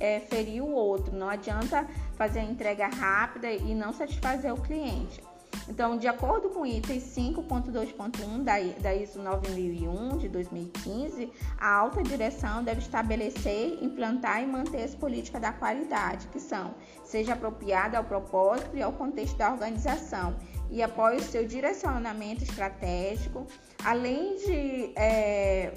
é, 0.00 0.20
ferir 0.20 0.62
o 0.62 0.70
outro, 0.70 1.14
não 1.14 1.28
adianta 1.28 1.86
fazer 2.16 2.40
a 2.40 2.44
entrega 2.44 2.88
rápida 2.88 3.52
e 3.52 3.74
não 3.74 3.92
satisfazer 3.92 4.52
o 4.52 4.60
cliente. 4.60 5.22
Então, 5.70 5.96
de 5.96 6.08
acordo 6.08 6.50
com 6.50 6.62
o 6.62 6.66
item 6.66 6.98
5.2.1 6.98 8.42
da, 8.42 8.92
ISO 8.94 9.22
9001 9.22 10.18
de 10.18 10.28
2015, 10.28 11.32
a 11.58 11.72
alta 11.72 12.02
direção 12.02 12.64
deve 12.64 12.80
estabelecer, 12.80 13.78
implantar 13.80 14.42
e 14.42 14.46
manter 14.46 14.82
as 14.82 14.94
políticas 14.94 15.40
da 15.40 15.52
qualidade, 15.52 16.26
que 16.28 16.40
são 16.40 16.74
seja 17.04 17.34
apropriada 17.34 17.98
ao 17.98 18.04
propósito 18.04 18.76
e 18.76 18.82
ao 18.82 18.92
contexto 18.92 19.36
da 19.36 19.52
organização 19.52 20.34
e 20.70 20.82
apoie 20.82 21.16
o 21.16 21.22
seu 21.22 21.46
direcionamento 21.46 22.42
estratégico, 22.42 23.46
além 23.84 24.36
de 24.36 24.92
é, 24.96 25.72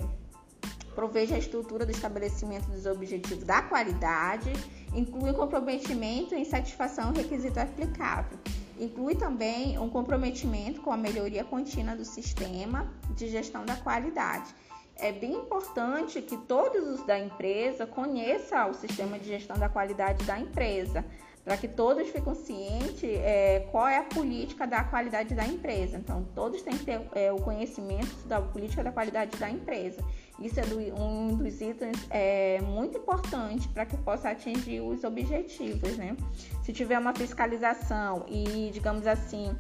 proveja 0.96 1.36
a 1.36 1.40
estrutura 1.40 1.86
do 1.86 1.92
estabelecimento 1.92 2.68
dos 2.70 2.86
objetivos 2.86 3.44
da 3.44 3.62
qualidade, 3.62 4.52
inclui 4.94 5.34
comprometimento 5.34 6.36
em 6.36 6.46
satisfação 6.46 7.12
requisito 7.12 7.60
aplicável 7.60 8.38
Inclui 8.84 9.16
também 9.16 9.80
um 9.80 9.90
comprometimento 9.90 10.82
com 10.82 10.92
a 10.92 10.98
melhoria 10.98 11.44
contínua 11.46 11.96
do 11.96 12.04
sistema 12.04 12.92
de 13.16 13.30
gestão 13.30 13.64
da 13.66 13.78
qualidade. 13.78 14.54
É 14.98 15.10
bem 15.10 15.34
importante 15.34 16.22
que 16.22 16.36
todos 16.36 16.86
os 16.88 17.06
da 17.06 17.18
empresa 17.18 17.88
conheçam 17.88 18.70
o 18.70 18.74
sistema 18.74 19.18
de 19.18 19.26
gestão 19.26 19.58
da 19.58 19.70
qualidade 19.70 20.26
da 20.26 20.38
empresa, 20.38 21.06
para 21.46 21.56
que 21.56 21.68
todos 21.68 22.10
fiquem 22.10 22.36
cientes 22.36 23.04
é, 23.04 23.68
qual 23.72 23.88
é 23.88 24.00
a 24.00 24.04
política 24.04 24.68
da 24.68 24.84
qualidade 24.84 25.34
da 25.34 25.48
empresa. 25.48 25.98
Então, 25.98 26.26
todos 26.36 26.62
têm 26.62 26.78
que 26.78 26.86
ter 26.86 27.02
é, 27.16 27.32
o 27.32 27.38
conhecimento 27.38 28.28
da 28.28 28.42
política 28.42 28.84
da 28.84 28.92
qualidade 28.92 29.38
da 29.38 29.50
empresa. 29.50 30.04
Isso 30.44 30.60
é 30.60 30.64
do, 30.64 30.78
um 31.02 31.36
dos 31.38 31.62
itens 31.62 31.98
é, 32.10 32.60
muito 32.62 32.98
importante 32.98 33.68
para 33.70 33.86
que 33.86 33.96
possa 33.98 34.30
atingir 34.30 34.82
os 34.82 35.04
objetivos, 35.04 35.96
né? 35.98 36.18
Se 36.64 36.74
tiver 36.74 37.00
uma 37.00 37.14
fiscalização 37.16 38.26
e, 38.28 38.70
digamos 38.74 39.08
assim, 39.08 39.56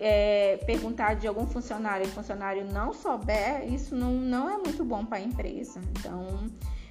é, 0.00 0.56
perguntar 0.66 1.14
de 1.14 1.28
algum 1.28 1.46
funcionário 1.46 2.06
e 2.06 2.08
o 2.08 2.12
funcionário 2.12 2.64
não 2.64 2.92
souber, 2.92 3.72
isso 3.72 3.94
não, 3.94 4.12
não 4.12 4.50
é 4.50 4.56
muito 4.56 4.84
bom 4.84 5.04
para 5.04 5.18
a 5.18 5.20
empresa. 5.20 5.80
Então, 5.98 6.46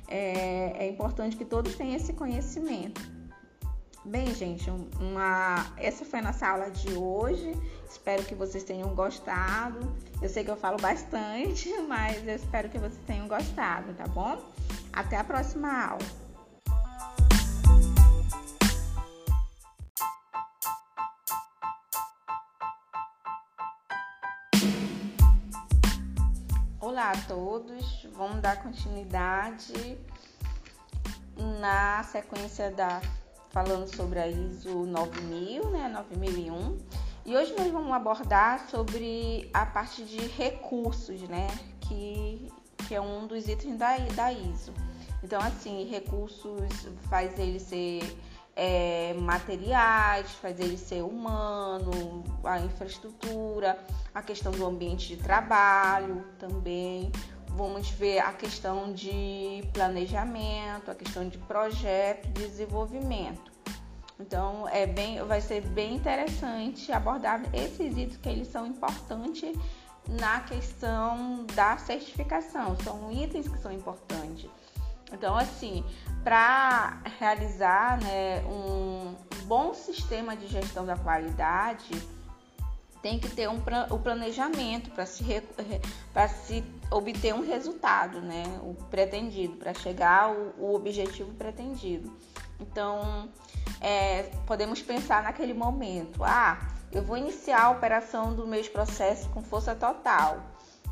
é, 0.07 0.86
é 0.86 0.88
importante 0.88 1.36
que 1.36 1.43
todos 1.43 1.76
tenham 1.76 1.95
esse 1.95 2.13
conhecimento. 2.13 3.01
Bem, 4.05 4.34
gente, 4.34 4.72
uma... 4.99 5.74
essa 5.78 6.05
foi 6.05 6.20
a 6.20 6.22
nossa 6.22 6.47
aula 6.47 6.72
de 6.72 6.93
hoje. 6.93 7.51
Espero 7.89 8.23
que 8.23 8.35
vocês 8.35 8.63
tenham 8.63 8.93
gostado. 8.93 9.79
Eu 10.21 10.29
sei 10.29 10.43
que 10.43 10.51
eu 10.51 10.55
falo 10.55 10.77
bastante, 10.77 11.73
mas 11.89 12.25
eu 12.27 12.35
espero 12.35 12.69
que 12.69 12.77
vocês 12.77 13.03
tenham 13.07 13.27
gostado, 13.27 13.93
tá 13.95 14.07
bom? 14.07 14.37
Até 14.93 15.17
a 15.17 15.23
próxima 15.23 15.87
aula. 15.87 16.29
Olá 26.79 27.11
a 27.11 27.17
todos, 27.27 28.07
vamos 28.13 28.41
dar 28.41 28.61
continuidade 28.61 29.97
na 31.59 32.03
sequência 32.03 32.69
da 32.71 33.01
falando 33.49 33.87
sobre 33.87 34.19
a 34.19 34.27
ISO 34.27 34.85
9000, 34.85 35.71
né, 35.71 35.87
9001. 35.87 37.09
E 37.30 37.38
hoje 37.38 37.53
nós 37.55 37.71
vamos 37.71 37.91
abordar 37.93 38.67
sobre 38.71 39.51
a 39.53 39.63
parte 39.63 40.03
de 40.03 40.17
recursos, 40.30 41.21
né, 41.30 41.47
que, 41.80 42.51
que 42.88 42.95
é 42.95 42.99
um 42.99 43.27
dos 43.27 43.47
itens 43.47 43.77
da, 43.77 43.97
da 44.15 44.34
ISO. 44.34 44.73
Então, 45.23 45.39
assim, 45.39 45.88
recursos 45.88 46.88
faz 47.07 47.38
ele 47.38 47.59
ser 47.59 48.17
é, 48.55 49.13
materiais, 49.13 50.32
faz 50.41 50.59
ele 50.59 50.75
ser 50.75 51.03
humano, 51.03 52.23
a 52.43 52.61
infraestrutura, 52.61 53.77
a 54.11 54.23
questão 54.23 54.51
do 54.51 54.65
ambiente 54.65 55.09
de 55.09 55.17
trabalho 55.17 56.25
também, 56.39 57.11
vamos 57.49 57.91
ver 57.91 58.21
a 58.21 58.34
questão 58.34 58.91
de 58.91 59.63
planejamento, 59.71 60.89
a 60.89 60.95
questão 60.95 61.30
de 61.30 61.38
projeto, 61.38 62.27
desenvolvimento. 62.30 63.49
Então, 64.20 64.67
é 64.67 64.86
bem, 64.86 65.24
vai 65.24 65.39
ser 65.39 65.61
bem 65.61 65.95
interessante 65.95 66.91
abordar 66.91 67.41
esses 67.53 67.97
itens 67.97 68.17
que 68.17 68.30
eles 68.30 68.47
são 68.49 68.67
importantes 68.67 69.57
na 70.07 70.41
questão 70.41 71.45
da 71.55 71.78
certificação. 71.78 72.76
São 72.84 73.11
itens 73.11 73.47
que 73.47 73.57
são 73.59 73.72
importantes. 73.72 74.49
Então, 75.11 75.36
assim, 75.36 75.84
para 76.24 77.01
realizar 77.17 77.99
né, 78.01 78.41
um 78.45 79.15
bom 79.45 79.74
sistema 79.74 80.36
de 80.36 80.47
gestão 80.47 80.86
da 80.86 80.97
qualidade, 80.97 81.89
tem 83.01 83.17
que 83.17 83.30
ter 83.30 83.49
um 83.49 83.59
o 83.89 83.99
planejamento 83.99 84.91
para 84.91 85.05
se, 85.05 85.24
se 86.45 86.63
obter 86.91 87.34
um 87.34 87.41
resultado, 87.41 88.20
né? 88.20 88.43
O 88.61 88.74
pretendido, 88.89 89.55
para 89.55 89.74
chegar 89.74 90.24
ao, 90.24 90.36
ao, 90.59 90.76
objetivo 90.76 91.34
pretendido. 91.36 92.11
Então, 92.60 93.30
é, 93.82 94.24
podemos 94.45 94.82
pensar 94.82 95.24
naquele 95.24 95.53
momento: 95.53 96.24
ah, 96.24 96.57
eu 96.91 97.03
vou 97.03 97.18
iniciar 97.18 97.64
a 97.64 97.70
operação 97.70 98.34
dos 98.34 98.47
meus 98.47 98.68
processos 98.68 99.28
com 99.28 99.41
força 99.41 99.76
total, 99.76 100.39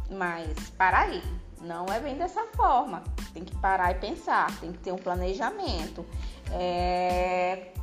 mas 0.10 0.70
para 0.78 1.00
aí, 1.00 1.24
não 1.62 1.86
é 1.88 2.00
bem 2.00 2.18
dessa 2.18 2.44
forma. 2.56 3.04
Tem 3.34 3.44
que 3.44 3.56
parar 3.58 3.92
e 3.92 3.96
pensar, 3.96 4.56
tem 4.60 4.72
que 4.72 4.80
ter 4.80 4.92
um 4.92 4.98
planejamento. 4.98 6.06
É, 6.52 7.74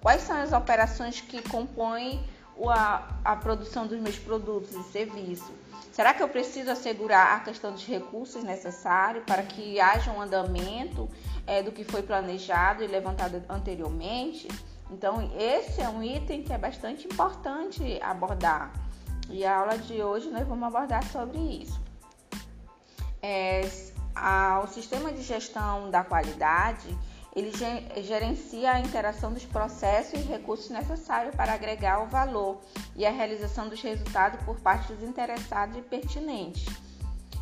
quais 0.00 0.22
são 0.22 0.36
as 0.36 0.52
operações 0.52 1.20
que 1.20 1.42
compõem 1.48 2.24
a, 2.68 3.08
a 3.24 3.36
produção 3.36 3.86
dos 3.86 3.98
meus 3.98 4.18
produtos 4.18 4.72
e 4.72 4.82
serviços? 4.84 5.50
Será 5.92 6.14
que 6.14 6.22
eu 6.22 6.28
preciso 6.28 6.70
assegurar 6.70 7.36
a 7.36 7.40
questão 7.40 7.72
dos 7.72 7.84
recursos 7.84 8.42
necessários 8.42 9.24
para 9.24 9.42
que 9.42 9.78
haja 9.78 10.10
um 10.10 10.22
andamento 10.22 11.08
é, 11.46 11.62
do 11.62 11.72
que 11.72 11.84
foi 11.84 12.02
planejado 12.02 12.82
e 12.82 12.86
levantado 12.86 13.42
anteriormente? 13.48 14.48
Então, 14.90 15.30
esse 15.38 15.80
é 15.80 15.88
um 15.88 16.02
item 16.02 16.42
que 16.42 16.52
é 16.52 16.58
bastante 16.58 17.06
importante 17.06 17.98
abordar. 18.02 18.72
E 19.30 19.44
a 19.44 19.56
aula 19.58 19.78
de 19.78 20.02
hoje 20.02 20.28
nós 20.30 20.46
vamos 20.46 20.64
abordar 20.66 21.04
sobre 21.04 21.38
isso. 21.38 21.80
É, 23.22 23.62
a, 24.14 24.60
o 24.64 24.68
sistema 24.68 25.12
de 25.12 25.22
gestão 25.22 25.90
da 25.90 26.04
qualidade 26.04 26.96
ele 27.34 27.50
gerencia 28.02 28.72
a 28.72 28.80
interação 28.80 29.32
dos 29.32 29.44
processos 29.44 30.20
e 30.20 30.22
recursos 30.22 30.68
necessários 30.68 31.34
para 31.34 31.54
agregar 31.54 32.02
o 32.02 32.06
valor 32.06 32.60
e 32.94 33.06
a 33.06 33.10
realização 33.10 33.70
dos 33.70 33.80
resultados 33.80 34.42
por 34.44 34.60
parte 34.60 34.92
dos 34.92 35.02
interessados 35.02 35.78
e 35.78 35.80
pertinentes. 35.80 36.66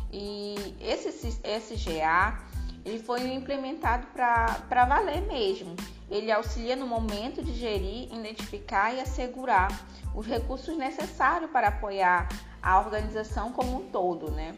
E 0.09 0.75
esse 0.79 1.09
SGA 1.09 2.39
ele 2.83 2.99
foi 2.99 3.33
implementado 3.33 4.07
para 4.07 4.85
valer 4.85 5.21
mesmo. 5.21 5.75
Ele 6.09 6.31
auxilia 6.31 6.75
no 6.75 6.87
momento 6.87 7.43
de 7.43 7.53
gerir, 7.53 8.13
identificar 8.13 8.93
e 8.93 8.99
assegurar 8.99 9.69
os 10.13 10.25
recursos 10.25 10.75
necessários 10.77 11.49
para 11.51 11.69
apoiar 11.69 12.27
a 12.61 12.79
organização 12.79 13.51
como 13.51 13.77
um 13.77 13.89
todo, 13.89 14.29
né? 14.31 14.55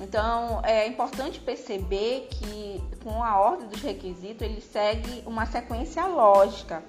Então 0.00 0.60
é 0.64 0.86
importante 0.86 1.40
perceber 1.40 2.28
que 2.30 2.82
com 3.02 3.22
a 3.22 3.38
ordem 3.38 3.68
dos 3.68 3.82
requisitos 3.82 4.42
ele 4.42 4.60
segue 4.60 5.22
uma 5.26 5.44
sequência 5.46 6.06
lógica. 6.06 6.82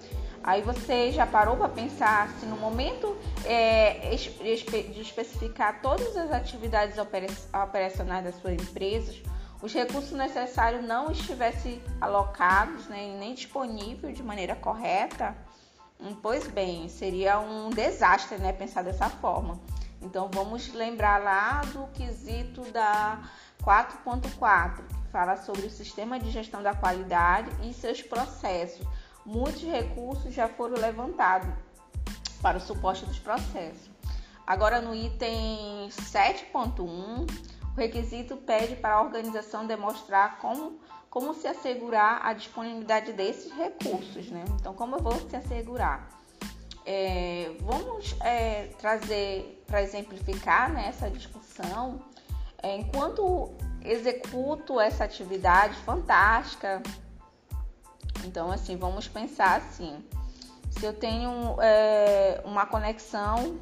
Aí 0.44 0.62
você 0.62 1.12
já 1.12 1.26
parou 1.26 1.56
para 1.56 1.70
pensar 1.70 2.30
se 2.40 2.46
no 2.46 2.58
momento 2.58 3.16
é, 3.46 4.14
de 4.14 5.02
especificar 5.02 5.82
todas 5.82 6.16
as 6.18 6.32
atividades 6.32 6.98
operacionais 6.98 8.26
das 8.26 8.36
suas 8.36 8.54
empresas, 8.54 9.22
os 9.64 9.72
recursos 9.72 10.12
necessários 10.12 10.84
não 10.84 11.10
estivessem 11.10 11.82
alocados 12.02 12.86
né, 12.90 13.16
nem 13.18 13.34
disponíveis 13.34 14.18
de 14.18 14.22
maneira 14.22 14.58
correta, 14.58 15.34
hum, 15.98 16.14
pois 16.22 16.46
bem, 16.48 16.90
seria 16.90 17.40
um 17.40 17.70
desastre 17.70 18.38
né, 18.40 18.52
pensar 18.52 18.84
dessa 18.84 19.10
forma. 19.10 19.58
Então 20.02 20.30
vamos 20.34 20.74
lembrar 20.74 21.24
lá 21.24 21.62
do 21.72 21.88
quesito 21.94 22.62
da 22.74 23.24
4.4, 23.64 24.86
que 24.86 25.12
fala 25.14 25.38
sobre 25.38 25.66
o 25.66 25.70
sistema 25.70 26.20
de 26.20 26.30
gestão 26.30 26.62
da 26.62 26.76
qualidade 26.76 27.50
e 27.66 27.74
seus 27.74 28.02
processos. 28.02 28.86
Muitos 29.26 29.64
recursos 29.64 30.34
já 30.34 30.50
foram 30.50 30.76
levantados 30.76 31.48
para 32.42 32.58
o 32.58 32.62
suporte 32.62 33.06
dos 33.06 33.18
processos. 33.18 33.90
Agora 34.46 34.82
no 34.82 34.94
item 34.94 35.88
7.1, 35.88 37.53
O 37.76 37.80
requisito 37.80 38.38
pede 38.38 38.76
para 38.76 38.96
a 38.96 39.02
organização 39.02 39.66
demonstrar 39.66 40.38
como, 40.38 40.80
como 41.10 41.34
se 41.34 41.48
assegurar 41.48 42.22
a 42.24 42.34
disponibilidade 42.34 43.14
desses 43.14 43.52
recursos, 43.52 44.30
né? 44.30 44.46
Então, 44.60 44.74
como 44.74 44.96
eu 44.96 45.02
vou 45.02 45.14
se 45.28 45.36
assegurar? 45.36 46.08
É, 46.86 47.52
vamos 47.62 48.16
é, 48.22 48.68
trazer 48.78 49.64
para 49.66 49.82
exemplificar 49.82 50.72
né, 50.72 50.88
essa 50.88 51.10
discussão. 51.10 52.02
É, 52.62 52.76
enquanto 52.78 53.52
executo 53.84 54.80
essa 54.80 55.04
atividade 55.04 55.76
fantástica, 55.78 56.82
então 58.24 58.52
assim 58.52 58.78
vamos 58.78 59.08
pensar 59.08 59.58
assim: 59.58 60.04
se 60.70 60.86
eu 60.86 60.94
tenho 60.94 61.58
é, 61.62 62.42
uma 62.46 62.66
conexão 62.66 63.58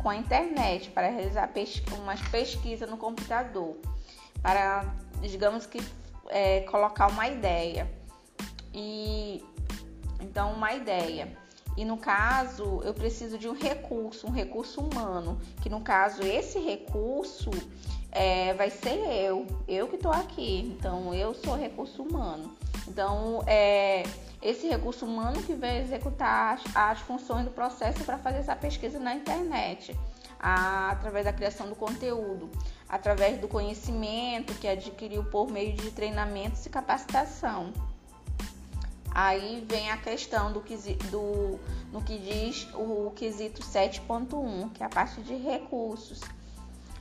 com 0.00 0.08
a 0.08 0.16
internet 0.16 0.90
para 0.90 1.08
realizar 1.08 1.48
pesqu 1.48 1.94
umas 1.94 2.20
pesquisas 2.28 2.88
no 2.88 2.96
computador, 2.96 3.76
para 4.40 4.84
digamos 5.20 5.66
que 5.66 5.80
é, 6.28 6.60
colocar 6.62 7.08
uma 7.08 7.28
ideia 7.28 7.90
e 8.72 9.44
então 10.20 10.52
uma 10.52 10.72
ideia 10.72 11.28
e 11.76 11.84
no 11.84 11.96
caso, 11.96 12.82
eu 12.84 12.92
preciso 12.92 13.38
de 13.38 13.48
um 13.48 13.54
recurso, 13.54 14.26
um 14.26 14.30
recurso 14.30 14.80
humano, 14.80 15.38
que 15.62 15.70
no 15.70 15.80
caso 15.80 16.22
esse 16.22 16.58
recurso 16.58 17.50
é, 18.10 18.52
vai 18.54 18.68
ser 18.68 18.98
eu, 19.24 19.46
eu 19.66 19.88
que 19.88 19.96
estou 19.96 20.12
aqui. 20.12 20.76
Então 20.76 21.14
eu 21.14 21.34
sou 21.34 21.56
recurso 21.56 22.02
humano. 22.02 22.54
Então 22.86 23.42
é 23.46 24.02
esse 24.42 24.68
recurso 24.68 25.06
humano 25.06 25.42
que 25.42 25.54
vai 25.54 25.80
executar 25.80 26.54
as, 26.54 26.76
as 26.76 27.00
funções 27.00 27.44
do 27.44 27.50
processo 27.50 28.02
para 28.04 28.18
fazer 28.18 28.38
essa 28.38 28.56
pesquisa 28.56 28.98
na 28.98 29.14
internet, 29.14 29.96
a, 30.38 30.90
através 30.90 31.24
da 31.24 31.32
criação 31.32 31.68
do 31.68 31.76
conteúdo, 31.76 32.50
através 32.88 33.38
do 33.38 33.46
conhecimento 33.46 34.52
que 34.54 34.66
adquiriu 34.66 35.24
por 35.24 35.48
meio 35.48 35.74
de 35.74 35.90
treinamentos 35.92 36.66
e 36.66 36.70
capacitação. 36.70 37.72
Aí 39.14 39.64
vem 39.68 39.90
a 39.90 39.96
questão 39.98 40.52
do, 40.52 40.60
do 41.10 41.60
no 41.92 42.02
que 42.02 42.18
diz 42.18 42.66
o 42.74 43.12
quesito 43.14 43.60
7.1, 43.62 44.72
que 44.72 44.82
é 44.82 44.86
a 44.86 44.88
parte 44.88 45.20
de 45.20 45.36
recursos. 45.36 46.20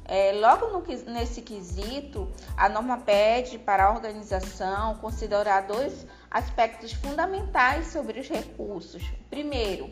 É, 0.03 0.33
logo 0.33 0.67
no, 0.67 0.83
nesse 1.11 1.41
quesito, 1.41 2.27
a 2.57 2.67
norma 2.67 2.97
pede 2.97 3.57
para 3.57 3.85
a 3.85 3.91
organização 3.91 4.95
considerar 4.95 5.61
dois 5.61 6.05
aspectos 6.31 6.93
fundamentais 6.93 7.87
sobre 7.87 8.19
os 8.19 8.27
recursos. 8.27 9.03
Primeiro, 9.29 9.91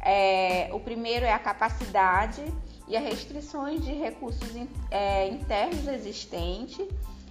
é, 0.00 0.68
o 0.72 0.80
primeiro 0.80 1.24
é 1.24 1.32
a 1.32 1.38
capacidade 1.38 2.44
e 2.86 2.96
as 2.96 3.02
restrições 3.02 3.84
de 3.84 3.92
recursos 3.92 4.50
é, 4.90 5.28
internos 5.28 5.86
existentes 5.86 6.86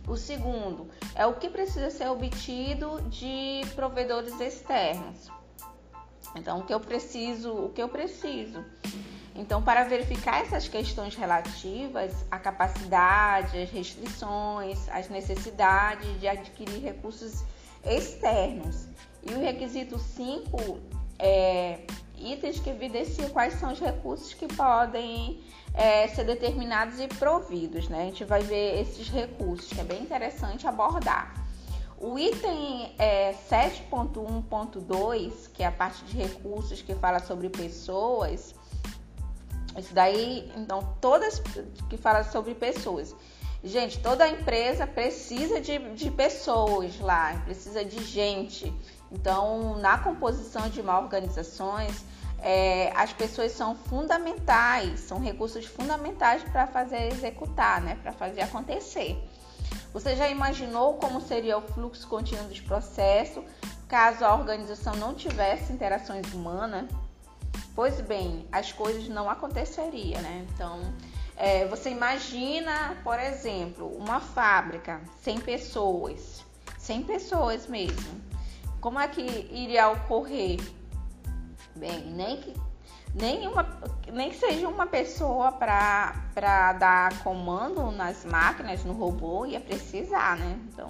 o 0.07 0.15
segundo 0.15 0.87
é 1.15 1.25
o 1.25 1.33
que 1.33 1.49
precisa 1.49 1.89
ser 1.89 2.07
obtido 2.09 3.01
de 3.09 3.61
provedores 3.73 4.39
externos. 4.39 5.29
Então, 6.35 6.59
o 6.59 6.63
que 6.63 6.73
eu 6.73 6.79
preciso, 6.79 7.51
o 7.51 7.69
que 7.69 7.81
eu 7.81 7.89
preciso. 7.89 8.63
Então, 9.33 9.61
para 9.61 9.83
verificar 9.83 10.41
essas 10.41 10.67
questões 10.67 11.15
relativas 11.15 12.13
à 12.29 12.37
capacidade, 12.37 13.57
às 13.57 13.69
restrições, 13.69 14.87
às 14.89 15.09
necessidades 15.09 16.19
de 16.19 16.27
adquirir 16.27 16.81
recursos 16.81 17.43
externos. 17.85 18.87
E 19.23 19.33
o 19.33 19.39
requisito 19.39 19.97
5 19.97 20.79
é 21.17 21.79
itens 22.17 22.59
que 22.59 22.69
evidenciam 22.69 23.29
quais 23.29 23.53
são 23.55 23.71
os 23.71 23.79
recursos 23.79 24.33
que 24.33 24.47
podem 24.47 25.41
é, 25.73 26.07
ser 26.07 26.25
determinados 26.25 26.99
e 26.99 27.07
providos. 27.07 27.87
Né? 27.89 28.01
A 28.01 28.05
gente 28.05 28.23
vai 28.23 28.41
ver 28.41 28.81
esses 28.81 29.09
recursos, 29.09 29.71
que 29.71 29.81
é 29.81 29.83
bem 29.83 30.01
interessante 30.01 30.67
abordar. 30.67 31.45
O 31.97 32.19
item 32.19 32.93
é, 32.97 33.33
7.1.2, 33.49 35.49
que 35.53 35.63
é 35.63 35.67
a 35.67 35.71
parte 35.71 36.03
de 36.05 36.17
recursos 36.17 36.81
que 36.81 36.93
fala 36.95 37.19
sobre 37.19 37.49
pessoas, 37.49 38.53
isso 39.77 39.93
daí, 39.93 40.49
então, 40.55 40.95
todas 41.01 41.41
que 41.89 41.97
fala 41.97 42.23
sobre 42.23 42.55
pessoas. 42.55 43.13
Gente, 43.65 43.97
toda 43.97 44.27
empresa 44.29 44.85
precisa 44.85 45.59
de, 45.59 45.79
de 45.95 46.11
pessoas 46.11 46.99
lá, 46.99 47.41
precisa 47.45 47.83
de 47.83 48.03
gente. 48.03 48.71
Então, 49.11 49.75
na 49.79 49.97
composição 49.97 50.69
de 50.69 50.83
mal 50.83 51.01
organizações, 51.01 52.05
é, 52.43 52.91
as 52.95 53.11
pessoas 53.11 53.53
são 53.53 53.75
fundamentais, 53.75 54.99
são 54.99 55.19
recursos 55.19 55.65
fundamentais 55.65 56.43
para 56.43 56.67
fazer 56.67 57.11
executar, 57.11 57.81
né? 57.81 57.97
Para 58.03 58.11
fazer 58.11 58.41
acontecer. 58.41 59.17
Você 59.91 60.15
já 60.15 60.29
imaginou 60.29 60.93
como 60.95 61.19
seria 61.19 61.57
o 61.57 61.61
fluxo 61.61 62.07
contínuo 62.07 62.47
dos 62.47 62.59
processos 62.59 63.43
caso 63.87 64.23
a 64.23 64.35
organização 64.35 64.95
não 64.95 65.15
tivesse 65.15 65.73
interações 65.73 66.31
humanas? 66.31 66.87
Pois 67.75 67.99
bem, 67.99 68.47
as 68.51 68.71
coisas 68.71 69.07
não 69.07 69.27
aconteceriam, 69.27 70.21
né? 70.21 70.45
Então, 70.53 70.81
é, 71.35 71.65
você 71.67 71.89
imagina, 71.89 72.97
por 73.03 73.19
exemplo, 73.19 73.87
uma 73.97 74.19
fábrica 74.19 75.01
sem 75.21 75.39
pessoas, 75.39 76.45
sem 76.77 77.03
pessoas 77.03 77.67
mesmo. 77.67 78.21
Como 78.79 78.99
é 78.99 79.07
que 79.07 79.21
iria 79.21 79.89
ocorrer? 79.89 80.59
Bem, 81.75 82.05
nem 82.05 82.37
que 82.37 82.53
nem, 83.13 83.47
uma, 83.47 83.65
nem 84.11 84.29
que 84.29 84.35
seja 84.35 84.67
uma 84.67 84.85
pessoa 84.85 85.51
para 85.51 86.73
dar 86.73 87.17
comando 87.23 87.89
nas 87.91 88.25
máquinas, 88.25 88.83
no 88.83 88.93
robô, 88.93 89.45
ia 89.45 89.59
precisar, 89.59 90.37
né? 90.37 90.59
Então 90.67 90.89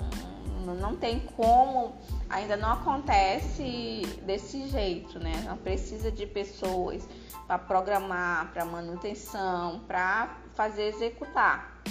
não 0.73 0.95
tem 0.95 1.19
como, 1.35 1.95
ainda 2.29 2.57
não 2.57 2.71
acontece 2.71 4.01
desse 4.23 4.67
jeito, 4.67 5.19
né? 5.19 5.43
Não 5.45 5.57
precisa 5.57 6.11
de 6.11 6.25
pessoas 6.25 7.07
para 7.45 7.59
programar, 7.59 8.51
para 8.51 8.65
manutenção, 8.65 9.81
para 9.87 10.37
fazer 10.55 10.87
executar. 10.87 11.81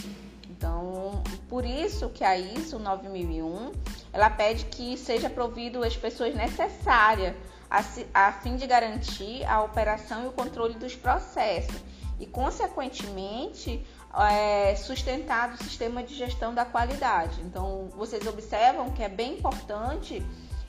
Então, 0.51 1.23
por 1.49 1.65
isso 1.65 2.09
que 2.09 2.25
a 2.25 2.37
ISO 2.39 2.79
9001, 2.79 3.73
ela 4.13 4.31
pede 4.31 4.65
que 4.67 4.97
seja 4.97 5.29
provido 5.29 5.83
as 5.85 5.97
pessoas 5.97 6.35
necessárias 6.35 7.35
a, 7.71 7.85
a 8.29 8.33
fim 8.33 8.57
de 8.57 8.67
garantir 8.67 9.45
a 9.45 9.63
operação 9.63 10.25
e 10.25 10.29
o 10.29 10.33
controle 10.33 10.75
dos 10.75 10.95
processos 10.95 11.77
e, 12.21 12.27
consequentemente, 12.27 13.85
é, 14.23 14.77
sustentado 14.77 15.55
o 15.55 15.65
sistema 15.65 16.03
de 16.03 16.15
gestão 16.15 16.55
da 16.55 16.65
qualidade. 16.65 17.41
Então, 17.43 17.89
vocês 17.97 18.27
observam 18.27 18.91
que 18.91 19.03
é 19.03 19.09
bem 19.09 19.39
importante 19.39 20.25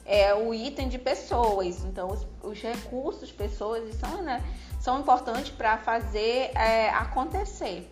é, 0.06 0.34
o 0.34 0.54
item 0.54 0.88
de 0.88 0.98
pessoas. 0.98 1.84
Então, 1.84 2.10
os, 2.10 2.26
os 2.44 2.62
recursos, 2.62 3.32
pessoas, 3.32 3.96
são, 3.96 4.22
né, 4.22 4.44
são 4.80 5.00
importantes 5.00 5.52
para 5.52 5.78
fazer 5.78 6.52
é, 6.56 6.90
acontecer. 6.90 7.92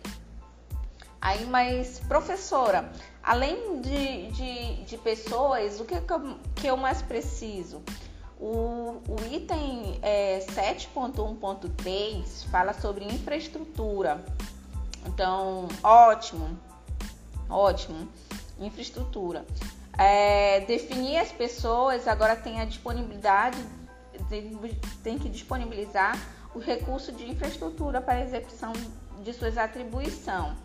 Aí, 1.20 1.46
mas, 1.46 2.00
professora, 2.00 2.90
além 3.22 3.80
de, 3.80 4.30
de, 4.32 4.84
de 4.84 4.98
pessoas, 4.98 5.80
o 5.80 5.84
que, 5.84 6.00
que, 6.00 6.12
eu, 6.12 6.38
que 6.54 6.66
eu 6.66 6.76
mais 6.76 7.00
preciso? 7.00 7.82
O, 8.38 9.00
o 9.08 9.16
item 9.32 9.98
é, 10.02 10.40
7.1.3 10.40 12.44
fala 12.50 12.74
sobre 12.74 13.06
infraestrutura. 13.06 14.22
Então, 15.04 15.68
ótimo, 15.82 16.58
ótimo, 17.48 18.08
infraestrutura. 18.58 19.44
É, 19.96 20.60
definir 20.60 21.18
as 21.18 21.30
pessoas, 21.30 22.08
agora 22.08 22.34
tem 22.34 22.60
a 22.60 22.64
disponibilidade, 22.64 23.58
tem 25.02 25.18
que 25.18 25.28
disponibilizar 25.28 26.18
o 26.54 26.58
recurso 26.58 27.12
de 27.12 27.28
infraestrutura 27.28 28.00
para 28.00 28.20
execução 28.20 28.72
de 29.22 29.32
suas 29.32 29.58
atribuições. 29.58 30.56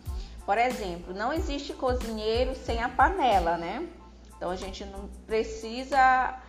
Por 0.45 0.57
exemplo, 0.57 1.13
não 1.13 1.31
existe 1.31 1.73
cozinheiro 1.73 2.55
sem 2.55 2.81
a 2.81 2.89
panela, 2.89 3.57
né? 3.57 3.87
Então 4.35 4.49
a 4.49 4.55
gente 4.55 4.83
não 4.85 5.07
precisa 5.27 6.39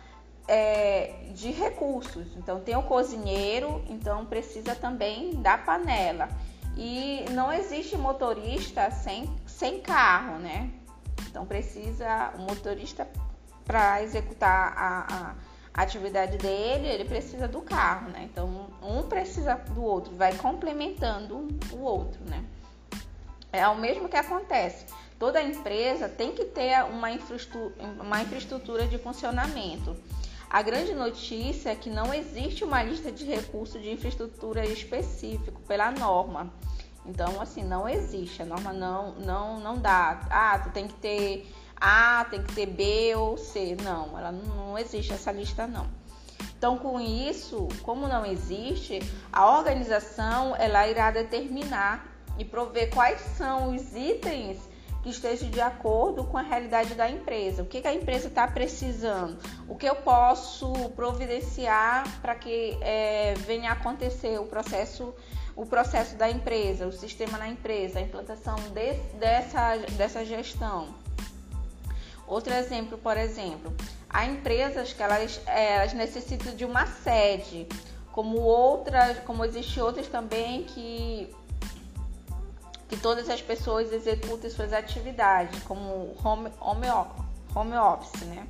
é, 0.47 1.27
de 1.33 1.51
recursos. 1.51 2.27
Então 2.37 2.59
tem 2.59 2.75
o 2.75 2.83
cozinheiro, 2.83 3.83
então 3.87 4.25
precisa 4.25 4.73
também 4.73 5.35
da 5.41 5.57
panela. 5.57 6.29
E 6.77 7.25
não 7.31 7.51
existe 7.51 7.97
motorista 7.97 8.89
sem, 8.91 9.29
sem 9.45 9.81
carro, 9.81 10.39
né? 10.39 10.71
Então 11.29 11.45
precisa 11.45 12.33
o 12.37 12.41
motorista 12.41 13.07
para 13.65 14.03
executar 14.03 14.73
a, 14.75 15.35
a, 15.73 15.81
atividade 15.83 16.37
dele, 16.37 16.87
ele 16.87 17.05
precisa 17.05 17.47
do 17.47 17.61
carro, 17.61 18.09
né? 18.09 18.27
Então 18.31 18.67
um 18.81 19.03
precisa 19.03 19.55
do 19.55 19.83
outro, 19.83 20.15
vai 20.15 20.35
complementando 20.35 21.47
o 21.71 21.79
outro, 21.79 22.21
né? 22.29 22.43
É 23.53 23.67
o 23.67 23.77
mesmo 23.77 24.07
que 24.07 24.17
acontece. 24.17 24.85
Toda 25.19 25.41
empresa 25.41 26.09
tem 26.09 26.31
que 26.31 26.45
ter 26.45 26.83
uma 26.85 27.11
infraestrutura, 27.11 27.75
uma 28.01 28.21
infraestrutura 28.21 28.87
de 28.87 28.97
funcionamento. 28.97 29.95
A 30.51 30.61
grande 30.61 30.93
notícia 30.93 31.69
é 31.69 31.75
que 31.75 31.89
não 31.89 32.13
existe 32.13 32.65
uma 32.65 32.83
lista 32.83 33.09
de 33.09 33.23
recursos 33.23 33.81
de 33.81 33.89
infraestrutura 33.89 34.65
específico 34.65 35.61
pela 35.61 35.89
norma. 35.91 36.51
Então, 37.05 37.39
assim, 37.39 37.63
não 37.63 37.87
existe. 37.87 38.41
A 38.41 38.45
norma 38.45 38.73
não, 38.73 39.13
não, 39.13 39.61
não 39.61 39.77
dá. 39.77 40.27
Ah, 40.29 40.59
tu 40.59 40.69
tem 40.71 40.89
que 40.89 40.93
ter 40.95 41.49
A, 41.79 42.25
tem 42.29 42.43
que 42.43 42.53
ter 42.53 42.65
B 42.65 43.15
ou 43.15 43.37
C. 43.37 43.77
Não, 43.81 44.19
ela 44.19 44.33
não 44.33 44.77
existe 44.77 45.13
essa 45.13 45.31
lista, 45.31 45.65
não. 45.65 45.87
Então, 46.57 46.77
com 46.77 46.99
isso, 46.99 47.69
como 47.81 48.05
não 48.05 48.25
existe, 48.25 48.99
a 49.31 49.57
organização 49.57 50.53
ela 50.57 50.85
irá 50.85 51.11
determinar 51.11 52.05
e 52.37 52.43
prover 52.43 52.93
quais 52.93 53.21
são 53.37 53.73
os 53.73 53.95
itens 53.95 54.59
que 55.01 55.09
estejam 55.09 55.49
de 55.49 55.59
acordo 55.59 56.23
com 56.23 56.37
a 56.37 56.41
realidade 56.41 56.93
da 56.93 57.09
empresa. 57.09 57.63
O 57.63 57.65
que, 57.65 57.81
que 57.81 57.87
a 57.87 57.93
empresa 57.93 58.27
está 58.27 58.47
precisando? 58.47 59.37
O 59.67 59.75
que 59.75 59.87
eu 59.87 59.95
posso 59.95 60.71
providenciar 60.95 62.03
para 62.21 62.35
que 62.35 62.77
é, 62.81 63.33
venha 63.45 63.71
acontecer 63.71 64.39
o 64.39 64.45
processo, 64.45 65.13
o 65.55 65.65
processo 65.65 66.15
da 66.15 66.29
empresa, 66.29 66.85
o 66.85 66.91
sistema 66.91 67.37
na 67.37 67.47
empresa, 67.47 67.99
a 67.99 68.01
implantação 68.01 68.55
de, 68.73 68.93
dessa, 69.17 69.77
dessa 69.97 70.23
gestão. 70.23 70.89
Outro 72.27 72.53
exemplo, 72.53 72.97
por 72.97 73.17
exemplo, 73.17 73.75
há 74.09 74.25
empresas 74.25 74.93
que 74.93 75.01
elas, 75.01 75.41
é, 75.47 75.77
elas 75.77 75.93
necessitam 75.93 76.55
de 76.55 76.63
uma 76.63 76.85
sede, 76.85 77.67
como 78.11 78.37
outras, 78.37 79.19
como 79.19 79.43
existem 79.43 79.81
outras 79.81 80.07
também 80.07 80.63
que 80.63 81.33
que 82.91 82.97
todas 82.97 83.29
as 83.29 83.41
pessoas 83.41 83.93
executem 83.93 84.49
suas 84.49 84.73
atividades, 84.73 85.63
como 85.63 86.13
home, 86.21 86.51
home, 86.59 86.87
home 87.55 87.77
office, 87.77 88.21
né? 88.23 88.45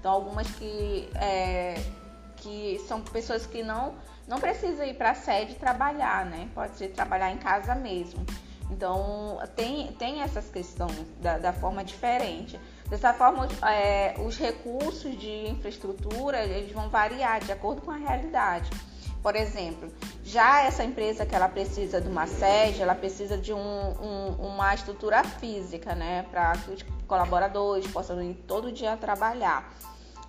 Então, 0.00 0.10
algumas 0.10 0.50
que, 0.52 1.10
é, 1.14 1.74
que 2.36 2.82
são 2.88 3.02
pessoas 3.02 3.44
que 3.44 3.62
não, 3.62 3.92
não 4.26 4.40
precisam 4.40 4.86
ir 4.86 4.94
para 4.94 5.10
a 5.10 5.14
sede 5.14 5.56
trabalhar, 5.56 6.24
né? 6.24 6.48
Pode 6.54 6.78
ser 6.78 6.88
trabalhar 6.88 7.32
em 7.32 7.36
casa 7.36 7.74
mesmo. 7.74 8.24
Então, 8.70 9.38
tem, 9.54 9.92
tem 9.92 10.22
essas 10.22 10.48
questões 10.48 11.06
da, 11.20 11.36
da 11.36 11.52
forma 11.52 11.84
diferente. 11.84 12.58
Dessa 12.88 13.12
forma, 13.12 13.46
é, 13.70 14.14
os 14.26 14.38
recursos 14.38 15.18
de 15.18 15.50
infraestrutura 15.50 16.42
eles 16.46 16.72
vão 16.72 16.88
variar 16.88 17.40
de 17.40 17.52
acordo 17.52 17.82
com 17.82 17.90
a 17.90 17.96
realidade. 17.96 18.70
Por 19.22 19.36
exemplo, 19.36 19.88
já 20.24 20.62
essa 20.64 20.82
empresa 20.82 21.24
que 21.24 21.34
ela 21.34 21.48
precisa 21.48 22.00
de 22.00 22.08
uma 22.08 22.26
sede, 22.26 22.82
ela 22.82 22.94
precisa 22.94 23.38
de 23.38 23.52
um, 23.52 23.58
um, 23.58 24.46
uma 24.48 24.74
estrutura 24.74 25.22
física, 25.22 25.94
né, 25.94 26.26
para 26.28 26.52
que 26.54 26.70
os 26.72 26.84
colaboradores 27.06 27.86
possam 27.86 28.20
ir 28.20 28.34
todo 28.48 28.72
dia 28.72 28.96
trabalhar. 28.96 29.72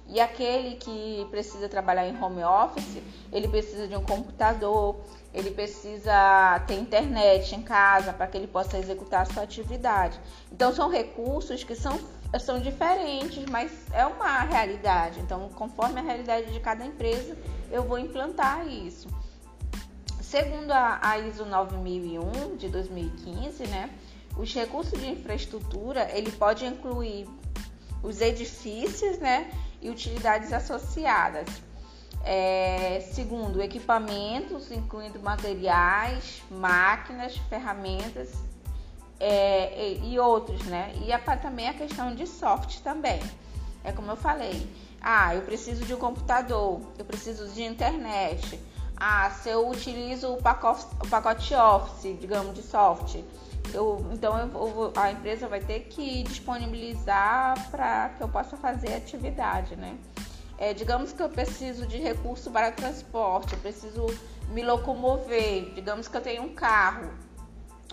E 0.07 0.19
aquele 0.19 0.75
que 0.75 1.25
precisa 1.31 1.67
trabalhar 1.69 2.05
em 2.07 2.21
home 2.21 2.43
office, 2.43 3.01
ele 3.31 3.47
precisa 3.47 3.87
de 3.87 3.95
um 3.95 4.03
computador, 4.03 4.97
ele 5.33 5.49
precisa 5.49 6.61
ter 6.67 6.75
internet 6.75 7.55
em 7.55 7.61
casa 7.61 8.13
para 8.13 8.27
que 8.27 8.37
ele 8.37 8.47
possa 8.47 8.77
executar 8.77 9.21
a 9.21 9.25
sua 9.25 9.43
atividade. 9.43 10.19
Então 10.51 10.73
são 10.73 10.89
recursos 10.89 11.63
que 11.63 11.73
são, 11.73 11.99
são 12.39 12.59
diferentes, 12.59 13.45
mas 13.49 13.71
é 13.93 14.05
uma 14.05 14.41
realidade. 14.41 15.19
Então, 15.21 15.49
conforme 15.55 15.99
a 15.99 16.03
realidade 16.03 16.51
de 16.51 16.59
cada 16.59 16.85
empresa, 16.85 17.35
eu 17.73 17.83
vou 17.83 17.97
implantar 17.97 18.67
isso. 18.67 19.07
Segundo 20.21 20.71
a, 20.71 20.99
a 21.01 21.17
ISO 21.17 21.43
9001 21.45 22.55
de 22.55 22.69
2015, 22.69 23.67
né, 23.67 23.89
os 24.37 24.53
recursos 24.53 24.99
de 24.99 25.09
infraestrutura 25.09 26.09
ele 26.15 26.31
pode 26.31 26.65
incluir 26.65 27.27
os 28.03 28.21
edifícios, 28.21 29.17
né, 29.17 29.51
e 29.81 29.89
utilidades 29.89 30.53
associadas. 30.53 31.47
É, 32.25 33.01
segundo, 33.11 33.61
equipamentos, 33.61 34.71
incluindo 34.71 35.19
materiais, 35.19 36.41
máquinas, 36.49 37.35
ferramentas 37.49 38.31
é, 39.19 39.97
e, 40.01 40.13
e, 40.13 40.19
outros, 40.19 40.63
né? 40.63 40.93
E 41.05 41.11
a, 41.11 41.19
também 41.19 41.67
a 41.67 41.73
questão 41.73 42.15
de 42.15 42.25
software 42.25 42.81
também. 42.81 43.19
É 43.83 43.91
como 43.91 44.09
eu 44.09 44.15
falei, 44.15 44.65
ah, 45.03 45.35
eu 45.35 45.41
preciso 45.41 45.83
de 45.85 45.93
um 45.93 45.97
computador, 45.97 46.79
eu 46.97 47.03
preciso 47.03 47.49
de 47.49 47.61
internet. 47.61 48.57
Ah, 48.95 49.29
se 49.29 49.49
eu 49.49 49.67
utilizo 49.67 50.33
o 50.33 50.41
pacote, 50.41 50.85
o 51.03 51.07
pacote 51.09 51.53
Office, 51.53 52.17
digamos, 52.19 52.55
de 52.55 52.63
software, 52.63 53.25
eu, 53.73 54.05
então 54.13 54.37
eu, 54.37 54.93
a 54.95 55.11
empresa 55.11 55.47
vai 55.47 55.59
ter 55.59 55.81
que 55.81 56.23
disponibilizar 56.23 57.69
para 57.69 58.09
que 58.09 58.23
eu 58.23 58.29
possa 58.29 58.55
fazer 58.55 58.93
atividade, 58.93 59.75
né? 59.75 59.97
É, 60.57 60.73
digamos 60.73 61.11
que 61.11 61.21
eu 61.21 61.27
preciso 61.27 61.85
de 61.85 61.97
recurso 61.97 62.49
para 62.49 62.71
transporte, 62.71 63.53
eu 63.53 63.59
preciso 63.59 64.05
me 64.49 64.63
locomover, 64.63 65.73
digamos 65.73 66.07
que 66.07 66.15
eu 66.15 66.21
tenho 66.21 66.43
um 66.43 66.53
carro, 66.53 67.09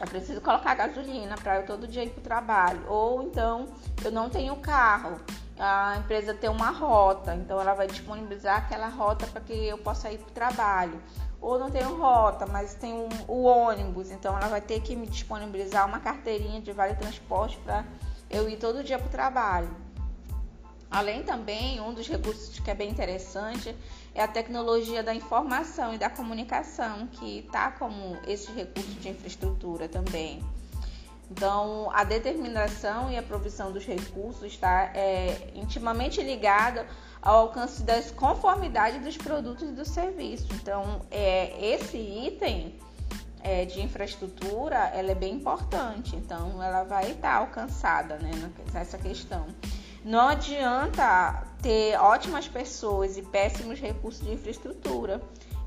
eu 0.00 0.06
preciso 0.06 0.40
colocar 0.40 0.74
gasolina 0.74 1.34
para 1.36 1.56
eu 1.56 1.66
todo 1.66 1.88
dia 1.88 2.04
ir 2.04 2.11
para 2.11 2.20
o 2.20 2.22
trabalho, 2.22 2.84
ou 2.86 3.22
então 3.22 3.66
eu 4.04 4.12
não 4.12 4.28
tenho 4.28 4.54
carro, 4.56 5.18
a 5.61 5.98
empresa 5.98 6.32
tem 6.32 6.48
uma 6.48 6.70
rota, 6.70 7.34
então 7.34 7.61
ela 7.61 7.74
vai 7.74 7.86
disponibilizar 7.86 8.56
aquela 8.56 8.88
rota 8.88 9.26
para 9.26 9.42
que 9.42 9.52
eu 9.52 9.76
possa 9.76 10.11
ir 10.11 10.18
para 10.18 10.28
o 10.28 10.32
trabalho. 10.32 11.02
Ou 11.38 11.58
não 11.58 11.70
tenho 11.70 11.96
rota, 11.96 12.46
mas 12.46 12.74
tem 12.74 12.94
um, 12.94 13.08
o 13.28 13.42
ônibus, 13.42 14.11
então 14.11 14.36
ela 14.36 14.48
vai 14.48 14.61
ter 14.62 14.80
que 14.80 14.96
me 14.96 15.06
disponibilizar 15.06 15.86
uma 15.86 16.00
carteirinha 16.00 16.62
de 16.62 16.72
vale 16.72 16.94
transporte 16.94 17.58
para 17.58 17.84
eu 18.30 18.48
ir 18.48 18.56
todo 18.56 18.82
dia 18.82 18.98
para 18.98 19.06
o 19.06 19.11
trabalho. 19.11 19.70
Além 20.90 21.22
também, 21.22 21.80
um 21.80 21.92
dos 21.92 22.08
recursos 22.08 22.58
que 22.58 22.70
é 22.70 22.74
bem 22.74 22.90
interessante 22.90 23.76
é 24.14 24.22
a 24.22 24.28
tecnologia 24.28 25.02
da 25.02 25.14
informação 25.14 25.94
e 25.94 25.98
da 25.98 26.11
comunicação, 26.11 27.06
que 27.06 27.40
está 27.40 27.70
como 27.70 28.18
esse 28.26 28.50
recurso 28.50 28.94
de 28.94 29.11
infraestrutura 29.11 29.88
também. 29.88 30.42
Então, 31.31 31.89
a 31.93 32.03
determinação 32.03 33.11
e 33.11 33.16
a 33.16 33.22
provisão 33.22 33.70
dos 33.70 33.87
recursos 33.87 34.43
está 34.43 34.91
é, 34.95 35.53
intimamente 35.55 36.20
ligada 36.20 36.85
ao 37.22 37.43
alcance 37.43 37.83
das 37.85 38.11
conformidades 38.11 39.01
dos 39.01 39.16
produtos 39.16 39.62
e 39.68 39.72
do 39.72 39.85
serviço. 39.85 40.49
Então, 40.55 41.03
é, 41.11 41.74
esse 41.74 41.97
item 41.97 42.74
é, 43.43 43.64
de 43.64 43.81
infraestrutura 43.81 44.76
ela 44.93 45.12
é 45.12 45.14
bem 45.14 45.35
importante. 45.35 46.16
Então, 46.16 46.61
ela 46.61 46.83
vai 46.83 47.12
estar 47.12 47.35
alcançada 47.35 48.18
né, 48.18 48.31
nessa 48.72 48.99
questão. 48.99 49.47
Não 50.05 50.28
adianta 50.28 51.45
ter 51.62 51.97
ótimas 51.99 52.49
pessoas 52.49 53.16
e 53.16 53.22
péssimos 53.22 53.78
recursos 53.78 54.24
de 54.24 54.33
infraestrutura 54.33 55.20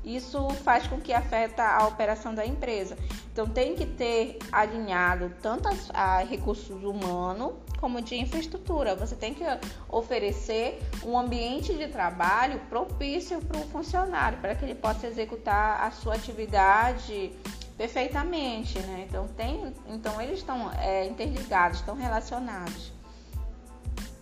isso 0.04 0.48
faz 0.62 0.86
com 0.86 1.00
que 1.00 1.12
afeta 1.12 1.64
a 1.64 1.86
operação 1.86 2.34
da 2.34 2.44
empresa. 2.44 2.96
Então 3.32 3.48
tem 3.48 3.74
que 3.74 3.86
ter 3.86 4.38
alinhado 4.52 5.32
tanto 5.40 5.68
a, 5.92 6.18
recursos 6.18 6.82
humanos 6.84 7.54
como 7.80 8.00
de 8.00 8.16
infraestrutura. 8.16 8.94
Você 8.94 9.16
tem 9.16 9.34
que 9.34 9.44
oferecer 9.88 10.80
um 11.02 11.18
ambiente 11.18 11.74
de 11.74 11.88
trabalho 11.88 12.60
propício 12.68 13.40
para 13.40 13.58
o 13.58 13.64
funcionário, 13.68 14.38
para 14.38 14.54
que 14.54 14.64
ele 14.64 14.74
possa 14.74 15.06
executar 15.06 15.82
a 15.82 15.90
sua 15.90 16.14
atividade 16.14 17.32
perfeitamente, 17.76 18.78
né? 18.80 19.06
Então 19.08 19.26
tem, 19.28 19.72
então 19.88 20.20
eles 20.20 20.38
estão 20.38 20.70
é, 20.78 21.06
interligados, 21.06 21.80
estão 21.80 21.96
relacionados. 21.96 22.92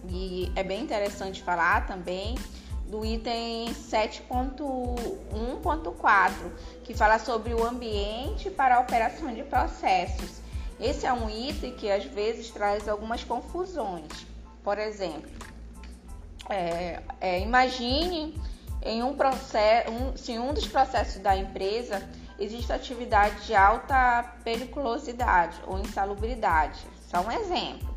E 0.09 0.51
é 0.57 0.65
bem 0.65 0.83
interessante 0.83 1.43
falar 1.43 1.87
também 1.87 2.35
do 2.93 3.05
item 3.07 3.73
7.1.4, 3.73 6.33
que 6.85 6.93
fala 6.93 7.19
sobre 7.19 7.55
o 7.55 7.65
ambiente 7.65 8.51
para 8.51 8.77
a 8.77 8.81
operação 8.81 9.33
de 9.33 9.43
processos. 9.43 10.43
Esse 10.79 11.07
é 11.07 11.13
um 11.13 11.31
item 11.31 11.75
que 11.75 11.91
às 11.91 12.05
vezes 12.05 12.51
traz 12.51 12.87
algumas 12.87 13.25
confusões. 13.25 14.27
Por 14.63 14.79
exemplo, 14.79 15.31
é, 16.51 17.01
é, 17.19 17.41
imagine 17.41 18.39
em 18.83 19.03
um 19.03 19.17
processo, 19.17 19.91
um, 19.91 20.15
se 20.15 20.39
um 20.39 20.53
dos 20.53 20.67
processos 20.67 21.23
da 21.23 21.35
empresa 21.35 22.07
existe 22.39 22.75
atividade 22.75 23.47
de 23.47 23.55
alta 23.55 24.35
periculosidade 24.45 25.59
ou 25.67 25.79
insalubridade. 25.79 26.87
Só 27.09 27.23
um 27.23 27.33
exemplo. 27.33 27.92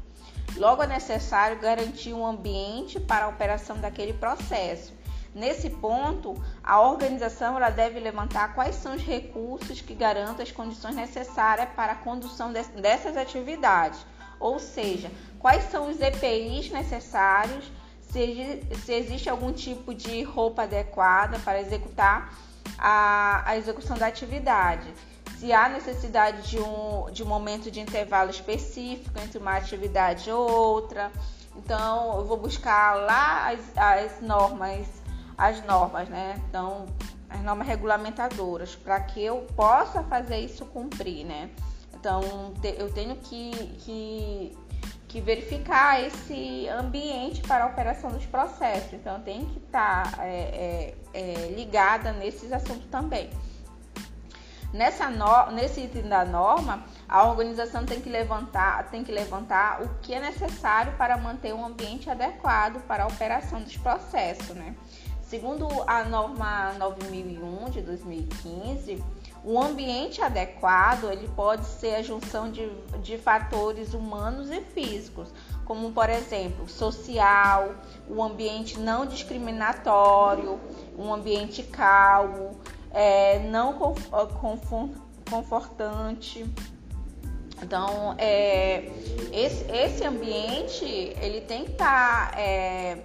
Logo 0.58 0.84
é 0.84 0.88
necessário 0.88 1.60
garantir 1.60 2.14
um 2.14 2.26
ambiente 2.26 3.00
para 3.00 3.26
a 3.26 3.28
operação 3.28 3.78
daquele 3.78 4.14
processo. 4.14 4.93
Nesse 5.34 5.70
ponto, 5.70 6.34
a 6.64 6.80
organização 6.80 7.58
ela 7.58 7.70
deve 7.70 8.00
levantar 8.00 8.56
quais 8.56 8.76
são 8.76 8.96
os 8.96 9.04
recursos 9.04 9.82
que 9.82 9.93
garantam 9.93 10.41
as 10.41 10.52
condições 10.52 10.96
necessárias 10.96 11.68
para 11.76 11.91
a 11.91 11.96
condução 11.96 12.54
dessas 12.54 13.18
atividades, 13.18 14.06
ou 14.39 14.60
seja, 14.60 15.12
quais 15.38 15.66
são 15.66 15.89
os 15.89 16.00
EPIs 16.00 16.72
necessários, 16.72 17.70
se, 18.02 18.64
se 18.86 18.93
existe 18.93 19.30
algum 19.30 19.52
tipo 19.52 19.93
de 19.93 20.24
roupa 20.24 20.64
adequada 20.64 21.38
para 21.39 21.60
executar 21.60 22.34
a, 22.78 23.43
a 23.46 23.58
execução 23.58 23.98
da 23.98 24.08
atividade 24.08 24.88
se 25.39 25.51
há 25.51 25.69
necessidade 25.69 26.49
de 26.49 26.59
um, 26.59 27.11
de 27.11 27.23
um 27.23 27.25
momento 27.25 27.69
de 27.69 27.79
intervalo 27.79 28.29
específico 28.29 29.19
entre 29.19 29.38
uma 29.38 29.57
atividade 29.57 30.29
e 30.29 30.33
outra. 30.33 31.11
Então, 31.55 32.17
eu 32.17 32.25
vou 32.25 32.38
buscar 32.38 32.95
lá 32.95 33.49
as, 33.49 33.59
as 33.77 34.21
normas, 34.21 34.88
as 35.38 35.63
normas, 35.65 36.09
né? 36.09 36.41
Então, 36.49 36.86
as 37.29 37.41
normas 37.41 37.67
regulamentadoras, 37.67 38.75
para 38.75 38.99
que 38.99 39.23
eu 39.23 39.45
possa 39.55 40.03
fazer 40.03 40.39
isso 40.39 40.65
cumprir, 40.65 41.25
né? 41.25 41.49
Então 42.05 42.21
eu 42.77 42.93
tenho 42.93 43.15
que, 43.15 43.51
que, 43.79 44.57
que, 45.07 45.21
verificar 45.21 46.03
esse 46.03 46.67
ambiente 46.69 47.41
para 47.41 47.63
a 47.63 47.67
operação 47.67 48.11
dos 48.11 48.25
processos. 48.27 48.93
Então 48.93 49.15
eu 49.15 49.23
tenho 49.23 49.45
que 49.47 49.57
estar 49.57 50.15
tá, 50.15 50.23
é, 50.23 50.93
é, 51.13 51.19
é, 51.19 51.47
ligada 51.55 52.11
nesses 52.11 52.51
assuntos 52.51 52.86
também. 52.91 53.31
Nessa 54.76 55.09
no, 55.09 55.51
nesse 55.53 55.80
item 55.80 56.09
da 56.09 56.26
norma, 56.26 56.84
a 57.07 57.23
organização 57.23 57.86
tem 57.86 58.01
que 58.01 58.09
levantar, 58.09 58.89
tem 58.89 59.05
que 59.05 59.11
levantar 59.11 59.82
o 59.82 59.89
que 60.01 60.13
é 60.13 60.19
necessário 60.19 60.91
para 60.97 61.15
manter 61.15 61.53
um 61.53 61.65
ambiente 61.65 62.09
adequado 62.09 62.86
para 62.86 63.05
a 63.05 63.07
operação 63.07 63.61
dos 63.61 63.78
processos, 63.78 64.53
né? 64.53 64.76
Segundo 65.21 65.65
a 65.88 66.03
norma 66.03 66.73
9001 66.73 67.69
de 67.69 67.82
2015, 67.84 69.01
o 69.45 69.61
ambiente 69.61 70.21
adequado 70.21 71.09
ele 71.09 71.30
pode 71.30 71.65
ser 71.65 71.95
a 71.95 72.01
junção 72.01 72.51
de, 72.51 72.69
de 73.01 73.17
fatores 73.17 73.93
humanos 73.93 74.51
e 74.51 74.59
físicos, 74.59 75.30
como 75.63 75.93
por 75.93 76.09
exemplo 76.09 76.67
social, 76.67 77.76
o 78.09 78.15
um 78.15 78.23
ambiente 78.23 78.78
não 78.78 79.05
discriminatório, 79.05 80.59
um 80.97 81.13
ambiente 81.13 81.63
calmo, 81.63 82.59
é, 82.96 83.39
não 83.39 83.78
confortante. 85.30 86.46
Então, 87.62 88.16
é, 88.18 88.86
esse, 89.32 89.70
esse 89.72 90.06
ambiente 90.06 90.86
ele 90.86 91.41
tem 91.41 91.66
que 91.66 91.72
estar 91.72 92.32
tá, 92.32 92.39
é, 92.39 93.04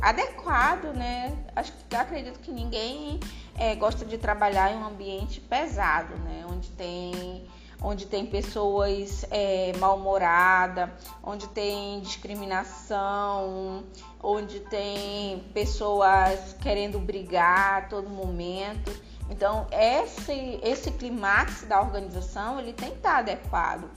adequado, 0.00 0.94
né? 0.94 1.36
Acho 1.54 1.72
que 1.88 1.96
acredito 1.96 2.38
que 2.40 2.50
ninguém 2.50 3.18
é, 3.58 3.74
gosta 3.74 4.04
de 4.04 4.18
trabalhar 4.18 4.70
em 4.72 4.76
um 4.76 4.86
ambiente 4.86 5.40
pesado, 5.40 6.14
né? 6.18 6.44
Onde 6.50 6.68
tem 6.70 7.46
onde 7.82 8.06
tem 8.06 8.26
pessoas 8.26 9.24
é, 9.30 9.72
mal-humoradas, 9.78 10.90
onde 11.22 11.46
tem 11.48 12.00
discriminação, 12.00 13.84
onde 14.22 14.60
tem 14.60 15.40
pessoas 15.52 16.54
querendo 16.60 16.98
brigar 16.98 17.78
a 17.78 17.82
todo 17.82 18.08
momento. 18.08 18.90
Então, 19.30 19.66
esse, 19.70 20.60
esse 20.62 20.90
clímax 20.92 21.64
da 21.64 21.80
organização 21.80 22.58
ele 22.58 22.72
tem 22.72 22.90
que 22.90 22.96
estar 22.96 23.18
adequado. 23.18 23.90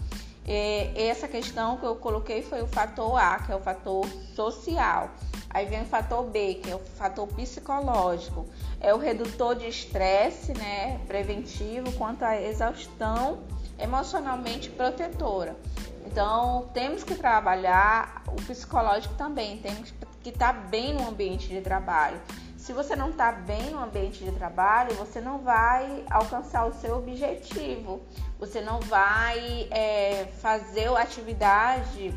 E 0.48 0.92
essa 0.96 1.28
questão 1.28 1.78
que 1.78 1.86
eu 1.86 1.96
coloquei 1.96 2.42
foi 2.42 2.64
o 2.64 2.68
fator 2.68 3.16
A, 3.18 3.40
que 3.40 3.52
é 3.52 3.56
o 3.56 3.60
fator 3.60 4.04
social. 4.34 5.12
Aí 5.52 5.66
vem 5.68 5.84
o 5.84 5.86
fator 5.86 6.24
B, 6.26 6.56
que 6.56 6.72
é 6.72 6.76
o 6.76 6.80
fator 6.80 7.28
psicológico. 7.28 8.48
É 8.80 8.94
o 8.94 8.98
redutor 8.98 9.56
de 9.56 9.68
estresse, 9.68 10.54
né, 10.54 11.00
preventivo, 11.08 11.92
quanto 11.94 12.24
à 12.24 12.40
exaustão 12.42 13.40
emocionalmente 13.80 14.70
protetora. 14.70 15.56
Então, 16.06 16.70
temos 16.74 17.04
que 17.04 17.16
trabalhar 17.16 18.24
o 18.28 18.36
psicológico 18.36 19.14
também, 19.16 19.58
temos 19.60 19.94
que 20.24 20.30
estar 20.30 20.54
bem 20.54 20.94
no 20.94 21.08
ambiente 21.08 21.48
de 21.48 21.62
trabalho. 21.62 22.20
Se 22.58 22.74
você 22.74 22.96
não 22.96 23.10
está 23.10 23.32
bem 23.32 23.72
no 23.72 23.82
ambiente 23.82 24.24
de 24.24 24.32
trabalho, 24.32 24.94
você 24.96 25.22
não 25.22 25.40
vai 25.40 26.04
alcançar 26.10 26.66
o 26.66 26.74
seu 26.74 26.98
objetivo, 26.98 28.02
você 28.40 28.60
não 28.60 28.80
vai 28.82 29.68
é, 29.72 30.28
fazer 30.40 30.88
a 30.90 31.02
atividade 31.02 32.14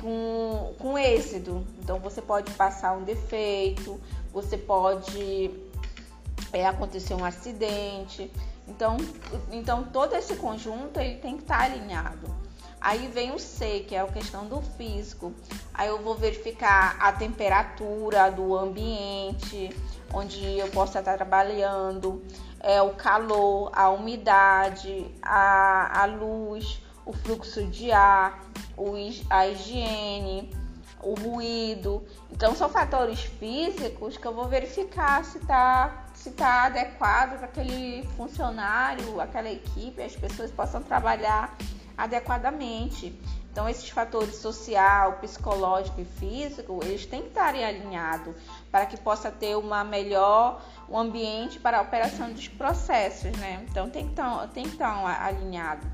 com, 0.00 0.74
com 0.78 0.98
êxito. 0.98 1.66
Então, 1.80 1.98
você 1.98 2.20
pode 2.20 2.50
passar 2.52 2.92
um 2.92 3.02
defeito, 3.02 4.00
você 4.32 4.58
pode 4.58 5.50
é, 6.52 6.66
acontecer 6.66 7.14
um 7.14 7.24
acidente. 7.24 8.30
Então, 8.66 8.96
então 9.50 9.84
todo 9.84 10.14
esse 10.14 10.36
conjunto 10.36 10.98
ele 11.00 11.16
tem 11.16 11.36
que 11.36 11.42
estar 11.42 11.58
tá 11.58 11.64
alinhado. 11.64 12.42
Aí 12.80 13.06
vem 13.06 13.30
o 13.32 13.38
C, 13.38 13.84
que 13.86 13.94
é 13.94 14.00
a 14.00 14.06
questão 14.08 14.46
do 14.46 14.60
físico. 14.60 15.32
Aí 15.72 15.88
eu 15.88 16.02
vou 16.02 16.16
verificar 16.16 16.96
a 16.98 17.12
temperatura 17.12 18.28
do 18.30 18.56
ambiente 18.56 19.70
onde 20.12 20.58
eu 20.58 20.68
possa 20.68 20.98
estar 20.98 21.16
trabalhando, 21.16 22.22
é, 22.60 22.82
o 22.82 22.90
calor, 22.90 23.70
a 23.72 23.88
umidade, 23.88 25.06
a, 25.22 26.02
a 26.02 26.04
luz, 26.06 26.82
o 27.06 27.12
fluxo 27.12 27.64
de 27.66 27.90
ar, 27.90 28.44
o, 28.76 28.94
a 29.30 29.46
higiene, 29.48 30.52
o 31.02 31.14
ruído. 31.14 32.04
Então 32.30 32.54
são 32.54 32.68
fatores 32.68 33.20
físicos 33.20 34.16
que 34.16 34.26
eu 34.26 34.34
vou 34.34 34.48
verificar 34.48 35.24
se 35.24 35.38
está 35.38 36.01
se 36.22 36.30
tá 36.30 36.66
adequado 36.66 37.36
para 37.36 37.46
aquele 37.46 38.06
funcionário, 38.16 39.20
aquela 39.20 39.50
equipe, 39.50 40.00
as 40.00 40.14
pessoas 40.14 40.52
possam 40.52 40.80
trabalhar 40.80 41.56
adequadamente. 41.98 43.12
Então 43.50 43.68
esses 43.68 43.90
fatores 43.90 44.36
social, 44.36 45.14
psicológico 45.14 46.00
e 46.00 46.04
físico, 46.04 46.78
eles 46.84 47.04
têm 47.06 47.22
que 47.22 47.28
estar 47.28 47.48
alinhados 47.48 48.36
para 48.70 48.86
que 48.86 48.96
possa 48.96 49.32
ter 49.32 49.56
uma 49.56 49.82
melhor 49.82 50.62
um 50.88 50.96
ambiente 50.96 51.58
para 51.58 51.78
a 51.78 51.82
operação 51.82 52.32
dos 52.32 52.46
processos, 52.46 53.32
né? 53.38 53.66
Então 53.68 53.90
tem 53.90 54.04
que 54.04 54.12
estar, 54.12 54.46
tem 54.48 54.62
que 54.62 54.70
estar 54.70 55.26
alinhado. 55.26 55.84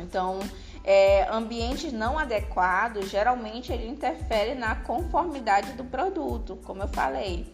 Então 0.00 0.40
é, 0.82 1.28
ambientes 1.30 1.92
não 1.92 2.18
adequados, 2.18 3.08
geralmente 3.08 3.72
ele 3.72 3.86
interfere 3.86 4.56
na 4.56 4.74
conformidade 4.74 5.74
do 5.74 5.84
produto, 5.84 6.56
como 6.64 6.82
eu 6.82 6.88
falei. 6.88 7.46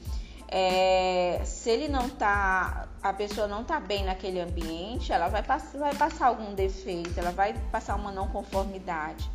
É, 0.56 1.40
se 1.44 1.68
ele 1.68 1.88
não 1.88 2.08
tá, 2.08 2.86
a 3.02 3.12
pessoa 3.12 3.48
não 3.48 3.64
tá 3.64 3.80
bem 3.80 4.04
naquele 4.04 4.40
ambiente, 4.40 5.12
ela 5.12 5.26
vai, 5.26 5.42
passar, 5.42 5.76
vai 5.78 5.92
passar 5.96 6.28
algum 6.28 6.54
defeito, 6.54 7.18
ela 7.18 7.32
vai 7.32 7.54
passar 7.72 7.96
uma 7.96 8.12
não 8.12 8.28
conformidade. 8.28 9.28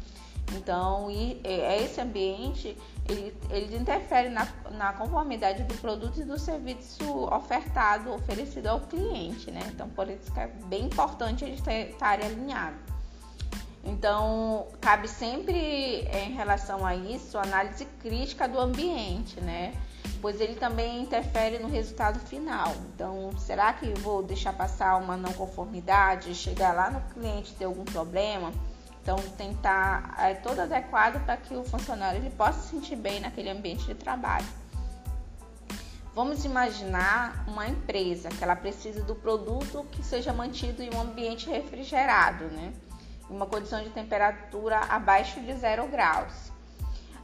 Então, 0.55 1.11
e, 1.11 1.41
é, 1.43 1.83
esse 1.83 1.99
ambiente 1.99 2.77
ele, 3.09 3.35
ele 3.49 3.75
interfere 3.75 4.29
na, 4.29 4.47
na 4.71 4.93
conformidade 4.93 5.63
do 5.63 5.73
produto 5.75 6.21
e 6.21 6.23
do 6.23 6.39
serviço 6.39 7.25
ofertado, 7.25 8.13
oferecido 8.13 8.67
ao 8.67 8.79
cliente, 8.79 9.51
né? 9.51 9.59
Então, 9.73 9.89
por 9.89 10.07
isso 10.07 10.31
que 10.31 10.39
é 10.39 10.47
bem 10.47 10.85
importante 10.85 11.43
eles 11.43 11.61
estarem 11.67 12.27
alinhados. 12.27 12.79
Então, 13.83 14.67
cabe 14.79 15.09
sempre 15.09 16.07
em 16.13 16.31
relação 16.31 16.85
a 16.85 16.95
isso 16.95 17.37
análise 17.37 17.83
crítica 18.01 18.47
do 18.47 18.57
ambiente, 18.57 19.41
né? 19.41 19.73
Pois 20.21 20.41
ele 20.41 20.55
também 20.55 21.01
interfere 21.01 21.59
no 21.59 21.69
resultado 21.69 22.19
final. 22.19 22.75
Então, 22.93 23.31
será 23.37 23.71
que 23.73 23.87
vou 23.99 24.21
deixar 24.21 24.53
passar 24.53 24.97
uma 24.97 25.15
não 25.15 25.31
conformidade, 25.33 26.35
chegar 26.35 26.73
lá 26.73 26.89
no 26.89 27.01
cliente 27.13 27.53
ter 27.53 27.65
algum 27.65 27.85
problema? 27.85 28.51
Então, 29.01 29.15
tentar 29.37 30.15
é 30.19 30.33
todo 30.33 30.59
adequado 30.59 31.23
para 31.25 31.37
que 31.37 31.55
o 31.55 31.63
funcionário 31.63 32.19
ele 32.19 32.29
possa 32.29 32.61
se 32.61 32.69
sentir 32.69 32.95
bem 32.95 33.19
naquele 33.19 33.49
ambiente 33.49 33.85
de 33.85 33.95
trabalho. 33.95 34.45
Vamos 36.13 36.43
imaginar 36.43 37.45
uma 37.47 37.67
empresa 37.67 38.29
que 38.29 38.43
ela 38.43 38.55
precisa 38.55 39.03
do 39.03 39.15
produto 39.15 39.85
que 39.91 40.03
seja 40.03 40.33
mantido 40.33 40.83
em 40.83 40.93
um 40.93 41.01
ambiente 41.01 41.49
refrigerado, 41.49 42.45
né? 42.45 42.73
uma 43.29 43.45
condição 43.45 43.81
de 43.83 43.89
temperatura 43.89 44.79
abaixo 44.89 45.39
de 45.39 45.53
zero 45.53 45.87
graus. 45.87 46.51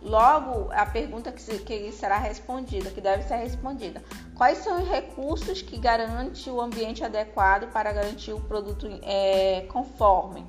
Logo, 0.05 0.71
a 0.71 0.85
pergunta 0.85 1.31
que, 1.31 1.41
que 1.59 1.91
será 1.91 2.19
respondida, 2.19 2.91
que 2.91 3.01
deve 3.01 3.23
ser 3.23 3.37
respondida: 3.37 4.03
quais 4.35 4.59
são 4.59 4.83
os 4.83 4.87
recursos 4.87 5.63
que 5.63 5.79
garantem 5.79 6.53
o 6.53 6.61
ambiente 6.61 7.03
adequado 7.03 7.71
para 7.71 7.91
garantir 7.91 8.31
o 8.31 8.39
produto 8.39 8.87
é, 9.01 9.65
conforme? 9.67 10.45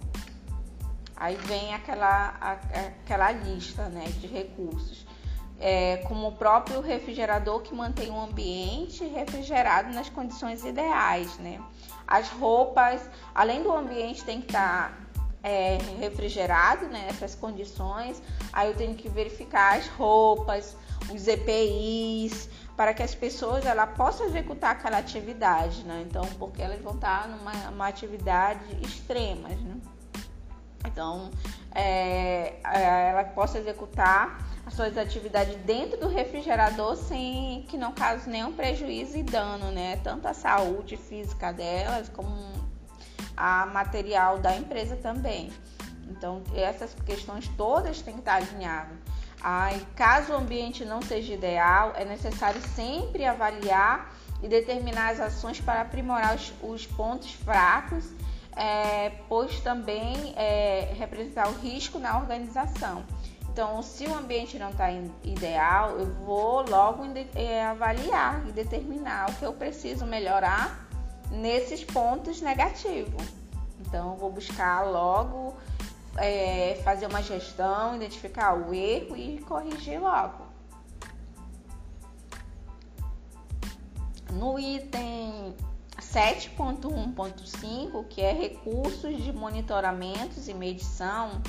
Aí 1.16 1.36
vem 1.36 1.72
aquela, 1.72 2.36
a, 2.38 2.52
aquela 2.52 3.32
lista 3.32 3.88
né, 3.88 4.04
de 4.20 4.26
recursos. 4.26 5.06
É, 5.58 6.04
como 6.06 6.28
o 6.28 6.32
próprio 6.32 6.82
refrigerador 6.82 7.60
que 7.60 7.74
mantém 7.74 8.10
o 8.10 8.20
ambiente 8.20 9.06
refrigerado 9.06 9.90
nas 9.94 10.10
condições 10.10 10.62
ideais, 10.66 11.38
né? 11.38 11.58
As 12.06 12.28
roupas, 12.28 13.08
além 13.34 13.62
do 13.62 13.72
ambiente 13.72 14.22
tem 14.22 14.42
que 14.42 14.48
estar 14.48 14.90
tá 14.90 15.05
é, 15.46 15.78
refrigerado, 16.00 16.88
né, 16.88 17.04
nessas 17.06 17.36
condições. 17.36 18.20
Aí 18.52 18.68
eu 18.68 18.74
tenho 18.74 18.96
que 18.96 19.08
verificar 19.08 19.78
as 19.78 19.86
roupas, 19.86 20.76
os 21.14 21.28
EPIs, 21.28 22.50
para 22.76 22.92
que 22.92 23.00
as 23.00 23.14
pessoas 23.14 23.64
ela 23.64 23.86
possam 23.86 24.26
executar 24.26 24.72
aquela 24.72 24.98
atividade, 24.98 25.84
né? 25.84 26.04
Então, 26.04 26.24
porque 26.36 26.60
elas 26.60 26.80
vão 26.82 26.94
estar 26.94 27.28
numa 27.28 27.86
atividade 27.86 28.64
extrema, 28.82 29.48
né? 29.48 29.76
Então, 30.84 31.30
é, 31.72 32.54
é, 32.64 33.10
ela 33.10 33.22
possa 33.22 33.58
executar 33.58 34.44
as 34.66 34.74
suas 34.74 34.98
atividades 34.98 35.54
dentro 35.64 35.98
do 36.00 36.08
refrigerador 36.08 36.96
sem 36.96 37.62
que 37.68 37.76
não 37.76 37.92
cause 37.92 38.28
nenhum 38.28 38.52
prejuízo 38.52 39.16
e 39.16 39.22
dano, 39.22 39.70
né? 39.70 39.96
Tanto 40.02 40.26
à 40.26 40.34
saúde 40.34 40.96
física 40.96 41.52
delas 41.52 42.08
como 42.08 42.65
a 43.36 43.66
material 43.66 44.38
da 44.38 44.56
empresa 44.56 44.96
também. 44.96 45.52
Então, 46.08 46.42
essas 46.54 46.94
questões 47.04 47.48
todas 47.56 48.00
têm 48.00 48.14
que 48.14 48.20
estar 48.20 48.36
alinhadas. 48.36 48.96
Aí, 49.40 49.84
caso 49.94 50.32
o 50.32 50.36
ambiente 50.36 50.84
não 50.84 51.02
seja 51.02 51.34
ideal, 51.34 51.92
é 51.96 52.04
necessário 52.04 52.60
sempre 52.60 53.24
avaliar 53.24 54.12
e 54.42 54.48
determinar 54.48 55.10
as 55.10 55.20
ações 55.20 55.60
para 55.60 55.82
aprimorar 55.82 56.34
os, 56.34 56.52
os 56.62 56.86
pontos 56.86 57.32
fracos 57.32 58.04
é, 58.56 59.10
pois 59.28 59.60
também 59.60 60.32
é, 60.34 60.94
representar 60.96 61.48
o 61.48 61.52
risco 61.52 61.98
na 61.98 62.16
organização. 62.16 63.04
Então, 63.52 63.82
se 63.82 64.06
o 64.06 64.14
ambiente 64.14 64.58
não 64.58 64.70
está 64.70 64.90
ideal, 65.24 65.98
eu 65.98 66.06
vou 66.06 66.68
logo 66.68 67.04
é, 67.34 67.64
avaliar 67.64 68.46
e 68.48 68.52
determinar 68.52 69.30
o 69.30 69.34
que 69.34 69.44
eu 69.44 69.52
preciso 69.52 70.04
melhorar 70.04 70.85
nesses 71.30 71.84
pontos 71.84 72.40
negativos. 72.40 73.22
Então, 73.80 74.16
vou 74.16 74.30
buscar 74.30 74.82
logo 74.82 75.54
é, 76.16 76.80
fazer 76.82 77.06
uma 77.06 77.22
gestão, 77.22 77.94
identificar 77.96 78.54
o 78.54 78.74
erro 78.74 79.16
e 79.16 79.38
corrigir 79.40 80.00
logo. 80.00 80.46
No 84.32 84.58
item 84.58 85.54
7.1.5, 85.98 88.08
que 88.08 88.20
é 88.20 88.32
recursos 88.32 89.22
de 89.22 89.32
monitoramentos 89.32 90.48
e 90.48 90.54
medição, 90.54 91.40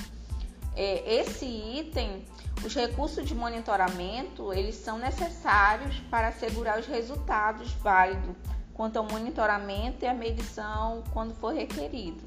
é, 0.75 1.21
esse 1.21 1.45
item, 1.45 2.23
os 2.63 2.75
recursos 2.75 3.27
de 3.27 3.33
monitoramento, 3.33 4.53
eles 4.53 4.75
são 4.75 4.99
necessários 4.99 5.99
para 6.11 6.27
assegurar 6.27 6.79
os 6.79 6.85
resultados 6.85 7.71
válidos 7.73 8.35
quanto 8.77 8.97
ao 8.97 9.03
monitoramento 9.03 10.05
e 10.05 10.07
a 10.07 10.13
medição 10.13 11.03
quando 11.11 11.33
for 11.33 11.53
requerido. 11.53 12.23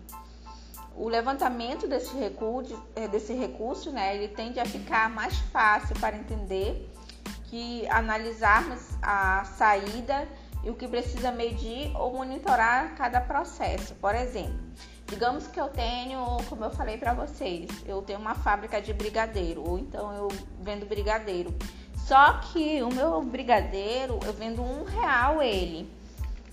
O 0.97 1.09
levantamento 1.09 1.87
desse 1.87 2.15
recurso, 2.19 2.83
é, 2.97 3.07
desse 3.07 3.33
recurso 3.33 3.93
né, 3.93 4.17
ele 4.17 4.29
tende 4.29 4.59
a 4.59 4.67
ficar 4.67 5.09
mais 5.09 5.39
fácil 5.39 5.99
para 6.01 6.17
entender 6.17 6.91
que 7.45 7.89
analisarmos 7.89 8.81
a 9.01 9.45
saída 9.45 10.29
e 10.63 10.71
o 10.71 10.75
que 10.75 10.87
precisa 10.87 11.31
medir 11.31 11.97
ou 11.97 12.13
monitorar 12.13 12.95
cada 12.97 13.21
processo. 13.21 13.95
Por 13.95 14.15
exemplo, 14.15 14.61
digamos 15.07 15.47
que 15.47 15.61
eu 15.61 15.69
tenho, 15.69 16.37
como 16.49 16.65
eu 16.65 16.71
falei 16.71 16.99
para 16.99 17.15
vocês, 17.15 17.71
eu 17.87 18.03
tenho 18.03 18.19
uma 18.19 18.35
fábrica 18.35 18.83
de 18.83 18.93
brigadeiro, 18.93 19.67
ou 19.67 19.79
então 19.79 20.13
eu 20.13 20.29
vendo 20.61 20.85
brigadeiro. 20.87 21.55
Só 21.97 22.39
que 22.39 22.83
o 22.83 22.93
meu 22.93 23.23
brigadeiro, 23.23 24.19
eu 24.27 24.33
vendo 24.33 24.63
um 24.63 24.85
real 24.85 25.41
ele. 25.43 26.00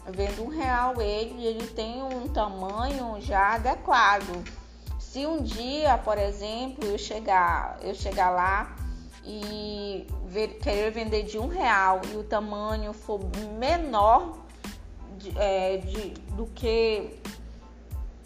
Vendo 0.10 0.44
um 0.44 0.48
real 0.48 1.02
ele 1.02 1.46
ele 1.46 1.68
tem 1.68 2.02
um 2.02 2.28
tamanho 2.28 3.20
já 3.20 3.56
adequado. 3.56 4.44
Se 5.00 5.26
um 5.26 5.42
dia, 5.42 5.98
por 5.98 6.18
exemplo, 6.18 6.86
eu 6.86 6.98
chegar, 6.98 7.78
eu 7.82 7.94
chegar 7.94 8.30
lá 8.30 8.76
e 9.26 10.08
ver, 10.26 10.60
querer 10.60 10.92
vender 10.92 11.24
de 11.24 11.38
um 11.38 11.48
real 11.48 12.02
e 12.12 12.16
o 12.16 12.24
tamanho 12.24 12.94
for 12.94 13.20
menor 13.58 14.38
de, 15.18 15.38
é, 15.38 15.78
de, 15.78 16.10
do 16.36 16.46
que 16.48 17.20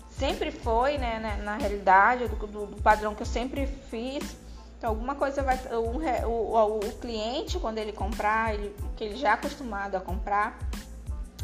sempre 0.10 0.52
foi, 0.52 1.00
né, 1.00 1.18
na, 1.18 1.38
na 1.38 1.58
realidade, 1.58 2.28
do, 2.28 2.36
do, 2.36 2.66
do, 2.68 2.82
padrão 2.82 3.16
que 3.16 3.24
eu 3.24 3.26
sempre 3.26 3.66
fiz. 3.66 4.38
Então, 4.78 4.92
alguma 4.92 5.16
coisa 5.16 5.42
vai. 5.42 5.60
O, 5.72 6.28
o, 6.28 6.78
o 6.78 6.92
cliente, 7.00 7.58
quando 7.60 7.80
ele 7.80 7.92
comprar, 7.92 8.54
ele, 8.54 8.76
que 8.96 9.04
ele 9.04 9.16
já 9.16 9.30
é 9.30 9.32
acostumado 9.32 9.96
a 9.96 10.00
comprar, 10.00 10.60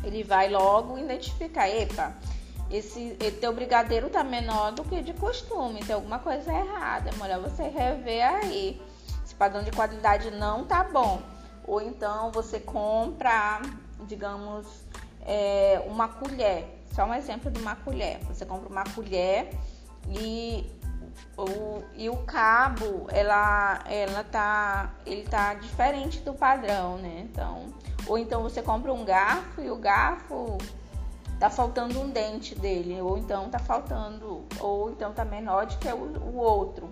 ele 0.08 0.24
vai 0.24 0.50
logo 0.50 0.98
identificar: 0.98 1.70
epa, 1.70 2.14
esse, 2.70 3.16
esse 3.20 3.38
teu 3.38 3.54
brigadeiro 3.54 4.10
tá 4.10 4.24
menor 4.24 4.72
do 4.72 4.84
que 4.84 5.02
de 5.02 5.14
costume, 5.14 5.84
tem 5.84 5.96
alguma 5.96 6.20
coisa 6.20 6.52
errada. 6.52 7.10
É 7.10 7.22
melhor 7.22 7.42
você 7.42 7.64
rever 7.64 8.26
aí 8.26 8.82
padrão 9.38 9.64
de 9.64 9.72
qualidade 9.72 10.32
não 10.32 10.66
tá 10.66 10.84
bom. 10.84 11.22
Ou 11.66 11.82
então 11.82 12.32
você 12.32 12.60
compra, 12.60 13.62
digamos, 14.06 14.66
é, 15.26 15.82
uma 15.86 16.08
colher. 16.08 16.66
Só 16.94 17.06
um 17.06 17.14
exemplo 17.14 17.52
de 17.52 17.60
uma 17.60 17.76
colher. 17.76 18.20
Você 18.26 18.46
compra 18.46 18.70
uma 18.70 18.84
colher 18.84 19.50
e 20.10 20.66
o, 21.38 21.84
e 21.94 22.10
o 22.10 22.18
cabo, 22.18 23.08
ela, 23.10 23.84
ela 23.86 24.24
tá, 24.24 24.92
ele 25.06 25.24
tá 25.24 25.54
diferente 25.54 26.20
do 26.22 26.34
padrão, 26.34 26.98
né? 26.98 27.28
Então, 27.32 27.74
ou 28.08 28.18
então 28.18 28.42
você 28.42 28.62
compra 28.62 28.92
um 28.94 29.06
garfo 29.06 29.62
e 29.62 29.70
o 29.70 29.76
garfo 29.78 30.58
tá 31.40 31.50
faltando 31.50 32.00
um 32.00 32.10
dente 32.10 32.56
dele, 32.56 33.00
ou 33.02 33.18
então 33.18 33.50
tá 33.50 33.60
faltando, 33.60 34.46
ou 34.60 34.90
então 34.92 35.14
tá 35.14 35.24
menor 35.24 35.68
do 35.68 35.78
que 35.78 35.88
o, 35.88 35.96
o 35.96 36.38
outro, 36.38 36.90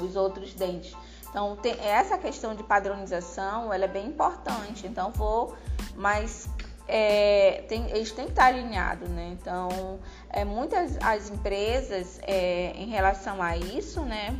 os 0.00 0.16
outros 0.16 0.54
dentes. 0.54 0.96
Então, 1.28 1.56
tem, 1.56 1.74
essa 1.80 2.18
questão 2.18 2.54
de 2.54 2.62
padronização, 2.62 3.72
ela 3.72 3.84
é 3.86 3.88
bem 3.88 4.06
importante. 4.06 4.86
Então, 4.86 5.10
vou, 5.12 5.56
mas 5.96 6.46
é, 6.94 7.64
tem, 7.70 7.90
eles 7.90 8.12
têm 8.12 8.26
que 8.26 8.32
estar 8.32 8.48
alinhados, 8.48 9.08
né? 9.08 9.34
Então, 9.40 9.98
é, 10.28 10.44
muitas 10.44 10.98
as 11.02 11.30
empresas, 11.30 12.20
é, 12.20 12.72
em 12.76 12.90
relação 12.90 13.42
a 13.42 13.56
isso, 13.56 14.02
né? 14.02 14.36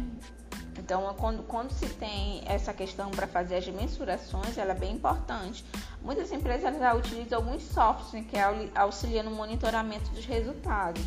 Então, 0.79 1.15
quando, 1.19 1.43
quando 1.45 1.71
se 1.71 1.87
tem 1.87 2.43
essa 2.45 2.75
questão 2.75 3.11
para 3.11 3.27
fazer 3.27 3.57
as 3.57 3.67
mensurações, 3.69 4.59
ela 4.59 4.73
é 4.73 4.75
bem 4.75 4.93
importante. 4.93 5.65
Muitas 6.03 6.31
empresas 6.31 6.79
já 6.79 6.93
utilizam 6.93 7.39
alguns 7.39 7.63
softwares 7.63 8.27
que 8.27 8.37
auxiliam 8.75 9.23
no 9.23 9.31
monitoramento 9.31 10.11
dos 10.11 10.27
resultados, 10.27 11.03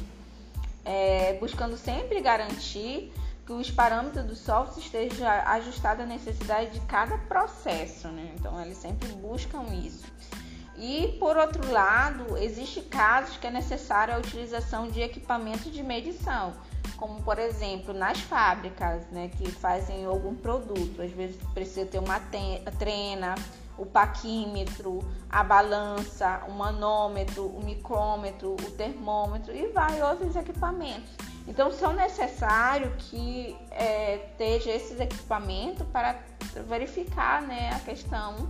é, 0.83 1.33
buscando 1.33 1.77
sempre 1.77 2.21
garantir 2.21 3.13
que 3.45 3.53
os 3.53 3.69
parâmetros 3.69 4.25
do 4.25 4.35
software 4.35 4.81
estejam 4.81 5.27
ajustados 5.27 6.03
à 6.03 6.07
necessidade 6.07 6.71
de 6.71 6.79
cada 6.87 7.19
processo, 7.19 8.07
né? 8.07 8.33
Então 8.35 8.59
eles 8.59 8.77
sempre 8.77 9.07
buscam 9.09 9.63
isso. 9.71 10.05
E 10.78 11.15
por 11.19 11.38
outro 11.38 11.71
lado, 11.71 12.38
existe 12.38 12.82
casos 12.82 13.38
que 13.38 13.47
é 13.47 13.51
necessário 13.51 14.13
a 14.13 14.17
utilização 14.17 14.89
de 14.89 15.01
equipamentos 15.01 15.71
de 15.71 15.82
medição, 15.82 16.53
como 16.97 17.21
por 17.23 17.39
exemplo 17.39 17.93
nas 17.93 18.19
fábricas, 18.19 19.07
né, 19.09 19.30
que 19.38 19.49
fazem 19.49 20.05
algum 20.05 20.36
produto. 20.36 21.01
Às 21.01 21.11
vezes 21.11 21.38
precisa 21.53 21.86
ter 21.86 21.99
uma 21.99 22.19
trena, 22.78 23.36
o 23.78 23.86
paquímetro, 23.86 24.99
a 25.30 25.43
balança, 25.43 26.43
o 26.47 26.51
manômetro, 26.51 27.45
o 27.45 27.63
micrômetro, 27.63 28.53
o 28.53 28.71
termômetro 28.71 29.55
e 29.55 29.67
vários 29.67 30.01
outros 30.01 30.36
equipamentos. 30.36 31.09
Então, 31.47 31.71
são 31.71 31.93
necessários 31.93 32.91
que 32.97 33.55
é, 33.71 34.28
esteja 34.32 34.71
esses 34.71 34.99
equipamentos 34.99 35.86
para 35.88 36.19
verificar 36.67 37.41
né, 37.43 37.69
a 37.73 37.80
questão 37.80 38.49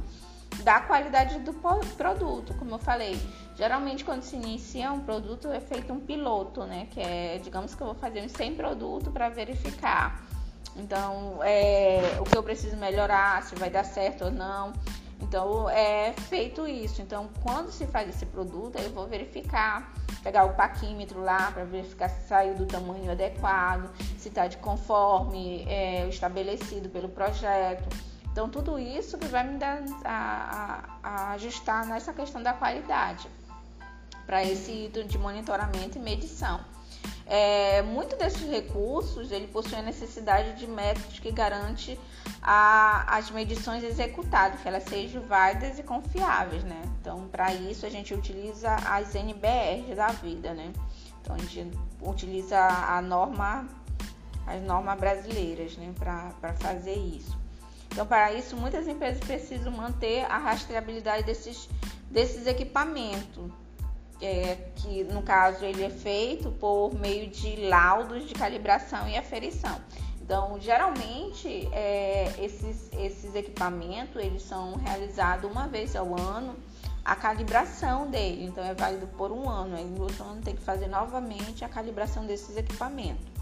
da 0.63 0.79
qualidade 0.81 1.39
do 1.39 1.53
produto, 1.97 2.53
como 2.55 2.75
eu 2.75 2.79
falei. 2.79 3.19
Geralmente, 3.55 4.03
quando 4.03 4.23
se 4.23 4.35
inicia 4.35 4.91
um 4.91 5.01
produto, 5.01 5.47
é 5.49 5.59
feito 5.59 5.93
um 5.93 5.99
piloto, 5.99 6.65
né? 6.65 6.87
Que 6.91 6.99
é, 6.99 7.39
digamos 7.39 7.73
que 7.73 7.81
eu 7.81 7.87
vou 7.87 7.95
fazer 7.95 8.21
uns 8.21 8.31
100 8.31 8.55
produtos 8.55 9.11
para 9.11 9.29
verificar. 9.29 10.23
Então, 10.75 11.39
é, 11.43 12.17
o 12.19 12.23
que 12.23 12.37
eu 12.37 12.43
preciso 12.43 12.75
melhorar, 12.77 13.43
se 13.43 13.55
vai 13.55 13.69
dar 13.69 13.85
certo 13.85 14.25
ou 14.25 14.31
não. 14.31 14.73
Então, 15.21 15.69
é 15.69 16.13
feito 16.13 16.67
isso. 16.67 17.01
Então, 17.01 17.29
quando 17.41 17.71
se 17.71 17.87
faz 17.87 18.09
esse 18.09 18.25
produto, 18.25 18.77
eu 18.77 18.91
vou 18.91 19.07
verificar 19.07 19.93
pegar 20.25 20.45
o 20.45 20.55
paquímetro 20.55 21.21
lá 21.21 21.51
para 21.51 21.63
verificar 21.65 22.09
se 22.09 22.27
saiu 22.27 22.55
do 22.55 22.65
tamanho 22.65 23.11
adequado, 23.11 23.91
se 24.17 24.29
está 24.29 24.47
de 24.47 24.57
conforme 24.57 25.63
é, 25.69 26.07
estabelecido 26.07 26.89
pelo 26.89 27.07
projeto. 27.07 27.87
Então, 28.35 28.49
tudo 28.49 28.77
isso 28.77 29.17
que 29.17 29.27
vai 29.27 29.47
me 29.47 29.57
dar 29.57 29.81
a, 30.03 30.89
a, 31.01 31.09
a 31.09 31.31
ajustar 31.35 31.85
nessa 31.85 32.11
questão 32.11 32.43
da 32.43 32.51
qualidade 32.51 33.29
para 34.25 34.43
esse 34.43 34.87
item 34.87 35.07
de 35.07 35.17
monitoramento 35.17 35.97
e 35.97 36.01
medição. 36.01 36.59
É, 37.25 37.81
muito 37.83 38.17
desses 38.17 38.41
recursos 38.41 39.31
ele 39.31 39.47
possui 39.47 39.77
a 39.77 39.81
necessidade 39.81 40.59
de 40.59 40.67
métodos 40.67 41.17
que 41.17 41.31
garante 41.31 41.97
a, 42.41 43.15
as 43.15 43.31
medições 43.31 43.85
executadas, 43.85 44.59
que 44.59 44.67
elas 44.67 44.83
sejam 44.83 45.21
válidas 45.21 45.79
e 45.79 45.83
confiáveis, 45.83 46.61
né? 46.65 46.81
Então, 46.99 47.29
para 47.29 47.53
isso 47.53 47.85
a 47.85 47.89
gente 47.89 48.13
utiliza 48.13 48.75
as 48.85 49.15
NBRs 49.15 49.95
da 49.95 50.09
vida, 50.09 50.53
né? 50.53 50.73
Então 51.21 51.37
a 51.37 51.39
gente 51.39 51.71
utiliza 52.01 52.59
a 52.59 53.01
norma, 53.01 53.65
as 54.45 54.61
normas 54.61 54.99
brasileiras, 54.99 55.77
né, 55.77 55.93
para 55.97 56.53
fazer 56.55 56.95
isso. 56.95 57.44
Então, 57.95 58.05
para 58.05 58.33
isso, 58.33 58.57
muitas 58.57 58.89
empresas 58.89 59.21
precisam 59.21 59.71
manter 59.71 60.25
a 60.25 60.37
rastreabilidade 60.37 61.23
desses, 61.23 61.69
desses 62.11 62.45
equipamentos 62.45 63.49
é, 64.21 64.57
que 64.75 65.05
no 65.05 65.21
caso 65.21 65.63
ele 65.63 65.81
é 65.81 65.89
feito 65.89 66.51
por 66.51 66.93
meio 66.93 67.29
de 67.29 67.55
laudos 67.67 68.27
de 68.27 68.33
calibração 68.33 69.07
e 69.07 69.15
aferição. 69.15 69.79
Então, 70.21 70.59
geralmente 70.59 71.47
é, 71.71 72.33
esses, 72.37 72.89
esses 72.99 73.33
equipamentos 73.33 74.21
eles 74.21 74.41
são 74.41 74.75
realizados 74.75 75.49
uma 75.49 75.65
vez 75.65 75.95
ao 75.95 76.19
ano 76.19 76.53
a 77.05 77.15
calibração 77.15 78.11
dele. 78.11 78.43
Então, 78.43 78.61
é 78.61 78.73
válido 78.73 79.07
por 79.07 79.31
um 79.31 79.47
ano. 79.47 79.77
Aí 79.77 79.85
no 79.85 80.01
outro 80.01 80.21
ano 80.21 80.41
tem 80.41 80.53
que 80.53 80.61
fazer 80.61 80.87
novamente 80.87 81.63
a 81.63 81.69
calibração 81.69 82.25
desses 82.25 82.57
equipamentos. 82.57 83.34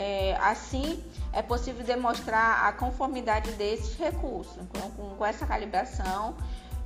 É, 0.00 0.36
assim, 0.40 1.02
é 1.32 1.42
possível 1.42 1.84
demonstrar 1.84 2.68
a 2.68 2.72
conformidade 2.72 3.50
desses 3.52 3.98
recursos. 3.98 4.56
Então, 4.62 4.88
com, 4.92 5.16
com 5.16 5.26
essa 5.26 5.44
calibração, 5.44 6.36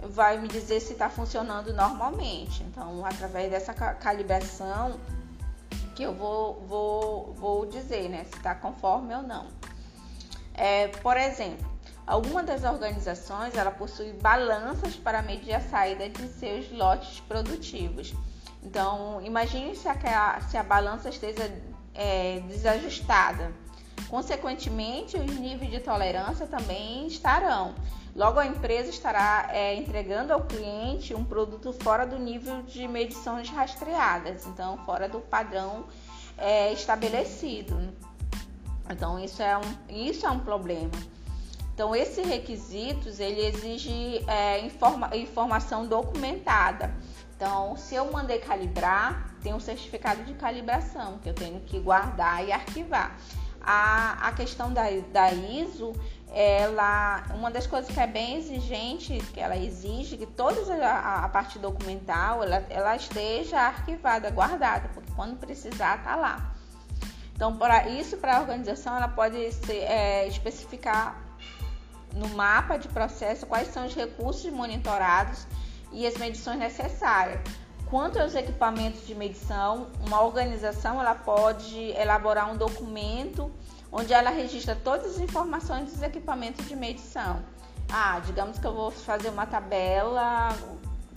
vai 0.01 0.41
me 0.41 0.49
dizer 0.49 0.81
se 0.81 0.95
está 0.95 1.11
funcionando 1.11 1.75
normalmente. 1.75 2.63
Então, 2.63 3.05
através 3.05 3.51
dessa 3.51 3.75
calibração, 3.75 4.99
que 5.95 6.03
eu 6.03 6.15
vou, 6.15 6.65
vou, 6.67 7.35
vou 7.35 7.67
dizer, 7.67 8.09
né, 8.09 8.25
se 8.25 8.35
está 8.35 8.55
conforme 8.55 9.15
ou 9.15 9.23
não. 9.23 9.47
É, 10.55 10.89
por 10.89 11.19
exemplo, 11.19 11.71
alguma 12.07 12.43
das 12.43 12.65
organizações 12.65 13.55
ela 13.55 13.71
possui 13.71 14.15
balanças 14.15 14.97
para 14.97 15.21
medir 15.21 15.53
a 15.53 15.61
saída 15.61 16.09
de 16.09 16.29
seus 16.29 16.73
lotes 16.73 17.21
produtivos. 17.21 18.15
Então, 18.63 19.21
imagine 19.21 19.77
se 19.77 19.87
a, 19.87 20.41
se 20.49 20.57
a 20.57 20.63
balança 20.63 21.11
esteja 21.11 21.51
é, 21.95 22.41
desajustada. 22.49 23.53
Consequentemente, 24.09 25.17
os 25.17 25.39
níveis 25.39 25.71
de 25.71 25.81
tolerância 25.81 26.47
também 26.47 27.07
estarão. 27.07 27.75
Logo, 28.15 28.39
a 28.39 28.47
empresa 28.47 28.91
estará 28.91 29.49
é, 29.51 29.75
entregando 29.75 30.35
ao 30.35 30.43
cliente 30.43 31.15
um 31.15 31.25
produto 31.25 31.73
fora 31.73 32.07
do 32.07 32.19
nível 32.19 32.63
de 32.63 32.87
medições 32.87 33.49
rastreadas, 33.49 34.47
então 34.47 34.77
fora 34.85 35.09
do 35.09 35.21
padrão 35.21 35.87
é, 36.37 36.73
estabelecido. 36.73 37.75
Então, 38.91 39.19
isso 39.19 39.43
é, 39.43 39.57
um, 39.57 39.63
isso 39.89 40.27
é 40.27 40.31
um 40.31 40.41
problema. 40.41 40.91
Então, 41.73 41.97
esses 41.97 42.27
requisitos 42.27 43.19
ele 43.19 43.47
exige 43.47 44.23
é, 44.29 44.61
informa, 44.61 45.17
informação 45.17 45.87
documentada. 45.87 46.95
Então, 47.35 47.77
se 47.79 47.95
eu 47.95 48.13
mandei 48.13 48.39
calibrar, 48.39 49.32
tem 49.43 49.53
um 49.53 49.61
certificado 49.61 50.23
de 50.25 50.35
calibração 50.35 51.19
que 51.19 51.29
eu 51.29 51.35
tenho 51.35 51.61
que 51.61 51.79
guardar 51.79 52.45
e 52.47 52.53
arquivar. 52.53 53.17
A, 53.61 54.29
a 54.29 54.33
questão 54.33 54.73
da, 54.73 54.85
da 55.13 55.33
ISO, 55.33 55.93
ela, 56.33 57.25
uma 57.35 57.51
das 57.51 57.67
coisas 57.67 57.93
que 57.93 58.01
é 58.01 58.07
bem 58.07 58.37
exigente, 58.37 59.19
que 59.33 59.41
ela 59.41 59.57
exige 59.57 60.17
que 60.17 60.27
toda 60.27 60.61
a, 60.85 61.25
a 61.25 61.29
parte 61.29 61.59
documental 61.59 62.43
ela, 62.43 62.65
ela 62.71 62.97
esteja 62.97 63.61
arquivada, 63.61 64.31
guardada, 64.31 64.89
porque 64.95 65.13
quando 65.15 65.39
precisar 65.39 66.03
tá 66.03 66.17
lá. 66.17 66.55
Então, 67.35 67.57
para 67.57 67.89
isso, 67.89 68.17
para 68.17 68.37
a 68.37 68.41
organização, 68.41 68.97
ela 68.97 69.09
pode 69.09 69.53
ser, 69.53 69.83
é, 69.83 70.29
especificar 70.29 71.21
no 72.15 72.29
mapa 72.31 72.77
de 72.77 72.89
processo 72.89 73.47
quais 73.47 73.69
são 73.69 73.87
os 73.87 73.95
recursos 73.95 74.51
monitorados 74.53 75.47
e 75.91 76.07
as 76.07 76.17
medições 76.17 76.59
necessárias. 76.59 77.41
Quanto 77.93 78.19
aos 78.19 78.35
equipamentos 78.35 79.07
de 79.07 79.15
medição, 79.15 79.89
uma 80.07 80.23
organização 80.23 80.99
ela 80.99 81.15
pode 81.15 81.91
elaborar 81.91 82.51
um 82.51 82.57
documento 82.57 83.53
onde 83.93 84.15
ela 84.15 84.31
registra 84.31 84.75
todas 84.75 85.17
as 85.17 85.21
informações 85.21 85.93
dos 85.93 86.03
equipamentos 86.03 86.67
de 86.67 86.75
medição. 86.75 87.45
Ah, 87.93 88.19
digamos 88.25 88.59
que 88.59 88.67
eu 88.67 88.73
vou 88.73 88.91
fazer 88.91 89.29
uma 89.29 89.45
tabela 89.45 90.57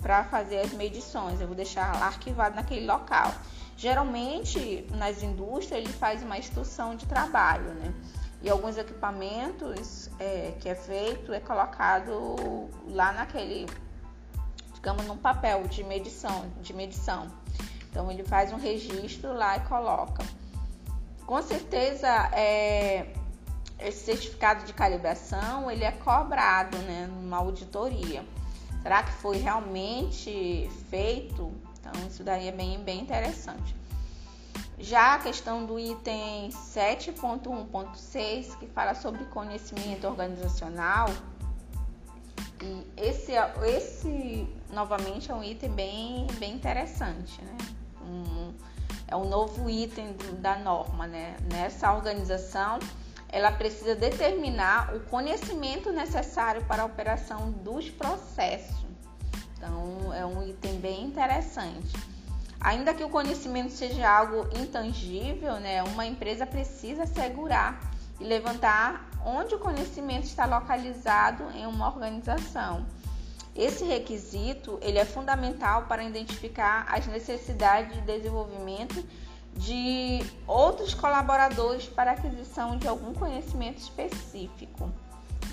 para 0.02 0.26
fazer 0.26 0.60
as 0.60 0.74
medições, 0.74 1.40
eu 1.40 1.48
vou 1.48 1.56
deixar 1.56 1.96
arquivado 2.04 2.58
naquele 2.58 2.86
local. 2.86 3.34
Geralmente, 3.78 4.86
nas 4.98 5.24
indústrias, 5.24 5.82
ele 5.82 5.94
faz 5.94 6.24
uma 6.24 6.38
instrução 6.38 6.98
de 6.98 7.06
trabalho, 7.06 7.74
né? 7.76 7.94
E 8.42 8.50
alguns 8.50 8.78
equipamentos 8.78 10.10
é, 10.20 10.54
que 10.60 10.68
é 10.68 10.76
feito 10.76 11.32
é 11.32 11.40
colocado 11.40 12.70
lá 12.90 13.14
naquele 13.14 13.66
digamos, 14.86 15.08
num 15.08 15.18
papel 15.18 15.64
de 15.64 15.84
medição, 15.84 16.46
de 16.62 16.72
medição. 16.72 17.28
Então 17.90 18.12
ele 18.12 18.24
faz 18.24 18.54
um 18.54 18.58
registro 18.58 19.34
lá 19.34 19.58
e 19.58 19.62
coloca. 19.62 20.24
Com 21.26 21.42
certeza, 21.42 22.08
é, 22.32 23.12
esse 23.80 24.06
certificado 24.06 24.64
de 24.64 24.74
calibração 24.74 25.72
ele 25.72 25.84
é 25.84 25.92
cobrado, 25.92 26.78
né, 26.78 27.08
numa 27.08 27.38
auditoria. 27.38 28.24
Será 28.84 29.02
que 29.02 29.12
foi 29.14 29.38
realmente 29.38 30.70
feito? 30.92 31.52
Então 31.80 31.92
isso 32.08 32.24
daí 32.24 32.48
é 32.48 32.52
bem, 32.52 32.78
bem 32.84 33.02
interessante. 33.02 33.76
Já 34.78 35.16
a 35.16 35.20
questão 35.20 35.66
do 35.66 35.80
item 35.80 36.50
7.1.6, 36.50 38.60
que 38.60 38.68
fala 38.68 38.94
sobre 38.94 39.26
conhecimento 39.26 40.06
organizacional, 40.06 41.10
e 42.66 42.88
esse, 42.98 43.34
esse 43.76 44.48
novamente 44.72 45.32
é 45.32 45.36
um 45.36 45.44
item 45.44 45.72
bem, 45.72 46.28
bem 46.40 46.54
interessante, 46.54 47.42
né? 47.44 47.58
Um, 48.02 48.54
é 49.08 49.16
um 49.16 49.30
novo 49.30 49.70
item 49.70 50.16
da 50.40 50.58
norma, 50.58 51.06
né? 51.06 51.38
Nessa 51.52 51.94
organização, 51.94 52.80
ela 53.30 53.52
precisa 53.52 53.96
determinar 53.96 54.96
o 54.96 55.00
conhecimento 55.02 55.92
necessário 55.92 56.64
para 56.66 56.84
a 56.84 56.86
operação 56.86 57.52
dos 57.52 57.90
processos. 57.90 58.86
Então, 59.58 60.14
é 60.14 60.26
um 60.26 60.48
item 60.48 60.80
bem 60.80 61.04
interessante. 61.06 61.96
Ainda 62.60 62.94
que 62.94 63.04
o 63.04 63.10
conhecimento 63.10 63.72
seja 63.72 64.10
algo 64.10 64.50
intangível, 64.60 65.60
né? 65.60 65.84
Uma 65.84 66.06
empresa 66.06 66.48
precisa 66.48 67.04
assegurar 67.04 67.80
e 68.20 68.24
levantar 68.24 69.08
onde 69.26 69.56
o 69.56 69.60
conhecimento 69.60 70.26
está 70.26 70.46
localizado 70.46 71.44
em 71.56 71.66
uma 71.66 71.88
organização. 71.88 72.86
Esse 73.56 73.84
requisito 73.84 74.78
ele 74.82 75.00
é 75.00 75.06
fundamental 75.06 75.84
para 75.84 76.04
identificar 76.04 76.86
as 76.88 77.08
necessidades 77.08 77.96
de 77.96 78.02
desenvolvimento 78.02 79.04
de 79.54 80.20
outros 80.46 80.94
colaboradores 80.94 81.88
para 81.88 82.12
aquisição 82.12 82.78
de 82.78 82.88
algum 82.88 83.14
conhecimento 83.14 83.80
específico. 83.80 84.92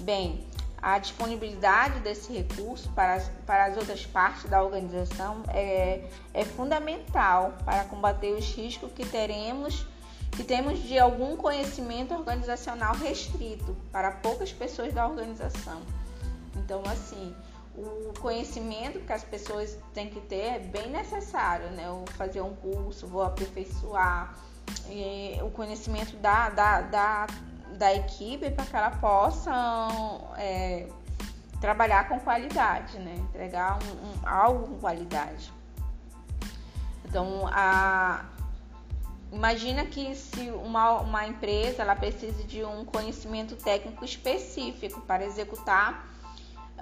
Bem, 0.01 0.45
a 0.83 0.99
disponibilidade 0.99 2.01
desse 2.01 2.33
recurso 2.33 2.91
para 2.91 3.15
as, 3.15 3.31
para 3.47 3.67
as 3.67 3.77
outras 3.77 4.05
partes 4.05 4.51
da 4.51 4.61
organização 4.61 5.45
é, 5.49 6.05
é 6.35 6.45
fundamental 6.45 7.55
para 7.65 7.85
combater 7.85 8.33
os 8.33 8.53
riscos 8.53 8.91
que 8.93 9.07
teremos 9.07 9.87
que 10.33 10.43
temos 10.43 10.79
de 10.81 10.99
algum 10.99 11.37
conhecimento 11.37 12.15
organizacional 12.15 12.95
restrito 12.95 13.77
para 13.91 14.11
poucas 14.11 14.53
pessoas 14.53 14.93
da 14.93 15.07
organização. 15.07 15.83
Então, 16.57 16.83
assim, 16.87 17.35
o 17.77 18.13
conhecimento 18.21 19.01
que 19.01 19.13
as 19.13 19.25
pessoas 19.25 19.79
têm 19.95 20.11
que 20.11 20.21
ter 20.21 20.41
é 20.41 20.59
bem 20.59 20.91
necessário, 20.91 21.71
né? 21.71 21.85
Eu 21.87 22.05
fazer 22.17 22.41
um 22.41 22.55
curso, 22.55 23.07
vou 23.07 23.23
aperfeiçoar 23.23 24.35
e 24.89 25.39
o 25.43 25.51
conhecimento 25.51 26.17
da, 26.17 26.51
da, 26.51 26.81
da, 26.83 27.27
da 27.77 27.95
equipe 27.95 28.51
para 28.51 28.65
que 28.65 28.77
ela 28.77 28.91
possa 28.91 29.53
é, 30.39 30.87
trabalhar 31.61 32.09
com 32.09 32.19
qualidade, 32.21 32.99
né? 32.99 33.15
Entregar 33.17 33.79
um, 33.83 34.07
um, 34.07 34.29
algo 34.29 34.69
com 34.69 34.79
qualidade. 34.79 35.53
Então, 37.05 37.47
a, 37.49 38.25
Imagina 39.33 39.87
que 39.87 40.15
se 40.15 40.51
uma, 40.51 41.01
uma 41.01 41.27
empresa 41.27 41.83
ela 41.83 41.97
precisa 41.97 42.45
de 42.45 42.63
um 42.63 42.85
conhecimento 42.85 43.57
técnico 43.57 44.05
específico 44.05 45.01
para 45.01 45.25
executar 45.25 46.13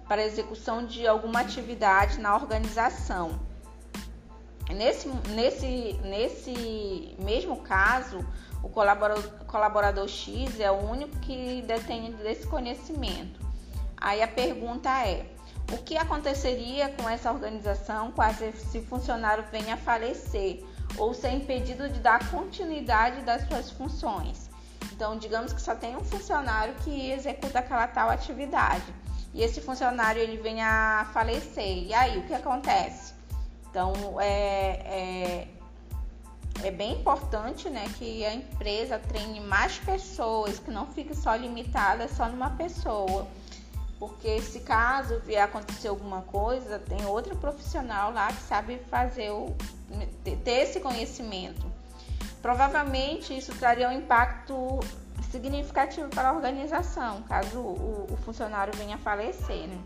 para 0.09 0.25
execução 0.25 0.85
de 0.85 1.07
alguma 1.07 1.39
atividade 1.39 2.19
na 2.19 2.35
organização. 2.35 3.39
Nesse, 4.69 5.09
nesse, 5.29 6.01
nesse 6.03 7.17
mesmo 7.21 7.59
caso, 7.59 8.27
o 8.61 8.69
colaborador, 8.69 9.23
colaborador 9.47 10.09
X 10.09 10.59
é 10.59 10.69
o 10.69 10.75
único 10.75 11.17
que 11.21 11.63
detém 11.63 12.11
desse 12.13 12.45
conhecimento. 12.49 13.39
Aí 13.97 14.21
a 14.21 14.27
pergunta 14.27 14.91
é: 15.07 15.27
o 15.73 15.79
que 15.79 15.97
aconteceria 15.97 16.89
com 16.89 17.09
essa 17.09 17.31
organização 17.31 18.11
caso 18.11 18.33
esse 18.33 18.81
funcionário 18.81 19.45
venha 19.53 19.75
a 19.75 19.77
falecer 19.77 20.65
ou 20.97 21.15
ser 21.15 21.31
impedido 21.31 21.89
de 21.89 22.01
dar 22.01 22.31
continuidade 22.31 23.23
das 23.23 23.47
suas 23.49 23.71
funções. 23.71 24.51
Então, 24.93 25.17
digamos 25.17 25.53
que 25.53 25.63
só 25.63 25.75
tem 25.75 25.97
um 25.97 26.05
funcionário 26.05 26.75
que 26.85 27.11
executa 27.11 27.61
aquela 27.61 27.87
tal 27.87 28.11
atividade 28.11 28.85
e 29.33 29.43
esse 29.43 29.61
funcionário 29.61 30.21
ele 30.21 30.37
vem 30.37 30.63
a 30.63 31.09
falecer. 31.13 31.85
E 31.87 31.95
aí, 31.95 32.19
o 32.19 32.23
que 32.27 32.35
acontece? 32.35 33.15
Então, 33.71 33.93
é, 34.21 35.47
é, 35.47 35.49
é 36.65 36.71
bem 36.71 37.01
importante 37.01 37.71
né, 37.71 37.85
que 37.97 38.25
a 38.25 38.35
empresa 38.35 38.99
treine 38.99 39.41
mais 39.41 39.79
pessoas, 39.79 40.59
que 40.59 40.71
não 40.71 40.87
fique 40.87 41.15
só 41.15 41.35
limitada 41.37 42.09
só 42.09 42.29
numa 42.29 42.51
pessoa. 42.51 43.27
Porque 44.01 44.41
se 44.41 44.61
caso 44.61 45.21
vier 45.21 45.45
acontecer 45.45 45.89
alguma 45.89 46.23
coisa, 46.23 46.79
tem 46.79 47.05
outro 47.05 47.37
profissional 47.37 48.11
lá 48.11 48.29
que 48.29 48.41
sabe 48.41 48.79
fazer 48.91 49.31
o, 49.31 49.55
ter 50.25 50.51
esse 50.51 50.81
conhecimento. 50.81 51.71
Provavelmente 52.41 53.37
isso 53.37 53.55
traria 53.57 53.91
um 53.91 53.93
impacto 53.93 54.81
significativo 55.31 56.09
para 56.09 56.31
a 56.31 56.33
organização, 56.33 57.23
caso 57.25 57.61
o, 57.61 58.07
o 58.11 58.17
funcionário 58.25 58.73
venha 58.75 58.95
a 58.95 58.99
falecer. 58.99 59.69
Né? 59.69 59.79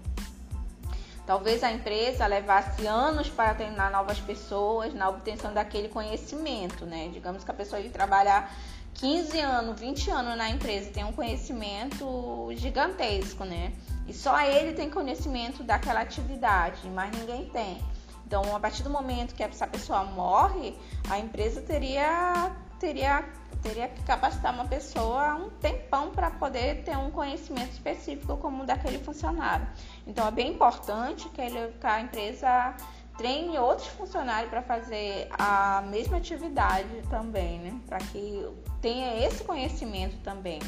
Talvez 1.27 1.65
a 1.65 1.73
empresa 1.73 2.25
levasse 2.27 2.87
anos 2.87 3.29
para 3.29 3.53
treinar 3.55 3.91
novas 3.91 4.21
pessoas 4.21 4.95
na 4.95 5.09
obtenção 5.09 5.53
daquele 5.53 5.89
conhecimento, 5.89 6.85
né? 6.85 7.09
Digamos 7.13 7.43
que 7.43 7.51
a 7.51 7.55
pessoa 7.55 7.81
ia 7.81 7.91
trabalhar 7.91 8.55
15 8.95 9.41
anos, 9.41 9.81
20 9.81 10.11
anos 10.11 10.37
na 10.37 10.51
empresa, 10.51 10.91
tem 10.91 11.05
um 11.05 11.13
conhecimento 11.13 12.49
gigantesco, 12.53 13.45
né? 13.45 13.73
E 14.07 14.13
só 14.13 14.41
ele 14.41 14.73
tem 14.73 14.91
conhecimento 14.91 15.63
daquela 15.63 16.01
atividade, 16.01 16.89
mas 16.91 17.17
ninguém 17.17 17.47
tem. 17.47 17.83
Então, 18.27 18.55
a 18.55 18.61
partir 18.61 18.83
do 18.83 18.91
momento 18.91 19.35
que 19.35 19.43
essa 19.43 19.67
pessoa 19.67 20.05
morre, 20.05 20.77
a 21.09 21.19
empresa 21.19 21.61
teria 21.61 22.53
teria 22.79 23.25
teria 23.63 23.89
que 23.89 24.03
capacitar 24.03 24.53
uma 24.53 24.67
pessoa 24.67 25.37
um 25.37 25.49
tempão 25.49 26.11
para 26.11 26.31
poder 26.31 26.85
ter 26.85 26.99
um 26.99 27.11
conhecimento 27.11 27.73
específico 27.73 28.37
como 28.37 28.67
daquele 28.67 28.99
funcionário. 28.99 29.67
Então 30.07 30.27
é 30.29 30.31
bem 30.31 30.53
importante 30.53 31.29
que, 31.31 31.41
ele, 31.41 31.73
que 31.81 31.87
a 31.87 32.01
empresa 32.01 32.75
treine 33.17 33.57
outros 33.59 33.89
funcionários 33.89 34.51
para 34.51 34.61
fazer 34.61 35.29
a 35.31 35.83
mesma 35.89 36.19
atividade 36.19 37.03
também, 37.09 37.59
né? 37.59 37.81
Para 37.87 37.99
que 37.99 38.47
tenha 38.85 39.27
esse 39.27 39.43
conhecimento 39.43 40.19
também, 40.19 40.61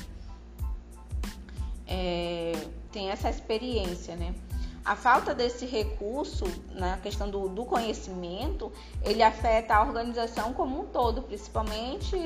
é, 1.87 2.55
tenha 2.91 3.13
essa 3.13 3.29
experiência, 3.29 4.17
né? 4.17 4.35
A 4.83 4.97
falta 4.97 5.35
desse 5.35 5.67
recurso 5.67 6.47
na 6.71 6.97
questão 6.97 7.29
do, 7.29 7.47
do, 7.51 7.67
conhecimento, 7.67 8.73
ele 9.03 9.23
afeta 9.23 9.75
a 9.75 9.83
organização 9.83 10.55
como 10.55 10.81
um 10.81 10.87
todo, 10.87 11.21
principalmente 11.21 12.17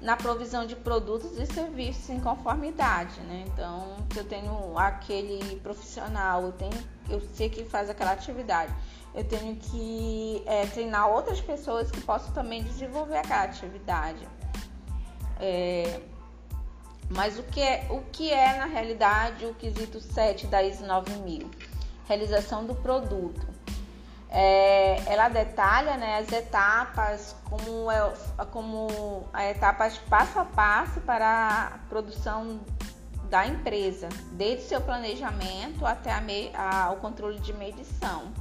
na 0.00 0.16
provisão 0.16 0.66
de 0.66 0.74
produtos 0.74 1.38
e 1.38 1.46
serviços 1.46 2.10
em 2.10 2.18
conformidade, 2.18 3.20
né? 3.20 3.44
Então, 3.46 3.96
se 4.12 4.18
eu 4.18 4.24
tenho 4.24 4.76
aquele 4.76 5.60
profissional, 5.60 6.42
eu, 6.42 6.52
tenho, 6.52 6.84
eu 7.08 7.20
sei 7.34 7.48
que 7.48 7.62
faz 7.62 7.88
aquela 7.88 8.10
atividade, 8.10 8.74
eu 9.14 9.22
tenho 9.22 9.54
que 9.54 10.42
é, 10.46 10.66
treinar 10.66 11.08
outras 11.08 11.40
pessoas 11.40 11.92
que 11.92 12.00
possam 12.00 12.32
também 12.32 12.64
desenvolver 12.64 13.18
aquela 13.18 13.44
atividade. 13.44 14.26
É, 15.40 16.00
mas 17.10 17.38
o 17.38 17.42
que, 17.42 17.60
é, 17.60 17.86
o 17.90 18.02
que 18.12 18.30
é, 18.30 18.58
na 18.58 18.66
realidade, 18.66 19.46
o 19.46 19.54
quesito 19.54 20.00
7 20.00 20.46
da 20.46 20.62
ISO 20.62 20.86
9000? 20.86 21.48
realização 22.08 22.64
do 22.64 22.74
produto. 22.74 23.46
É, 24.30 25.00
ela 25.06 25.28
detalha 25.28 25.96
né, 25.96 26.18
as 26.18 26.32
etapas, 26.32 27.36
como, 27.44 27.90
é, 27.90 28.12
como 28.50 29.28
etapas 29.50 29.98
passo 29.98 30.38
a 30.38 30.44
passo 30.44 31.00
para 31.02 31.72
a 31.74 31.78
produção 31.88 32.60
da 33.30 33.46
empresa, 33.46 34.08
desde 34.32 34.64
seu 34.64 34.80
planejamento 34.80 35.84
até 35.84 36.12
a 36.12 36.20
me, 36.20 36.50
a, 36.54 36.90
o 36.90 36.96
controle 36.96 37.38
de 37.40 37.52
medição. 37.52 38.32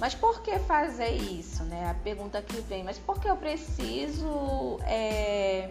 Mas 0.00 0.14
por 0.14 0.42
que 0.42 0.58
fazer 0.58 1.12
isso? 1.12 1.62
Né? 1.64 1.88
A 1.90 1.94
pergunta 1.94 2.42
que 2.42 2.60
vem, 2.62 2.82
mas 2.82 2.98
por 2.98 3.20
que 3.20 3.28
eu 3.28 3.36
preciso 3.36 4.78
é, 4.82 5.70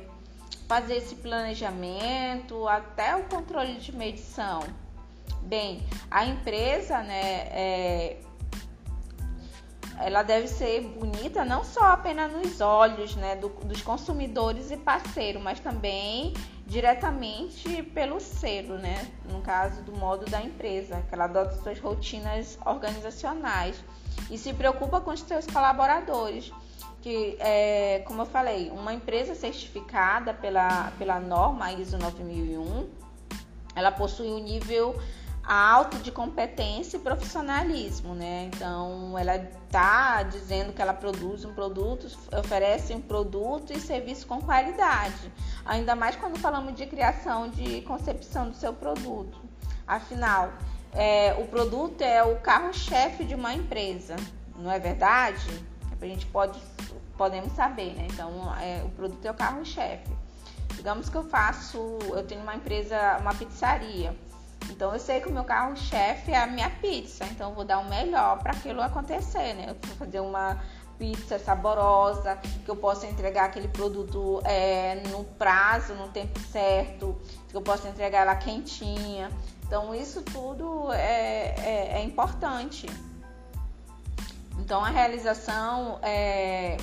fazer 0.73 0.95
esse 0.95 1.13
planejamento 1.17 2.67
até 2.67 3.15
o 3.15 3.25
controle 3.25 3.75
de 3.75 3.95
medição? 3.95 4.63
Bem, 5.43 5.85
a 6.09 6.25
empresa, 6.25 7.03
né, 7.03 7.21
é, 7.51 8.17
ela 9.99 10.23
deve 10.23 10.47
ser 10.47 10.81
bonita 10.81 11.45
não 11.45 11.63
só 11.63 11.91
apenas 11.91 12.33
nos 12.33 12.59
olhos 12.59 13.15
né, 13.15 13.35
do, 13.35 13.49
dos 13.49 13.83
consumidores 13.83 14.71
e 14.71 14.77
parceiros, 14.77 15.43
mas 15.43 15.59
também 15.59 16.33
diretamente 16.65 17.83
pelo 17.83 18.19
selo, 18.19 18.79
né? 18.79 19.11
No 19.29 19.41
caso 19.41 19.83
do 19.83 19.91
modo 19.91 20.25
da 20.25 20.41
empresa, 20.41 21.03
que 21.07 21.13
ela 21.13 21.25
adota 21.25 21.51
suas 21.61 21.79
rotinas 21.79 22.57
organizacionais 22.65 23.75
e 24.31 24.39
se 24.39 24.51
preocupa 24.53 24.99
com 25.01 25.11
os 25.11 25.19
seus 25.19 25.45
colaboradores. 25.45 26.51
Que, 27.03 27.35
é, 27.39 28.01
como 28.05 28.21
eu 28.21 28.25
falei, 28.25 28.71
uma 28.71 28.93
empresa 28.93 29.35
certificada 29.35 30.33
pela, 30.33 30.91
pela 30.97 31.19
norma 31.19 31.71
ISO 31.73 31.97
9001, 31.97 32.89
ela 33.75 33.91
possui 33.91 34.27
um 34.27 34.39
nível 34.39 34.95
alto 35.45 35.97
de 35.97 36.11
competência 36.11 36.95
e 36.95 36.99
profissionalismo, 37.01 38.15
né? 38.15 38.49
Então, 38.53 39.19
ela 39.19 39.35
está 39.35 40.23
dizendo 40.23 40.71
que 40.71 40.81
ela 40.81 40.93
produz 40.93 41.43
um 41.43 41.53
produto, 41.53 42.07
oferece 42.39 42.93
um 42.93 43.01
produto 43.01 43.73
e 43.73 43.79
serviço 43.79 44.25
com 44.25 44.41
qualidade. 44.41 45.31
Ainda 45.65 45.95
mais 45.95 46.15
quando 46.15 46.39
falamos 46.39 46.73
de 46.73 46.85
criação 46.85 47.49
de 47.49 47.81
concepção 47.81 48.49
do 48.49 48.55
seu 48.55 48.73
produto. 48.73 49.37
Afinal, 49.85 50.53
é, 50.93 51.33
o 51.37 51.47
produto 51.47 52.01
é 52.01 52.23
o 52.23 52.37
carro-chefe 52.37 53.25
de 53.25 53.35
uma 53.35 53.53
empresa, 53.53 54.15
não 54.55 54.71
é 54.71 54.79
verdade? 54.79 55.65
A 56.03 56.07
gente 56.07 56.25
pode 56.27 56.59
podemos 57.17 57.53
saber, 57.53 57.93
né? 57.93 58.07
Então, 58.11 58.31
é, 58.59 58.83
o 58.83 58.89
produto 58.89 59.23
é 59.25 59.31
o 59.31 59.33
carro-chefe. 59.33 60.11
Digamos 60.75 61.07
que 61.09 61.15
eu 61.15 61.23
faço, 61.23 61.77
eu 62.09 62.25
tenho 62.25 62.41
uma 62.41 62.55
empresa, 62.55 63.17
uma 63.21 63.33
pizzaria. 63.33 64.15
Então 64.69 64.93
eu 64.93 64.99
sei 64.99 65.19
que 65.21 65.27
o 65.27 65.31
meu 65.31 65.43
carro-chefe 65.43 66.31
é 66.31 66.37
a 66.37 66.47
minha 66.47 66.69
pizza, 66.69 67.25
então 67.25 67.49
eu 67.49 67.55
vou 67.55 67.65
dar 67.65 67.79
o 67.79 67.89
melhor 67.89 68.39
para 68.39 68.53
aquilo 68.53 68.81
acontecer, 68.81 69.53
né? 69.53 69.65
Eu 69.69 69.75
vou 69.87 69.97
fazer 69.97 70.19
uma 70.19 70.59
pizza 70.97 71.37
saborosa, 71.37 72.37
que 72.63 72.69
eu 72.69 72.75
possa 72.75 73.05
entregar 73.05 73.45
aquele 73.45 73.67
produto 73.67 74.41
é, 74.45 74.95
no 75.09 75.23
prazo, 75.23 75.93
no 75.93 76.07
tempo 76.09 76.39
certo, 76.39 77.19
que 77.49 77.55
eu 77.55 77.61
possa 77.61 77.87
entregar 77.89 78.21
ela 78.21 78.35
quentinha. 78.35 79.29
Então 79.65 79.93
isso 79.93 80.21
tudo 80.21 80.91
é, 80.93 81.55
é, 81.57 81.99
é 81.99 82.03
importante. 82.03 82.87
Então 84.59 84.83
a 84.83 84.89
realização 84.89 85.99
é, 86.01 86.77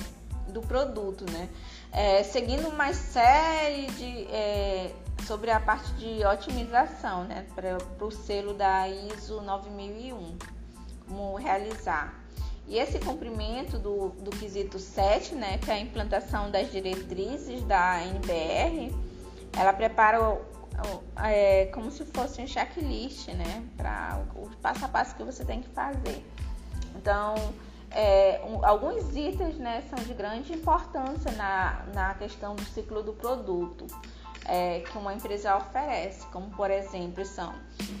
do 0.47 0.61
produto, 0.61 1.25
né? 1.31 1.49
É, 1.91 2.23
seguindo 2.23 2.69
uma 2.69 2.93
série 2.93 3.87
de 3.87 4.27
é, 4.31 4.91
sobre 5.25 5.51
a 5.51 5.59
parte 5.59 5.91
de 5.93 6.25
otimização, 6.25 7.23
né, 7.25 7.45
para 7.55 7.77
o 8.05 8.11
selo 8.11 8.53
da 8.53 8.87
ISO 8.87 9.41
9001, 9.41 10.37
como 11.07 11.35
realizar. 11.35 12.13
E 12.67 12.77
esse 12.77 12.99
cumprimento 12.99 13.77
do, 13.77 14.09
do 14.09 14.31
quesito 14.31 14.79
7, 14.79 15.35
né, 15.35 15.57
que 15.57 15.69
é 15.69 15.75
a 15.75 15.79
implantação 15.79 16.49
das 16.49 16.71
diretrizes 16.71 17.63
da 17.63 18.01
NBR, 18.05 18.95
ela 19.57 19.73
prepara 19.73 20.19
é, 21.23 21.65
como 21.67 21.91
se 21.91 22.05
fosse 22.05 22.41
um 22.41 22.47
checklist, 22.47 23.27
né, 23.29 23.63
para 23.75 24.23
o 24.35 24.49
passo 24.61 24.85
a 24.85 24.87
passo 24.87 25.15
que 25.15 25.23
você 25.23 25.43
tem 25.43 25.61
que 25.61 25.69
fazer. 25.69 26.25
Então, 27.01 27.35
é, 27.89 28.41
um, 28.45 28.63
alguns 28.63 29.15
itens 29.15 29.57
né, 29.57 29.83
são 29.89 29.97
de 30.03 30.13
grande 30.13 30.53
importância 30.53 31.31
na, 31.31 31.83
na 31.93 32.13
questão 32.13 32.55
do 32.55 32.63
ciclo 32.63 33.01
do 33.01 33.13
produto 33.13 33.87
é, 34.45 34.79
que 34.81 34.97
uma 34.97 35.13
empresa 35.13 35.55
oferece, 35.55 36.25
como 36.27 36.49
por 36.51 36.71
exemplo 36.71 37.23
são 37.25 37.53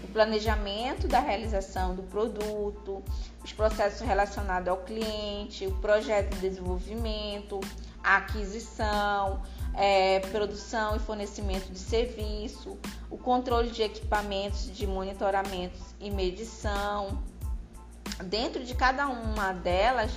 o 0.03 0.07
planejamento 0.09 1.07
da 1.07 1.19
realização 1.19 1.95
do 1.95 2.03
produto, 2.03 3.03
os 3.43 3.53
processos 3.53 4.01
relacionados 4.01 4.67
ao 4.67 4.77
cliente, 4.77 5.65
o 5.67 5.71
projeto 5.77 6.33
de 6.35 6.41
desenvolvimento, 6.41 7.59
a 8.03 8.17
aquisição, 8.17 9.41
é, 9.75 10.19
produção 10.31 10.95
e 10.95 10.99
fornecimento 10.99 11.71
de 11.71 11.79
serviço, 11.79 12.77
o 13.09 13.17
controle 13.17 13.69
de 13.69 13.83
equipamentos 13.83 14.75
de 14.75 14.87
monitoramento 14.87 15.79
e 15.99 16.09
medição. 16.09 17.30
Dentro 18.25 18.63
de 18.63 18.75
cada 18.75 19.07
uma 19.07 19.53
delas, 19.53 20.11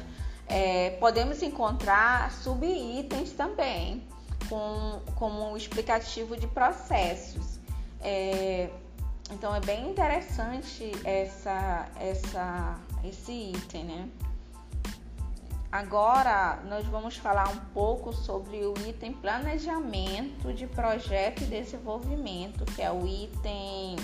é, 0.46 0.90
podemos 1.00 1.42
encontrar 1.42 2.30
subitens 2.32 3.32
também, 3.32 4.06
com, 4.48 5.00
como 5.14 5.52
um 5.52 5.56
explicativo 5.56 6.36
de 6.36 6.46
processos. 6.46 7.58
É, 8.00 8.68
então 9.30 9.54
é 9.54 9.60
bem 9.60 9.90
interessante 9.90 10.92
essa, 11.02 11.88
essa, 11.98 12.78
esse 13.02 13.32
item, 13.32 13.84
né? 13.84 14.08
Agora 15.72 16.62
nós 16.68 16.86
vamos 16.86 17.16
falar 17.16 17.48
um 17.48 17.58
pouco 17.72 18.12
sobre 18.12 18.64
o 18.64 18.74
item 18.86 19.12
planejamento 19.14 20.52
de 20.52 20.68
projeto 20.68 21.42
e 21.42 21.46
desenvolvimento, 21.46 22.64
que 22.64 22.80
é 22.80 22.92
o 22.92 23.04
item, 23.04 23.96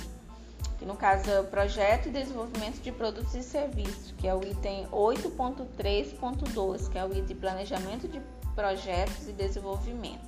que 0.78 0.86
no 0.86 0.96
caso 0.96 1.30
é 1.30 1.40
o 1.40 1.44
projeto 1.44 2.08
e 2.08 2.10
desenvolvimento 2.10 2.80
de 2.80 2.90
produtos 2.90 3.34
e 3.34 3.42
serviços, 3.42 4.14
que 4.16 4.26
é 4.26 4.34
o 4.34 4.42
item 4.42 4.86
8.3.2, 4.86 6.90
que 6.90 6.98
é 6.98 7.04
o 7.04 7.14
item 7.14 7.36
planejamento 7.36 8.08
de 8.08 8.22
projetos 8.54 9.28
e 9.28 9.32
desenvolvimento. 9.32 10.24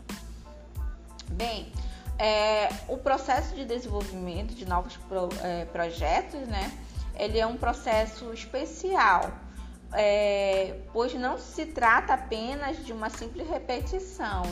Bem, 1.30 1.72
é, 2.18 2.68
o 2.88 2.98
processo 2.98 3.54
de 3.54 3.64
desenvolvimento 3.64 4.54
de 4.54 4.66
novos 4.66 4.96
pro, 5.08 5.30
é, 5.42 5.64
projetos, 5.66 6.46
né? 6.48 6.70
Ele 7.14 7.38
é 7.38 7.46
um 7.46 7.56
processo 7.56 8.32
especial, 8.32 9.30
é, 9.92 10.80
pois 10.92 11.14
não 11.14 11.38
se 11.38 11.66
trata 11.66 12.14
apenas 12.14 12.84
de 12.84 12.92
uma 12.92 13.08
simples 13.08 13.48
repetição. 13.48 14.42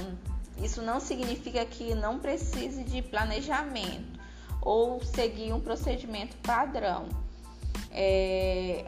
Isso 0.62 0.82
não 0.82 0.98
significa 0.98 1.64
que 1.64 1.94
não 1.94 2.18
precise 2.18 2.82
de 2.84 3.02
planejamento 3.02 4.19
ou 4.62 5.02
seguir 5.02 5.52
um 5.52 5.60
procedimento 5.60 6.36
padrão. 6.38 7.08
É, 7.90 8.84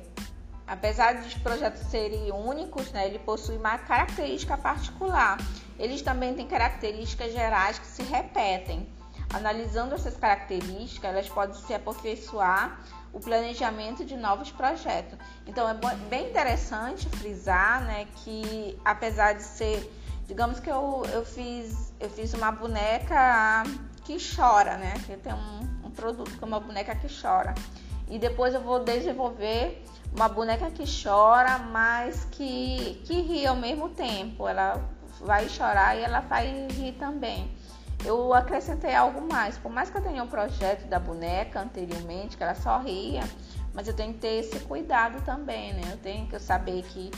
apesar 0.66 1.15
de 1.15 1.28
os 1.28 1.35
projetos 1.35 1.82
serem 1.82 2.31
únicos, 2.32 2.93
né, 2.93 3.07
ele 3.07 3.19
possui 3.19 3.57
uma 3.57 3.78
característica 3.78 4.57
particular 4.57 5.39
eles 5.82 6.01
também 6.01 6.32
têm 6.32 6.47
características 6.47 7.32
gerais 7.32 7.77
que 7.78 7.86
se 7.86 8.03
repetem. 8.05 8.89
Analisando 9.32 9.94
essas 9.94 10.16
características, 10.16 11.11
elas 11.11 11.28
podem 11.28 11.55
se 11.55 11.74
aperfeiçoar 11.74 12.81
o 13.12 13.19
planejamento 13.19 14.05
de 14.05 14.16
novos 14.16 14.53
projetos. 14.53 15.19
Então 15.44 15.69
é 15.69 15.74
bem 16.09 16.31
interessante 16.31 17.09
frisar, 17.09 17.82
né, 17.82 18.07
que 18.16 18.78
apesar 18.85 19.32
de 19.32 19.43
ser, 19.43 19.90
digamos 20.27 20.61
que 20.61 20.70
eu, 20.70 21.05
eu 21.12 21.24
fiz 21.24 21.93
eu 21.99 22.09
fiz 22.11 22.32
uma 22.35 22.53
boneca 22.53 23.65
que 24.05 24.16
chora, 24.19 24.77
né, 24.77 24.95
que 25.07 25.16
tem 25.16 25.33
um, 25.33 25.87
um 25.87 25.91
produto 25.91 26.31
que 26.37 26.43
é 26.43 26.47
uma 26.47 26.61
boneca 26.61 26.95
que 26.95 27.09
chora 27.09 27.55
e 28.09 28.19
depois 28.19 28.55
eu 28.55 28.61
vou 28.61 28.81
desenvolver 28.81 29.85
uma 30.15 30.29
boneca 30.29 30.70
que 30.70 30.85
chora, 30.85 31.59
mas 31.59 32.27
que 32.31 33.01
que 33.05 33.20
ri 33.20 33.47
ao 33.47 33.57
mesmo 33.57 33.89
tempo. 33.89 34.47
Ela 34.47 34.79
vai 35.20 35.49
chorar 35.49 35.97
e 35.97 36.03
ela 36.03 36.20
vai 36.20 36.66
rir 36.69 36.93
também 36.93 37.51
eu 38.05 38.35
acrescentei 38.35 38.95
algo 38.95 39.20
mais. 39.20 39.57
Por 39.59 39.70
mais 39.70 39.91
que 39.91 39.97
eu 39.97 40.03
tenha 40.03 40.23
um 40.23 40.27
projeto 40.27 40.87
da 40.89 40.99
boneca 40.99 41.61
anteriormente, 41.61 42.37
que 42.37 42.43
ela 42.43 42.55
só 42.55 42.79
ria, 42.79 43.23
mas 43.73 43.87
eu 43.89 43.95
tenho 43.95 44.12
que 44.15 44.20
ter 44.20 44.41
esse 44.41 44.59
cuidado 44.61 45.23
também, 45.24 45.73
né? 45.73 45.83
Eu 45.91 45.97
tenho 45.99 46.27
que 46.27 46.39
saber 46.39 46.83
que 46.83 47.11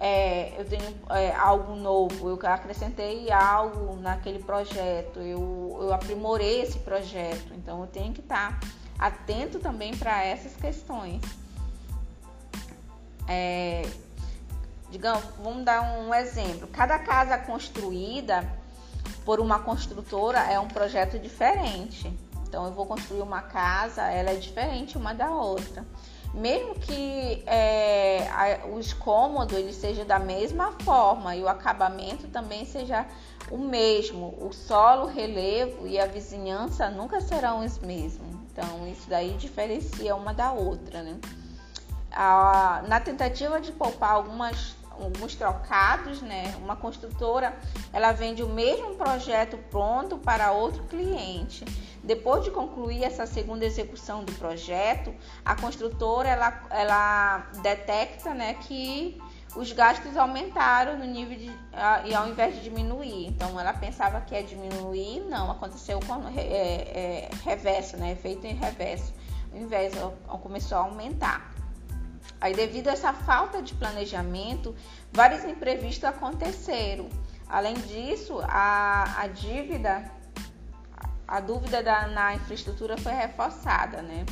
é, 0.00 0.52
eu 0.56 0.64
tenho 0.64 0.94
é, 1.10 1.34
algo 1.34 1.74
novo, 1.74 2.28
eu 2.28 2.38
acrescentei 2.44 3.32
algo 3.32 3.96
naquele 3.96 4.38
projeto, 4.38 5.18
eu, 5.18 5.76
eu 5.82 5.92
aprimorei 5.92 6.62
esse 6.62 6.78
projeto, 6.78 7.52
então 7.54 7.80
eu 7.80 7.86
tenho 7.88 8.12
que 8.12 8.20
estar 8.20 8.60
atento 8.96 9.58
também 9.58 9.96
para 9.96 10.24
essas 10.24 10.54
questões. 10.54 11.20
É, 13.26 13.82
digamos, 14.90 15.24
vamos 15.42 15.64
dar 15.64 15.82
um 15.82 16.14
exemplo. 16.14 16.68
Cada 16.68 16.98
casa 17.00 17.36
construída 17.36 18.48
por 19.24 19.40
uma 19.40 19.58
construtora 19.58 20.38
é 20.38 20.60
um 20.60 20.68
projeto 20.68 21.18
diferente. 21.18 22.10
Então 22.46 22.64
eu 22.66 22.72
vou 22.72 22.86
construir 22.86 23.20
uma 23.20 23.42
casa, 23.42 24.02
ela 24.02 24.30
é 24.30 24.36
diferente 24.36 24.96
uma 24.96 25.12
da 25.12 25.30
outra. 25.30 25.84
Mesmo 26.34 26.74
que 26.74 27.42
é, 27.46 28.28
a, 28.28 28.66
o 28.66 28.78
escômodo 28.78 29.56
ele 29.56 29.72
seja 29.72 30.04
da 30.04 30.18
mesma 30.18 30.72
forma 30.80 31.34
e 31.34 31.42
o 31.42 31.48
acabamento 31.48 32.28
também 32.28 32.64
seja 32.64 33.06
o 33.50 33.58
mesmo, 33.58 34.34
o 34.40 34.52
solo, 34.52 35.04
o 35.04 35.06
relevo 35.06 35.86
e 35.86 35.98
a 35.98 36.06
vizinhança 36.06 36.90
nunca 36.90 37.20
serão 37.20 37.64
os 37.64 37.78
mesmos. 37.78 38.28
Então 38.52 38.86
isso 38.86 39.08
daí 39.08 39.34
diferencia 39.34 40.14
uma 40.14 40.34
da 40.34 40.52
outra, 40.52 41.02
né? 41.02 41.18
A, 42.12 42.82
na 42.86 43.00
tentativa 43.00 43.60
de 43.60 43.72
poupar 43.72 44.12
algumas 44.12 44.77
alguns 45.04 45.34
trocados, 45.34 46.20
né? 46.22 46.54
Uma 46.58 46.76
construtora, 46.76 47.56
ela 47.92 48.12
vende 48.12 48.42
o 48.42 48.48
mesmo 48.48 48.94
projeto 48.94 49.56
pronto 49.70 50.18
para 50.18 50.52
outro 50.52 50.84
cliente. 50.84 51.64
Depois 52.02 52.44
de 52.44 52.50
concluir 52.50 53.04
essa 53.04 53.26
segunda 53.26 53.64
execução 53.64 54.24
do 54.24 54.32
projeto, 54.32 55.14
a 55.44 55.54
construtora 55.54 56.28
ela, 56.28 56.62
ela 56.70 57.50
detecta, 57.60 58.32
né, 58.32 58.54
que 58.54 59.20
os 59.56 59.72
gastos 59.72 60.16
aumentaram 60.16 60.98
no 60.98 61.04
nível 61.04 61.36
de 61.36 61.50
e 62.04 62.14
ao 62.14 62.28
invés 62.28 62.54
de 62.54 62.62
diminuir. 62.62 63.26
Então 63.26 63.58
ela 63.58 63.72
pensava 63.72 64.20
que 64.20 64.34
ia 64.34 64.42
diminuir, 64.42 65.20
não, 65.28 65.50
aconteceu 65.50 65.98
com 66.00 66.28
é, 66.28 66.40
é, 66.40 67.30
reverso, 67.44 67.96
né? 67.96 68.12
Efeito 68.12 68.46
em 68.46 68.54
reverso. 68.54 69.12
Ao 69.52 69.58
invés 69.58 69.92
começou 70.42 70.78
a 70.78 70.82
aumentar. 70.82 71.57
Aí, 72.40 72.54
devido 72.54 72.88
a 72.88 72.92
essa 72.92 73.12
falta 73.12 73.60
de 73.60 73.74
planejamento, 73.74 74.74
vários 75.12 75.44
imprevistos 75.44 76.04
aconteceram. 76.04 77.08
Além 77.48 77.74
disso, 77.74 78.40
a, 78.44 79.22
a 79.22 79.26
dívida, 79.26 80.04
a 81.26 81.40
dúvida 81.40 81.82
da, 81.82 82.06
na 82.06 82.34
infraestrutura 82.34 82.96
foi 82.96 83.12
reforçada, 83.12 84.02
né? 84.02 84.24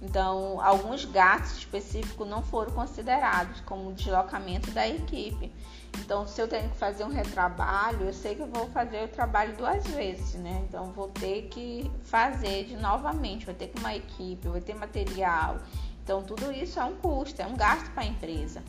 Então, 0.00 0.60
alguns 0.60 1.04
gastos 1.04 1.58
específicos 1.58 2.28
não 2.28 2.42
foram 2.42 2.72
considerados, 2.72 3.60
como 3.60 3.90
o 3.90 3.92
deslocamento 3.92 4.72
da 4.72 4.88
equipe. 4.88 5.52
Então, 6.00 6.26
se 6.26 6.40
eu 6.40 6.48
tenho 6.48 6.68
que 6.70 6.76
fazer 6.76 7.04
um 7.04 7.08
retrabalho, 7.08 8.06
eu 8.06 8.12
sei 8.12 8.34
que 8.34 8.42
eu 8.42 8.48
vou 8.48 8.68
fazer 8.70 9.04
o 9.04 9.08
trabalho 9.08 9.56
duas 9.56 9.86
vezes, 9.86 10.34
né? 10.34 10.64
Então, 10.68 10.90
vou 10.90 11.08
ter 11.08 11.42
que 11.42 11.88
fazer 12.02 12.64
de 12.64 12.76
novamente, 12.76 13.46
vou 13.46 13.54
ter 13.54 13.68
que 13.68 13.78
uma 13.78 13.94
equipe, 13.94 14.48
vou 14.48 14.60
ter 14.60 14.74
material. 14.74 15.58
Então, 16.02 16.22
tudo 16.22 16.50
isso 16.52 16.80
é 16.80 16.84
um 16.84 16.94
custo, 16.96 17.40
é 17.40 17.46
um 17.46 17.56
gasto 17.56 17.90
para 17.92 18.02
a 18.02 18.06
empresa. 18.06 18.62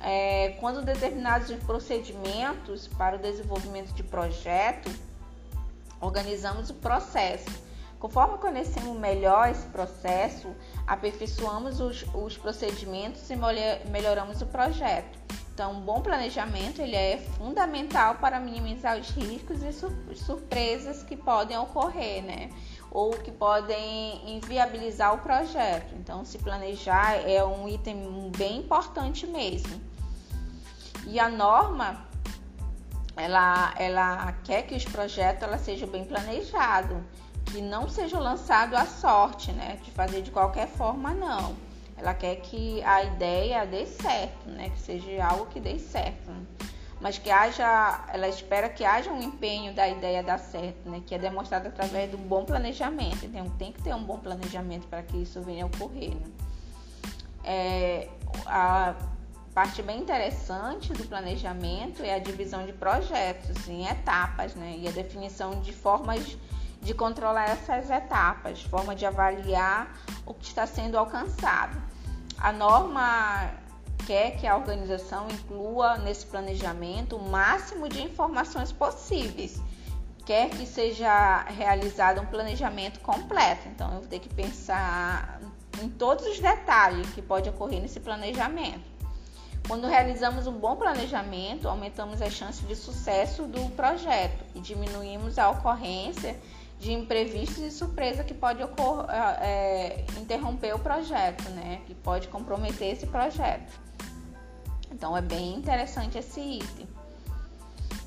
É, 0.00 0.56
quando 0.60 0.84
determinados 0.84 1.50
procedimentos 1.64 2.86
para 2.86 3.16
o 3.16 3.18
desenvolvimento 3.18 3.92
de 3.92 4.02
projeto, 4.02 4.90
organizamos 6.00 6.70
o 6.70 6.74
processo. 6.74 7.68
Conforme 7.98 8.38
conhecemos 8.38 8.96
melhor 8.96 9.48
esse 9.48 9.66
processo, 9.66 10.54
aperfeiçoamos 10.86 11.80
os, 11.80 12.04
os 12.14 12.36
procedimentos 12.36 13.28
e 13.28 13.36
melhoramos 13.90 14.40
o 14.40 14.46
projeto. 14.46 15.18
Então, 15.52 15.72
um 15.72 15.80
bom 15.80 16.00
planejamento 16.00 16.80
ele 16.80 16.94
é 16.94 17.18
fundamental 17.36 18.14
para 18.14 18.38
minimizar 18.38 18.96
os 18.96 19.10
riscos 19.10 19.60
e 19.64 19.72
surpresas 20.14 21.02
que 21.02 21.16
podem 21.16 21.58
ocorrer, 21.58 22.22
né? 22.22 22.50
Ou 22.90 23.10
que 23.10 23.30
podem 23.30 24.36
inviabilizar 24.36 25.14
o 25.14 25.18
projeto. 25.18 25.94
Então, 25.94 26.24
se 26.24 26.38
planejar 26.38 27.16
é 27.28 27.44
um 27.44 27.68
item 27.68 28.30
bem 28.36 28.58
importante 28.58 29.26
mesmo. 29.26 29.80
E 31.06 31.18
a 31.18 31.28
norma, 31.28 32.06
ela, 33.16 33.74
ela 33.78 34.32
quer 34.44 34.62
que 34.62 34.74
os 34.74 34.84
projetos 34.84 35.42
ela 35.42 35.58
sejam 35.58 35.88
bem 35.88 36.04
planejados, 36.04 36.98
que 37.46 37.60
não 37.60 37.88
seja 37.88 38.18
lançado 38.18 38.74
à 38.74 38.84
sorte, 38.84 39.52
né? 39.52 39.78
De 39.82 39.90
fazer 39.90 40.22
de 40.22 40.30
qualquer 40.30 40.68
forma, 40.68 41.14
não. 41.14 41.56
Ela 41.96 42.14
quer 42.14 42.36
que 42.36 42.82
a 42.84 43.02
ideia 43.02 43.66
dê 43.66 43.86
certo, 43.86 44.48
né? 44.48 44.70
Que 44.70 44.78
seja 44.78 45.24
algo 45.24 45.46
que 45.46 45.58
dê 45.58 45.78
certo. 45.78 46.30
Mas 47.00 47.16
que 47.16 47.30
haja, 47.30 48.04
ela 48.12 48.26
espera 48.28 48.68
que 48.68 48.84
haja 48.84 49.10
um 49.10 49.22
empenho 49.22 49.72
da 49.72 49.88
ideia 49.88 50.22
dar 50.22 50.38
certo, 50.38 50.88
né? 50.88 51.00
Que 51.06 51.14
é 51.14 51.18
demonstrado 51.18 51.68
através 51.68 52.10
do 52.10 52.18
bom 52.18 52.44
planejamento. 52.44 53.24
Então 53.24 53.48
tem 53.50 53.72
que 53.72 53.80
ter 53.82 53.94
um 53.94 54.02
bom 54.02 54.18
planejamento 54.18 54.86
para 54.88 55.02
que 55.02 55.16
isso 55.16 55.40
venha 55.42 55.64
a 55.64 55.66
ocorrer. 55.68 56.10
Né? 56.10 56.26
É, 57.44 58.08
a 58.46 58.94
parte 59.54 59.80
bem 59.80 60.00
interessante 60.00 60.92
do 60.92 61.04
planejamento 61.06 62.02
é 62.02 62.14
a 62.14 62.18
divisão 62.18 62.66
de 62.66 62.72
projetos 62.72 63.68
em 63.68 63.86
etapas, 63.86 64.56
né? 64.56 64.74
E 64.78 64.88
a 64.88 64.90
definição 64.90 65.60
de 65.60 65.72
formas 65.72 66.36
de 66.82 66.94
controlar 66.94 67.50
essas 67.50 67.90
etapas, 67.90 68.62
forma 68.62 68.94
de 68.94 69.06
avaliar 69.06 69.96
o 70.26 70.34
que 70.34 70.46
está 70.46 70.66
sendo 70.66 70.98
alcançado. 70.98 71.80
A 72.38 72.52
norma 72.52 73.50
quer 74.06 74.36
que 74.36 74.46
a 74.46 74.56
organização 74.56 75.28
inclua 75.28 75.98
nesse 75.98 76.26
planejamento 76.26 77.16
o 77.16 77.30
máximo 77.30 77.88
de 77.88 78.02
informações 78.02 78.72
possíveis. 78.72 79.60
Quer 80.24 80.50
que 80.50 80.66
seja 80.66 81.44
realizado 81.44 82.20
um 82.20 82.26
planejamento 82.26 83.00
completo. 83.00 83.68
Então, 83.68 83.92
eu 83.94 84.00
vou 84.00 84.08
ter 84.08 84.18
que 84.18 84.28
pensar 84.28 85.40
em 85.82 85.88
todos 85.88 86.26
os 86.26 86.38
detalhes 86.38 87.08
que 87.10 87.22
pode 87.22 87.48
ocorrer 87.48 87.80
nesse 87.80 88.00
planejamento. 88.00 88.98
Quando 89.66 89.86
realizamos 89.86 90.46
um 90.46 90.52
bom 90.52 90.76
planejamento, 90.76 91.68
aumentamos 91.68 92.22
as 92.22 92.32
chances 92.32 92.66
de 92.66 92.74
sucesso 92.74 93.44
do 93.44 93.68
projeto 93.76 94.44
e 94.54 94.60
diminuímos 94.60 95.38
a 95.38 95.50
ocorrência 95.50 96.38
de 96.78 96.92
imprevistos 96.92 97.58
e 97.58 97.70
surpresa 97.70 98.24
que 98.24 98.32
pode 98.32 98.62
é, 99.42 100.04
interromper 100.18 100.74
o 100.74 100.78
projeto, 100.78 101.48
né? 101.50 101.82
Que 101.86 101.94
pode 101.94 102.28
comprometer 102.28 102.92
esse 102.92 103.06
projeto. 103.06 103.87
Então 104.90 105.16
é 105.16 105.20
bem 105.20 105.54
interessante 105.54 106.18
esse 106.18 106.40
item. 106.40 106.88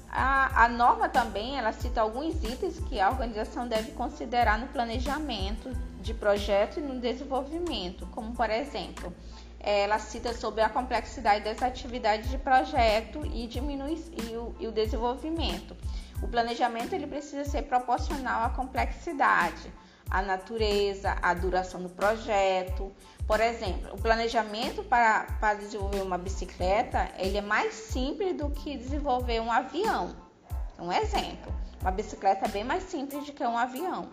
A, 0.09 0.65
a, 0.65 0.67
norma 0.67 1.07
também 1.07 1.57
ela 1.57 1.71
cita 1.71 2.01
alguns 2.01 2.43
itens 2.43 2.79
que 2.79 2.99
a 2.99 3.09
organização 3.09 3.65
deve 3.65 3.91
considerar 3.91 4.59
no 4.59 4.67
planejamento 4.67 5.69
de 6.01 6.13
projeto 6.13 6.79
e 6.79 6.83
no 6.83 6.99
desenvolvimento, 6.99 8.05
como 8.07 8.33
por 8.35 8.49
exemplo, 8.49 9.13
ela 9.57 9.99
cita 9.99 10.33
sobre 10.33 10.61
a 10.61 10.69
complexidade 10.69 11.45
das 11.45 11.61
atividades 11.61 12.29
de 12.29 12.37
projeto 12.37 13.25
e 13.25 13.47
diminui 13.47 14.03
e 14.29 14.35
o, 14.35 14.55
e 14.59 14.67
o 14.67 14.71
desenvolvimento. 14.71 15.77
O 16.21 16.27
planejamento 16.27 16.93
ele 16.93 17.07
precisa 17.07 17.45
ser 17.45 17.63
proporcional 17.63 18.43
à 18.43 18.49
complexidade, 18.49 19.71
à 20.09 20.21
natureza, 20.21 21.15
à 21.21 21.33
duração 21.33 21.81
do 21.81 21.89
projeto, 21.89 22.91
por 23.27 23.39
exemplo, 23.39 23.93
o 23.93 24.01
planejamento 24.01 24.83
para, 24.83 25.23
para 25.39 25.55
desenvolver 25.55 26.01
uma 26.01 26.17
bicicleta 26.17 27.09
ele 27.17 27.37
é 27.37 27.41
mais 27.41 27.73
simples 27.73 28.35
do 28.35 28.49
que 28.49 28.77
desenvolver 28.77 29.39
um 29.39 29.51
avião. 29.51 30.15
Um 30.79 30.91
exemplo, 30.91 31.53
uma 31.81 31.91
bicicleta 31.91 32.45
é 32.45 32.49
bem 32.49 32.63
mais 32.63 32.83
simples 32.83 33.25
do 33.25 33.33
que 33.33 33.43
um 33.43 33.57
avião. 33.57 34.09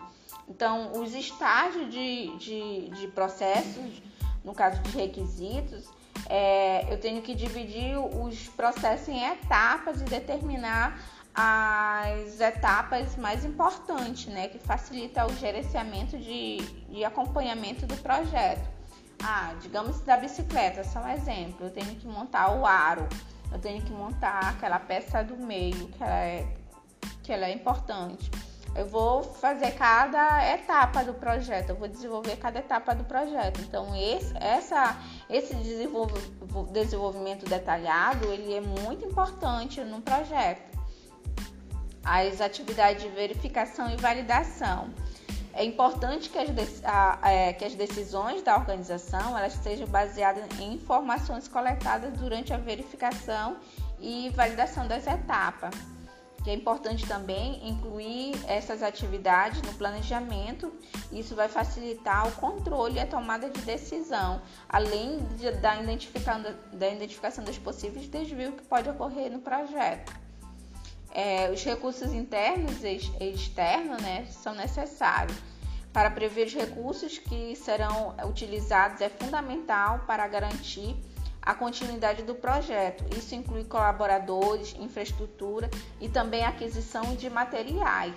Então, 0.47 0.91
os 0.93 1.13
estágios 1.13 1.91
de, 1.91 2.37
de, 2.37 2.89
de 2.89 3.07
processos, 3.09 4.01
no 4.43 4.53
caso 4.53 4.81
de 4.81 4.97
requisitos, 4.97 5.87
é, 6.27 6.91
eu 6.91 6.99
tenho 6.99 7.21
que 7.21 7.35
dividir 7.35 7.97
os 7.97 8.47
processos 8.49 9.07
em 9.07 9.23
etapas 9.23 10.01
e 10.01 10.05
determinar 10.05 10.99
as 11.33 12.39
etapas 12.39 13.15
mais 13.15 13.45
importantes, 13.45 14.25
né, 14.27 14.47
que 14.47 14.59
facilita 14.59 15.25
o 15.25 15.33
gerenciamento 15.35 16.17
de, 16.17 16.57
de 16.89 17.05
acompanhamento 17.05 17.85
do 17.85 17.95
projeto. 17.97 18.78
Ah, 19.23 19.53
digamos 19.61 19.99
da 20.01 20.17
bicicleta, 20.17 20.83
só 20.83 21.01
um 21.01 21.09
exemplo. 21.09 21.67
Eu 21.67 21.71
tenho 21.71 21.95
que 21.95 22.07
montar 22.07 22.51
o 22.51 22.65
aro, 22.65 23.07
eu 23.51 23.59
tenho 23.59 23.81
que 23.81 23.91
montar 23.91 24.39
aquela 24.49 24.79
peça 24.79 25.23
do 25.23 25.35
meio, 25.37 25.87
que 25.89 26.03
ela 26.03 26.19
é, 26.19 26.47
que 27.23 27.33
ela 27.33 27.45
é 27.45 27.53
importante. 27.53 28.29
Eu 28.75 28.85
vou 28.87 29.23
fazer 29.23 29.71
cada 29.71 30.47
etapa 30.53 31.03
do 31.03 31.13
projeto, 31.13 31.69
eu 31.69 31.75
vou 31.75 31.87
desenvolver 31.87 32.37
cada 32.37 32.59
etapa 32.59 32.93
do 32.93 33.03
projeto. 33.03 33.59
Então, 33.61 33.95
esse, 33.95 34.31
essa, 34.37 34.95
esse 35.29 35.55
desenvolvimento 36.71 37.45
detalhado, 37.45 38.31
ele 38.31 38.53
é 38.53 38.61
muito 38.61 39.05
importante 39.05 39.81
no 39.81 40.01
projeto. 40.01 40.77
As 42.03 42.39
atividades 42.39 43.03
de 43.03 43.09
verificação 43.09 43.89
e 43.89 43.97
validação. 43.97 44.89
É 45.59 45.65
importante 45.65 46.29
que 46.29 46.37
as, 46.37 46.49
a, 46.85 47.19
é, 47.29 47.51
que 47.51 47.65
as 47.65 47.75
decisões 47.75 48.41
da 48.41 48.55
organização 48.55 49.37
elas 49.37 49.51
sejam 49.55 49.85
baseadas 49.87 50.45
em 50.57 50.75
informações 50.75 51.49
coletadas 51.49 52.13
durante 52.13 52.53
a 52.53 52.57
verificação 52.57 53.57
e 53.99 54.29
validação 54.29 54.87
das 54.87 55.05
etapas 55.05 55.75
que 56.41 56.49
é 56.49 56.53
importante 56.53 57.05
também 57.05 57.67
incluir 57.67 58.39
essas 58.47 58.81
atividades 58.81 59.61
no 59.61 59.73
planejamento. 59.73 60.71
Isso 61.11 61.35
vai 61.35 61.49
facilitar 61.49 62.25
o 62.29 62.31
controle 62.31 62.95
e 62.95 62.99
a 63.01 63.05
tomada 63.05 63.49
de 63.49 63.59
decisão, 63.63 64.41
além 64.69 65.19
de, 65.35 65.51
da, 65.51 65.81
identificação, 65.81 66.41
da 66.71 66.87
identificação 66.87 67.43
dos 67.43 67.57
possíveis 67.57 68.07
desvios 68.07 68.55
que 68.55 68.63
pode 68.63 68.89
ocorrer 68.89 69.29
no 69.29 69.39
projeto. 69.39 70.13
É, 71.11 71.49
os 71.51 71.61
recursos 71.61 72.13
internos 72.13 72.83
e 72.83 72.95
externos 73.19 74.01
né, 74.01 74.25
são 74.29 74.53
necessários. 74.53 75.48
Para 75.91 76.11
prever 76.11 76.47
os 76.47 76.53
recursos 76.53 77.17
que 77.17 77.55
serão 77.55 78.15
utilizados 78.27 79.01
é 79.01 79.09
fundamental 79.09 80.03
para 80.05 80.27
garantir 80.27 80.95
a 81.41 81.55
continuidade 81.55 82.23
do 82.23 82.35
projeto. 82.35 83.03
Isso 83.17 83.33
inclui 83.33 83.63
colaboradores, 83.63 84.75
infraestrutura 84.79 85.69
e 85.99 86.07
também 86.07 86.43
aquisição 86.43 87.15
de 87.15 87.29
materiais. 87.29 88.15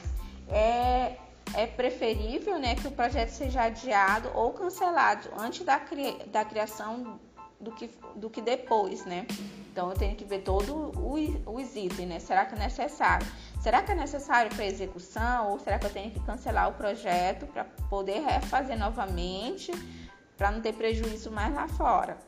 É, 0.49 1.16
é 1.55 1.66
preferível 1.66 2.59
né, 2.59 2.74
que 2.74 2.86
o 2.89 2.90
projeto 2.90 3.31
seja 3.31 3.62
adiado 3.62 4.31
ou 4.35 4.53
cancelado 4.53 5.31
antes 5.39 5.65
da, 5.65 5.78
cri 5.78 6.19
da 6.27 6.44
criação 6.44 7.19
do 7.59 7.70
que, 7.70 7.89
do 8.16 8.28
que 8.28 8.43
depois, 8.43 9.05
né? 9.07 9.27
Então 9.70 9.89
eu 9.89 9.97
tenho 9.97 10.16
que 10.16 10.24
ver 10.24 10.40
todos 10.40 10.69
os 11.47 11.77
itens, 11.77 12.09
né? 12.09 12.19
Será 12.19 12.44
que 12.44 12.55
é 12.55 12.59
necessário? 12.59 13.27
Será 13.63 13.81
que 13.81 13.93
é 13.93 13.95
necessário 13.95 14.53
para 14.53 14.67
execução 14.67 15.53
ou 15.53 15.59
será 15.61 15.79
que 15.79 15.87
eu 15.87 15.93
tenho 15.93 16.11
que 16.11 16.19
cancelar 16.19 16.69
o 16.69 16.75
projeto 16.75 17.47
para 17.47 17.63
poder 17.89 18.19
refazer 18.19 18.77
novamente, 18.77 19.71
para 20.37 20.51
não 20.51 20.61
ter 20.61 20.73
prejuízo 20.73 21.31
mais 21.31 21.55
lá 21.55 21.69
fora? 21.69 22.19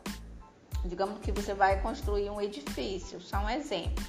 Digamos 0.85 1.19
que 1.19 1.33
você 1.33 1.53
vai 1.53 1.83
construir 1.83 2.31
um 2.31 2.41
edifício, 2.41 3.21
só 3.21 3.39
um 3.39 3.51
exemplo. 3.51 4.05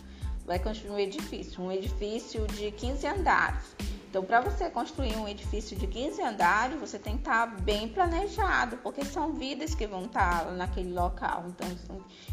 Vai 0.46 0.60
construir 0.60 0.92
um 0.92 1.00
edifício, 1.00 1.62
um 1.62 1.72
edifício 1.72 2.46
de 2.48 2.72
15 2.72 3.08
andares. 3.08 3.76
Então, 4.16 4.24
para 4.24 4.40
você 4.40 4.70
construir 4.70 5.18
um 5.18 5.28
edifício 5.28 5.76
de 5.76 5.88
15 5.88 6.22
andares, 6.22 6.80
você 6.80 6.98
tem 6.98 7.16
que 7.16 7.20
estar 7.20 7.48
tá 7.48 7.62
bem 7.64 7.90
planejado, 7.90 8.78
porque 8.78 9.04
são 9.04 9.34
vidas 9.34 9.76
que 9.76 9.86
vão 9.86 10.06
estar 10.06 10.46
tá 10.46 10.52
naquele 10.52 10.94
local. 10.94 11.44
Então, 11.50 11.68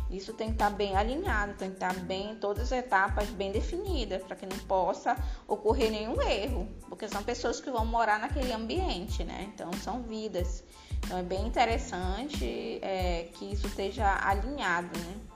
isso 0.09 0.33
tem 0.33 0.47
que 0.47 0.53
estar 0.53 0.71
tá 0.71 0.77
bem 0.77 0.97
alinhado, 0.97 1.55
tem 1.55 1.71
que 1.71 1.75
estar 1.75 1.93
bem, 1.95 2.37
todas 2.37 2.71
as 2.71 2.79
etapas 2.79 3.31
bem 3.31 3.51
definidas, 3.51 4.23
para 4.23 4.37
que 4.37 4.47
não 4.47 4.59
possa 4.61 5.17
ocorrer 5.49 5.91
nenhum 5.91 6.23
erro, 6.23 6.69
porque 6.89 7.09
são 7.09 7.21
pessoas 7.25 7.61
que 7.61 7.69
vão 7.69 7.85
morar 7.85 8.21
naquele 8.21 8.53
ambiente, 8.53 9.25
né? 9.25 9.51
Então, 9.53 9.73
são 9.73 10.05
vidas. 10.05 10.63
Então 11.05 11.19
é 11.19 11.23
bem 11.25 11.45
interessante 11.45 12.79
é, 12.81 13.29
que 13.35 13.53
isso 13.53 13.67
esteja 13.67 14.21
alinhado, 14.25 14.97
né? 15.01 15.32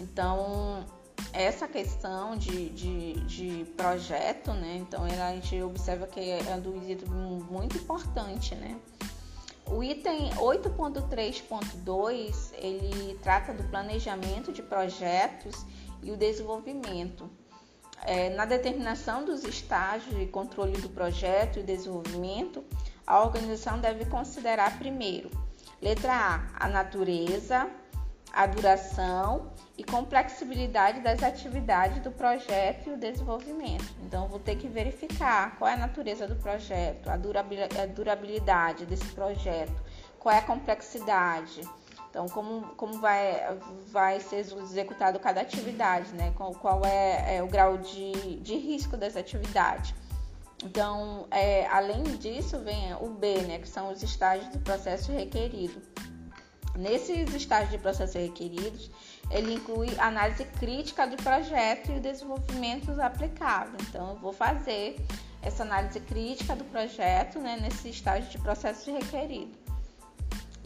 Então, 0.00 0.84
essa 1.32 1.66
questão 1.66 2.36
de, 2.36 2.68
de, 2.70 3.14
de, 3.24 3.64
projeto, 3.76 4.52
né? 4.52 4.78
Então, 4.80 5.02
a 5.04 5.34
gente 5.34 5.60
observa 5.62 6.06
que 6.06 6.20
é 6.20 6.40
um 6.64 6.90
item 6.90 7.08
muito 7.08 7.76
importante, 7.76 8.54
né? 8.54 8.78
O 9.66 9.82
item 9.82 10.30
8.3.2, 10.32 12.52
ele 12.58 13.18
trata 13.22 13.54
do 13.54 13.64
planejamento 13.64 14.52
de 14.52 14.62
projetos 14.62 15.66
e 16.02 16.12
o 16.12 16.16
desenvolvimento. 16.16 17.30
É, 18.02 18.30
na 18.30 18.44
determinação 18.44 19.24
dos 19.24 19.44
estágios 19.44 20.14
de 20.14 20.26
controle 20.26 20.76
do 20.78 20.90
projeto 20.90 21.58
e 21.58 21.62
desenvolvimento, 21.62 22.62
a 23.06 23.22
organização 23.22 23.80
deve 23.80 24.04
considerar 24.04 24.78
primeiro, 24.78 25.30
letra 25.80 26.12
A, 26.12 26.66
a 26.66 26.68
natureza, 26.68 27.70
a 28.30 28.46
duração 28.46 29.53
e 29.76 29.82
complexibilidade 29.82 31.00
das 31.00 31.22
atividades 31.22 32.00
do 32.00 32.10
projeto 32.10 32.90
e 32.90 32.92
o 32.92 32.96
desenvolvimento. 32.96 33.92
Então, 34.02 34.28
vou 34.28 34.38
ter 34.38 34.56
que 34.56 34.68
verificar 34.68 35.56
qual 35.58 35.68
é 35.68 35.74
a 35.74 35.76
natureza 35.76 36.26
do 36.28 36.36
projeto, 36.36 37.08
a 37.08 37.16
durabilidade 37.86 38.86
desse 38.86 39.06
projeto, 39.06 39.82
qual 40.18 40.34
é 40.34 40.38
a 40.38 40.42
complexidade 40.42 41.62
então, 42.14 42.28
como, 42.28 42.62
como 42.76 43.00
vai, 43.00 43.58
vai 43.90 44.20
ser 44.20 44.36
executado 44.36 45.18
cada 45.18 45.40
atividade, 45.40 46.12
né? 46.14 46.32
Qual, 46.36 46.52
qual 46.52 46.84
é, 46.84 47.38
é, 47.38 47.42
o 47.42 47.48
grau 47.48 47.76
de, 47.76 48.36
de 48.36 48.54
risco 48.54 48.96
dessa 48.96 49.18
atividade. 49.18 49.92
Então, 50.62 51.26
é, 51.28 51.66
além 51.66 52.04
disso, 52.04 52.60
vem 52.60 52.94
o 53.00 53.08
B, 53.08 53.42
né? 53.42 53.58
Que 53.58 53.68
são 53.68 53.90
os 53.90 54.00
estágios 54.00 54.48
do 54.52 54.60
processo 54.60 55.10
requerido. 55.10 55.82
Nesses 56.76 57.34
estágios 57.34 57.72
de 57.72 57.78
processo 57.78 58.16
requeridos, 58.16 58.92
ele 59.30 59.54
inclui 59.54 59.88
análise 59.98 60.44
crítica 60.44 61.06
do 61.06 61.16
projeto 61.16 61.90
e 61.90 61.96
o 61.96 62.00
desenvolvimento 62.00 62.90
aplicável. 63.00 63.76
Então, 63.88 64.10
eu 64.10 64.16
vou 64.16 64.32
fazer 64.32 64.96
essa 65.42 65.62
análise 65.62 66.00
crítica 66.00 66.56
do 66.56 66.64
projeto 66.64 67.38
né, 67.38 67.58
nesse 67.60 67.90
estágio 67.90 68.30
de 68.30 68.38
processo 68.38 68.92
requerido. 68.92 69.64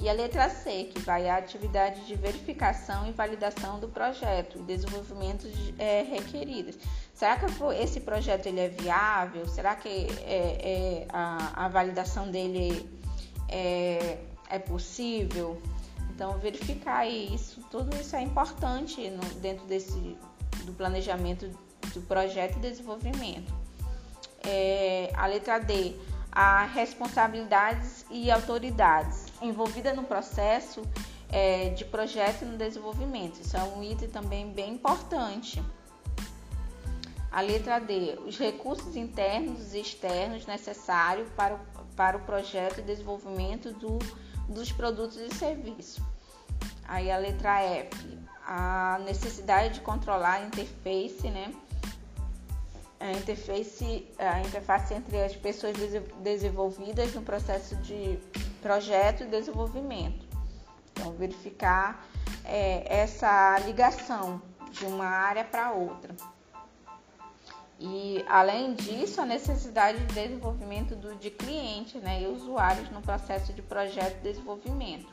E 0.01 0.09
a 0.09 0.13
letra 0.13 0.49
C, 0.49 0.85
que 0.85 1.01
vai 1.01 1.29
a 1.29 1.39
atividade 1.39 2.07
de 2.07 2.15
verificação 2.15 3.09
e 3.09 3.13
validação 3.13 3.81
do 3.81 3.89
projeto 3.89 4.63
desenvolvimento 4.63 5.49
é, 5.77 6.03
requeridas. 6.03 6.79
Será 7.13 7.37
que 7.37 7.47
esse 7.83 7.99
projeto 8.01 8.47
ele 8.47 8.61
é 8.61 8.69
viável? 8.69 9.49
Será 9.49 9.75
que 9.75 9.89
é, 9.89 11.05
é, 11.05 11.07
a, 11.09 11.65
a, 11.65 11.69
validação 11.69 12.31
dele 12.31 12.89
é, 13.49 14.19
é, 14.49 14.59
possível? 14.61 15.61
Então, 16.19 16.37
verificar 16.37 17.07
isso, 17.07 17.61
tudo 17.71 17.95
isso 17.95 18.17
é 18.17 18.23
importante 18.23 19.09
no, 19.09 19.23
dentro 19.37 19.65
desse, 19.67 20.19
do 20.65 20.73
planejamento 20.73 21.49
do 21.95 22.01
projeto 22.09 22.57
e 22.57 22.59
desenvolvimento. 22.59 23.55
É, 24.45 25.13
a 25.15 25.29
letra 25.29 25.61
D, 25.61 25.95
a 26.33 26.65
responsabilidades 26.65 28.05
e 28.11 28.33
autoridades 28.33 29.27
envolvida 29.41 29.95
no 29.95 30.03
processo 30.03 30.83
é, 31.31 31.69
de 31.69 31.85
projeto 31.85 32.45
no 32.45 32.59
desenvolvimento. 32.59 33.41
Isso 33.41 33.57
é 33.57 33.63
um 33.63 33.81
item 33.81 34.09
também 34.09 34.51
bem 34.53 34.75
importante. 34.75 35.63
A 37.31 37.41
letra 37.41 37.79
D, 37.79 38.19
os 38.27 38.37
recursos 38.37 38.97
internos 38.97 39.73
e 39.73 39.83
externos 39.83 40.47
necessários 40.47 41.29
para 41.37 41.55
o, 41.55 41.59
para 41.95 42.17
o 42.17 42.21
projeto 42.23 42.81
e 42.81 42.83
desenvolvimento 42.83 43.73
do, 43.73 44.01
dos 44.49 44.73
produtos 44.73 45.19
e 45.19 45.35
serviços. 45.35 46.03
Aí 46.87 47.11
a 47.11 47.19
letra 47.19 47.61
F, 47.61 48.19
a 48.47 48.99
necessidade 49.05 49.75
de 49.75 49.81
controlar 49.81 50.35
a 50.35 50.47
interface, 50.47 51.29
né? 51.31 51.53
A 52.99 53.13
interface, 53.13 54.09
a 54.19 54.41
interface 54.41 54.95
entre 54.95 55.23
as 55.23 55.37
pessoas 55.37 55.77
desenvolvidas 56.23 57.15
no 57.15 57.23
processo 57.23 57.77
de 57.77 58.19
projeto 58.63 59.23
e 59.23 59.27
desenvolvimento. 59.27 60.27
Então, 60.93 61.13
verificar 61.13 62.05
é, 62.45 63.01
essa 63.03 63.59
ligação 63.61 64.43
de 64.73 64.85
uma 64.87 65.07
área 65.07 65.45
para 65.45 65.73
outra. 65.73 66.17
E, 67.81 68.25
além 68.29 68.75
disso, 68.75 69.21
a 69.21 69.25
necessidade 69.25 69.99
de 69.99 70.15
desenvolvimento 70.15 70.97
do, 70.97 71.15
de 71.15 71.31
clientes 71.31 72.03
né, 72.03 72.23
e 72.23 72.27
usuários 72.27 72.91
no 72.91 73.01
processo 73.01 73.53
de 73.53 73.63
projeto 73.63 74.19
e 74.19 74.23
desenvolvimento. 74.23 75.07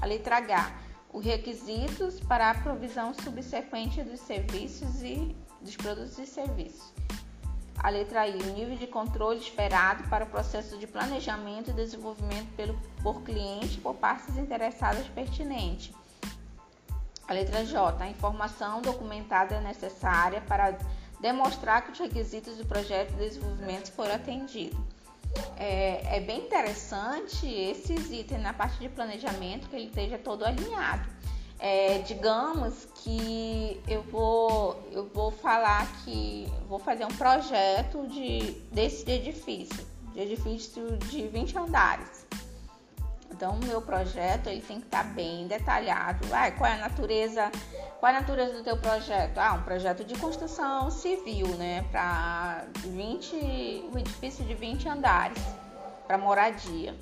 A 0.00 0.06
letra 0.06 0.36
H, 0.36 0.72
os 1.12 1.24
requisitos 1.24 2.20
para 2.20 2.50
a 2.50 2.54
provisão 2.54 3.12
subsequente 3.14 4.02
dos 4.02 4.20
serviços 4.20 5.02
e 5.02 5.34
dos 5.60 5.76
produtos 5.76 6.18
e 6.18 6.26
serviços. 6.26 6.92
A 7.76 7.90
letra 7.90 8.26
I, 8.26 8.38
o 8.38 8.52
nível 8.54 8.76
de 8.76 8.86
controle 8.86 9.40
esperado 9.40 10.08
para 10.08 10.24
o 10.24 10.28
processo 10.28 10.78
de 10.78 10.86
planejamento 10.86 11.70
e 11.70 11.74
desenvolvimento 11.74 12.54
pelo, 12.56 12.78
por 13.02 13.22
cliente 13.22 13.80
por 13.80 13.94
partes 13.94 14.36
interessadas 14.36 15.06
pertinentes. 15.08 15.92
A 17.26 17.32
letra 17.32 17.64
J, 17.64 18.02
a 18.02 18.08
informação 18.08 18.80
documentada 18.80 19.60
necessária 19.60 20.40
para 20.42 20.78
demonstrar 21.24 21.82
que 21.82 21.90
os 21.90 21.98
requisitos 21.98 22.58
do 22.58 22.66
projeto 22.66 23.12
de 23.12 23.16
desenvolvimento 23.16 23.90
foram 23.92 24.14
atendidos. 24.14 24.78
é, 25.56 26.18
é 26.18 26.20
bem 26.20 26.40
interessante 26.40 27.46
esses 27.46 28.10
itens 28.12 28.42
na 28.42 28.52
parte 28.52 28.78
de 28.78 28.90
planejamento 28.90 29.66
que 29.70 29.74
ele 29.74 29.86
esteja 29.86 30.18
todo 30.18 30.44
alinhado. 30.44 31.08
É, 31.58 32.00
digamos 32.00 32.86
que 32.96 33.80
eu 33.88 34.02
vou, 34.02 34.86
eu 34.92 35.08
vou 35.14 35.30
falar 35.30 35.90
que 36.04 36.46
vou 36.68 36.78
fazer 36.78 37.06
um 37.06 37.16
projeto 37.16 38.06
de, 38.06 38.52
desse 38.70 39.10
edifício, 39.10 39.82
de 40.12 40.20
edifício 40.20 40.98
de 40.98 41.26
20 41.26 41.56
andares. 41.56 42.26
Então, 43.30 43.54
o 43.54 43.64
meu 43.64 43.80
projeto 43.80 44.48
ele 44.48 44.60
tem 44.60 44.78
que 44.78 44.86
estar 44.86 45.04
bem 45.04 45.46
detalhado. 45.48 46.28
Ah, 46.32 46.50
qual 46.52 46.70
é 46.70 46.74
a 46.74 46.78
natureza? 46.78 47.50
Qual 48.04 48.12
é 48.12 48.18
a 48.18 48.20
natureza 48.20 48.52
do 48.52 48.62
teu 48.62 48.76
projeto? 48.76 49.38
Ah, 49.38 49.54
um 49.54 49.62
projeto 49.62 50.04
de 50.04 50.14
construção 50.18 50.90
civil, 50.90 51.46
né? 51.56 51.86
Para 51.90 52.66
20, 52.80 53.88
um 53.90 53.98
edifício 53.98 54.44
de 54.44 54.52
20 54.52 54.86
andares 54.90 55.42
para 56.06 56.18
moradia. 56.18 56.94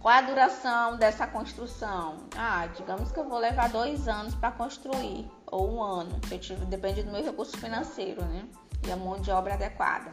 Qual 0.00 0.12
é 0.12 0.18
a 0.18 0.22
duração 0.22 0.96
dessa 0.96 1.28
construção? 1.28 2.16
Ah, 2.36 2.66
digamos 2.76 3.12
que 3.12 3.20
eu 3.20 3.28
vou 3.28 3.38
levar 3.38 3.68
dois 3.68 4.08
anos 4.08 4.34
para 4.34 4.50
construir, 4.50 5.30
ou 5.46 5.72
um 5.72 5.80
ano, 5.80 6.18
se 6.26 6.34
eu 6.34 6.40
tiver, 6.40 6.64
depende 6.64 7.04
do 7.04 7.12
meu 7.12 7.22
recurso 7.22 7.56
financeiro, 7.56 8.24
né? 8.24 8.48
E 8.84 8.90
a 8.90 8.96
mão 8.96 9.20
de 9.20 9.30
obra 9.30 9.54
adequada. 9.54 10.10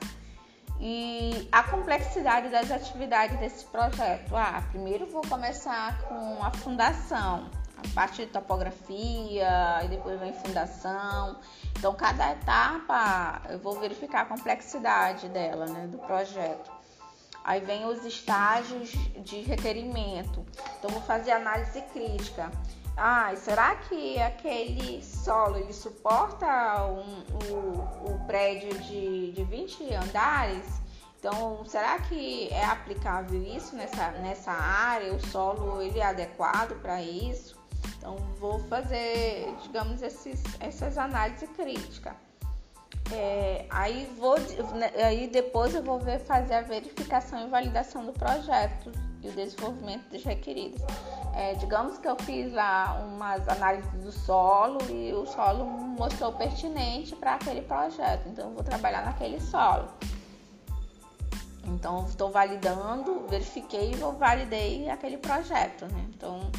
E 0.79 1.49
a 1.51 1.63
complexidade 1.63 2.49
das 2.49 2.69
atividades 2.69 3.39
desse 3.39 3.65
projeto. 3.65 4.35
Ah, 4.35 4.61
primeiro 4.69 5.07
vou 5.07 5.23
começar 5.23 6.03
com 6.03 6.37
a 6.43 6.51
fundação, 6.51 7.49
parte 7.87 8.25
de 8.25 8.31
topografia, 8.31 9.81
e 9.83 9.87
depois 9.87 10.19
vem 10.19 10.33
fundação. 10.33 11.39
Então, 11.77 11.93
cada 11.93 12.31
etapa 12.31 13.41
eu 13.49 13.59
vou 13.59 13.79
verificar 13.79 14.21
a 14.21 14.25
complexidade 14.25 15.29
dela, 15.29 15.65
né, 15.65 15.87
do 15.87 15.97
projeto. 15.99 16.71
Aí 17.45 17.61
vem 17.61 17.85
os 17.85 18.03
estágios 18.03 18.89
de 19.23 19.41
requerimento. 19.41 20.43
Então 20.79 20.89
vou 20.89 21.01
fazer 21.03 21.31
análise 21.31 21.79
crítica. 21.93 22.51
Ah, 22.97 23.31
será 23.35 23.75
que 23.75 24.19
aquele 24.19 25.03
solo 25.03 25.57
ele 25.57 25.71
suporta 25.71 26.85
um, 26.87 27.23
o, 28.13 28.25
prédio 28.25 28.75
de, 28.79 29.31
de 29.33 29.43
20 29.43 29.93
andares? 29.93 30.65
Então, 31.19 31.63
será 31.65 31.99
que 31.99 32.47
é 32.51 32.65
aplicável 32.65 33.43
isso 33.43 33.75
nessa, 33.75 34.11
nessa 34.11 34.51
área? 34.51 35.13
O 35.13 35.19
solo 35.27 35.81
ele 35.81 35.99
é 35.99 36.05
adequado 36.05 36.81
para 36.81 36.99
isso? 37.01 37.55
Então, 37.97 38.17
vou 38.39 38.59
fazer, 38.67 39.53
digamos, 39.63 40.01
esses, 40.01 40.43
essas 40.59 40.97
análises 40.97 41.49
críticas. 41.49 42.13
É, 43.11 43.65
aí 43.69 44.11
vou 44.17 44.39
né, 44.73 44.91
aí 44.95 45.27
depois 45.27 45.75
eu 45.75 45.83
vou 45.83 45.99
ver, 45.99 46.19
fazer 46.19 46.55
a 46.55 46.61
verificação 46.61 47.45
e 47.45 47.49
validação 47.49 48.03
do 48.03 48.11
projeto 48.11 48.91
e 49.21 49.29
o 49.29 49.31
desenvolvimento 49.31 50.09
dos 50.09 50.23
requeridos. 50.23 50.81
É, 51.35 51.53
digamos 51.55 51.97
que 51.99 52.07
eu 52.07 52.15
fiz 52.21 52.51
lá 52.51 52.99
umas 53.05 53.47
análises 53.47 53.91
do 54.01 54.11
solo 54.11 54.79
e 54.89 55.13
o 55.13 55.25
solo 55.25 55.65
mostrou 55.65 56.31
pertinente 56.33 57.15
para 57.15 57.35
aquele 57.35 57.61
projeto, 57.61 58.27
então 58.27 58.49
eu 58.49 58.55
vou 58.55 58.63
trabalhar 58.63 59.05
naquele 59.05 59.39
solo. 59.39 59.87
Então 61.67 62.05
estou 62.05 62.31
validando, 62.31 63.25
verifiquei 63.27 63.91
e 63.91 63.95
validei 64.17 64.89
aquele 64.89 65.17
projeto, 65.17 65.85
né? 65.85 66.05
Então 66.15 66.51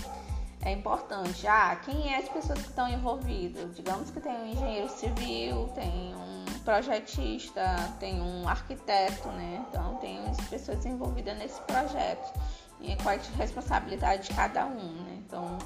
é 0.67 0.73
importante. 0.73 1.47
Ah, 1.47 1.77
quem 1.85 2.13
é 2.13 2.19
as 2.19 2.29
pessoas 2.29 2.61
que 2.61 2.69
estão 2.69 2.89
envolvidas? 2.89 3.77
Digamos 3.77 4.11
que 4.11 4.19
tem 4.19 4.33
um 4.33 4.47
engenheiro 4.47 4.89
civil, 4.89 5.69
tem 5.77 6.13
um 6.17 6.45
projetista, 6.65 7.63
tem 8.01 8.21
um 8.21 8.49
arquiteto, 8.49 9.29
né? 9.29 9.65
Então 9.69 9.95
tem 9.99 10.19
as 10.27 10.41
pessoas 10.49 10.85
envolvidas 10.85 11.39
nesse 11.39 11.61
projeto. 11.61 12.33
E 12.81 12.97
qual 12.97 13.15
é 13.15 13.19
a 13.19 13.37
responsabilidade 13.39 14.29
de 14.29 14.35
cada 14.35 14.67
um, 14.67 15.05
né? 15.05 15.23
Então 15.25 15.57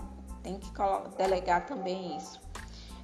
tem 0.43 0.59
que 0.59 0.71
delegar 1.17 1.65
também 1.65 2.19
isso. 2.19 2.39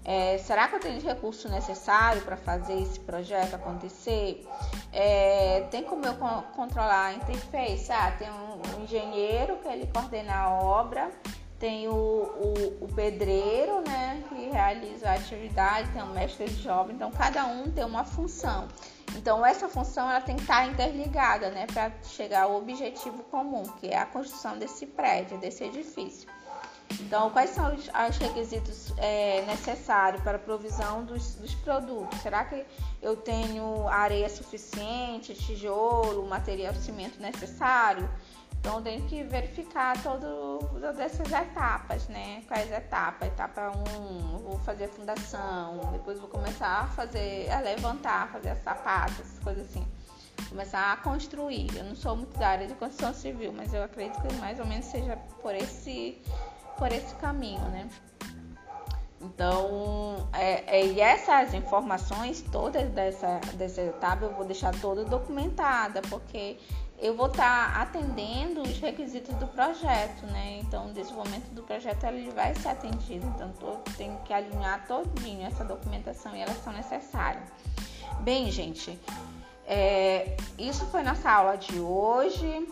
É, 0.05 0.37
será 0.37 0.69
que 0.69 0.77
eu 0.77 0.81
tenho 0.81 1.01
recurso 1.01 1.49
necessário 1.49 2.21
para 2.23 2.37
fazer 2.37 2.79
esse 2.79 3.01
projeto 3.01 3.55
acontecer? 3.55 4.47
É, 4.93 5.67
tem 5.71 5.83
como 5.83 6.05
eu 6.05 6.15
controlar 6.55 7.07
a 7.07 7.15
interface? 7.15 7.91
Ah, 7.91 8.13
tem 8.19 8.29
um 8.31 8.85
engenheiro 8.85 9.57
que 9.57 9.69
ele 9.69 9.87
coordena 9.87 10.35
a 10.35 10.51
obra 10.61 11.11
tem 11.59 11.89
o, 11.89 11.93
o, 11.93 12.85
o, 12.85 12.89
pedreiro, 12.95 13.81
né, 13.81 14.23
que 14.29 14.51
realiza 14.51 15.09
a 15.09 15.15
atividade, 15.15 15.91
tem 15.91 16.03
o 16.03 16.09
mestre 16.09 16.49
de 16.49 16.69
obra, 16.69 16.93
então 16.93 17.11
cada 17.11 17.47
um 17.47 17.71
tem 17.71 17.85
uma 17.85 18.05
função. 18.05 18.69
Então 19.17 19.45
essa 19.45 19.69
função 19.69 20.11
ela 20.11 20.21
tem 20.21 20.37
que 20.37 20.43
estar 20.43 20.67
interligada, 20.67 21.51
né, 21.51 21.67
para 21.67 21.93
chegar 22.03 22.43
ao 22.43 22.57
objetivo 22.57 23.23
comum, 23.25 23.63
que 23.81 23.89
é 23.89 23.99
a 23.99 24.07
construção 24.07 24.59
desse 24.59 24.87
prédio, 24.87 25.39
desse 25.39 25.65
edifício. 25.65 26.29
Então, 27.01 27.31
quais 27.31 27.51
são 27.51 27.75
os, 27.75 27.89
os 27.89 28.17
requisitos 28.17 28.93
é, 28.97 29.43
necessários 29.43 30.23
para 30.23 30.37
a 30.37 30.39
provisão 30.39 31.05
dos, 31.05 31.35
dos, 31.35 31.55
produtos? 31.57 32.21
Será 32.21 32.45
que 32.45 32.65
eu 33.03 33.17
tenho 33.17 33.89
areia 33.89 34.29
suficiente, 34.29 35.35
tijolo, 35.35 36.27
material 36.27 36.75
cimento 36.75 37.21
necessário? 37.21 38.09
Então 38.67 38.83
tem 38.83 39.01
que 39.03 39.23
verificar 39.23 39.97
todo, 40.03 40.59
todas 40.73 40.99
essas 40.99 41.31
etapas, 41.31 42.09
né? 42.09 42.43
Quais 42.49 42.69
etapas? 42.73 43.29
Etapa 43.29 43.71
1, 43.97 44.39
vou 44.39 44.59
fazer 44.59 44.89
fundação, 44.89 45.79
depois 45.93 46.19
vou 46.19 46.29
começar 46.29 46.81
a 46.81 46.87
fazer, 46.89 47.49
a 47.49 47.61
levantar, 47.61 48.29
fazer 48.33 48.49
as 48.51 48.63
sapatas, 48.65 49.39
coisas 49.45 49.69
assim. 49.71 49.87
Começar 50.49 50.95
a 50.95 50.97
construir. 50.97 51.77
Eu 51.77 51.85
não 51.85 51.95
sou 51.95 52.17
muito 52.17 52.37
da 52.37 52.49
área 52.49 52.67
de 52.67 52.75
construção 52.75 53.15
civil, 53.15 53.53
mas 53.53 53.73
eu 53.73 53.85
acredito 53.85 54.21
que 54.21 54.35
mais 54.35 54.59
ou 54.59 54.67
menos 54.67 54.87
seja 54.87 55.17
por 55.41 55.55
esse, 55.55 56.21
por 56.77 56.91
esse 56.91 57.15
caminho, 57.15 57.63
né? 57.69 57.89
Então, 59.21 60.29
é, 60.33 60.81
é, 60.81 60.87
e 60.87 61.01
essas 61.01 61.55
informações 61.55 62.43
todas 62.43 62.91
dessa, 62.91 63.41
dessa 63.55 63.81
etapa 63.81 64.25
eu 64.25 64.35
vou 64.35 64.45
deixar 64.45 64.75
toda 64.81 65.05
documentada, 65.05 66.03
porque 66.03 66.59
eu 66.99 67.15
vou 67.15 67.27
estar 67.27 67.73
tá 67.73 67.83
atendendo 67.83 68.63
os 68.63 68.79
requisitos 68.79 69.35
do 69.37 69.47
projeto, 69.49 70.25
né? 70.27 70.61
Então, 70.63 70.87
o 70.89 70.93
desenvolvimento 70.93 71.49
do 71.51 71.63
projeto 71.63 72.05
ele 72.05 72.31
vai 72.31 72.55
ser 72.55 72.69
atendido. 72.69 73.27
Então, 73.35 73.53
tô, 73.61 73.73
tenho 73.97 74.19
que 74.25 74.33
alinhar 74.33 74.87
todinho 74.87 75.47
essa 75.47 75.65
documentação 75.65 76.35
e 76.35 76.41
elas 76.41 76.57
são 76.63 76.73
necessárias. 76.73 77.45
Bem, 78.21 78.51
gente, 78.51 78.99
é, 79.67 80.37
isso 80.59 80.87
foi 80.87 81.03
nossa 81.03 81.31
aula 81.31 81.57
de 81.57 81.79
hoje. 81.79 82.67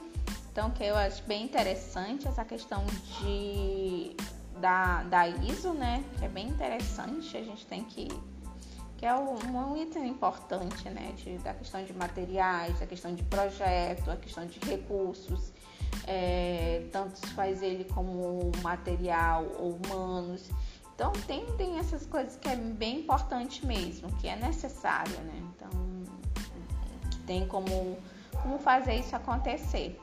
Então, 0.50 0.70
que 0.70 0.84
eu 0.84 0.96
acho 0.96 1.22
bem 1.24 1.44
interessante 1.44 2.28
essa 2.28 2.44
questão 2.44 2.84
de 3.20 4.16
da, 4.60 5.02
da 5.02 5.28
ISO, 5.28 5.74
né? 5.74 6.02
Que 6.18 6.24
é 6.24 6.28
bem 6.28 6.48
interessante. 6.48 7.36
A 7.36 7.42
gente 7.42 7.66
tem 7.66 7.84
que 7.84 8.08
que 8.96 9.06
é 9.06 9.14
um, 9.14 9.34
um 9.34 9.76
item 9.76 10.08
importante, 10.08 10.88
né, 10.88 11.12
de, 11.16 11.38
da 11.38 11.52
questão 11.54 11.84
de 11.84 11.92
materiais, 11.92 12.78
da 12.78 12.86
questão 12.86 13.14
de 13.14 13.22
projeto, 13.24 14.10
a 14.10 14.16
questão 14.16 14.46
de 14.46 14.58
recursos, 14.60 15.52
é, 16.06 16.86
tanto 16.92 17.26
faz 17.28 17.62
ele 17.62 17.84
como 17.84 18.50
material 18.62 19.46
ou 19.58 19.76
humanos. 19.76 20.50
Então 20.94 21.12
tem, 21.26 21.44
tem 21.56 21.78
essas 21.78 22.06
coisas 22.06 22.36
que 22.36 22.48
é 22.48 22.56
bem 22.56 23.00
importante 23.00 23.66
mesmo, 23.66 24.12
que 24.18 24.28
é 24.28 24.36
necessário, 24.36 25.18
né? 25.20 25.42
Então 25.56 25.70
tem 27.26 27.46
como, 27.48 27.98
como 28.42 28.58
fazer 28.58 28.94
isso 28.94 29.16
acontecer. 29.16 30.00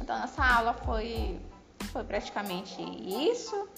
Então 0.00 0.18
nossa 0.18 0.44
aula 0.44 0.74
foi, 0.74 1.40
foi 1.92 2.04
praticamente 2.04 2.82
isso. 2.82 3.68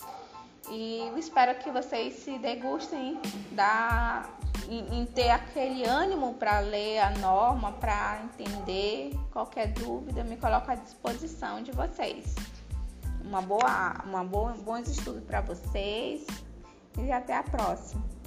E 0.70 1.12
espero 1.16 1.58
que 1.58 1.70
vocês 1.70 2.14
se 2.14 2.38
degustem 2.38 3.20
da, 3.52 4.28
em, 4.68 5.00
em 5.00 5.06
ter 5.06 5.30
aquele 5.30 5.84
ânimo 5.84 6.34
para 6.34 6.60
ler 6.60 6.98
a 6.98 7.10
norma, 7.18 7.72
para 7.72 8.22
entender. 8.24 9.12
Qualquer 9.32 9.68
dúvida, 9.68 10.22
me 10.24 10.36
coloco 10.36 10.70
à 10.70 10.74
disposição 10.74 11.62
de 11.62 11.72
vocês. 11.72 12.34
Uma 13.24 13.40
boa, 13.40 14.02
uma 14.04 14.24
boa, 14.24 14.52
bons 14.52 14.88
estudos 14.88 15.22
para 15.24 15.40
vocês 15.40 16.26
e 16.98 17.10
até 17.12 17.36
a 17.36 17.42
próxima. 17.42 18.17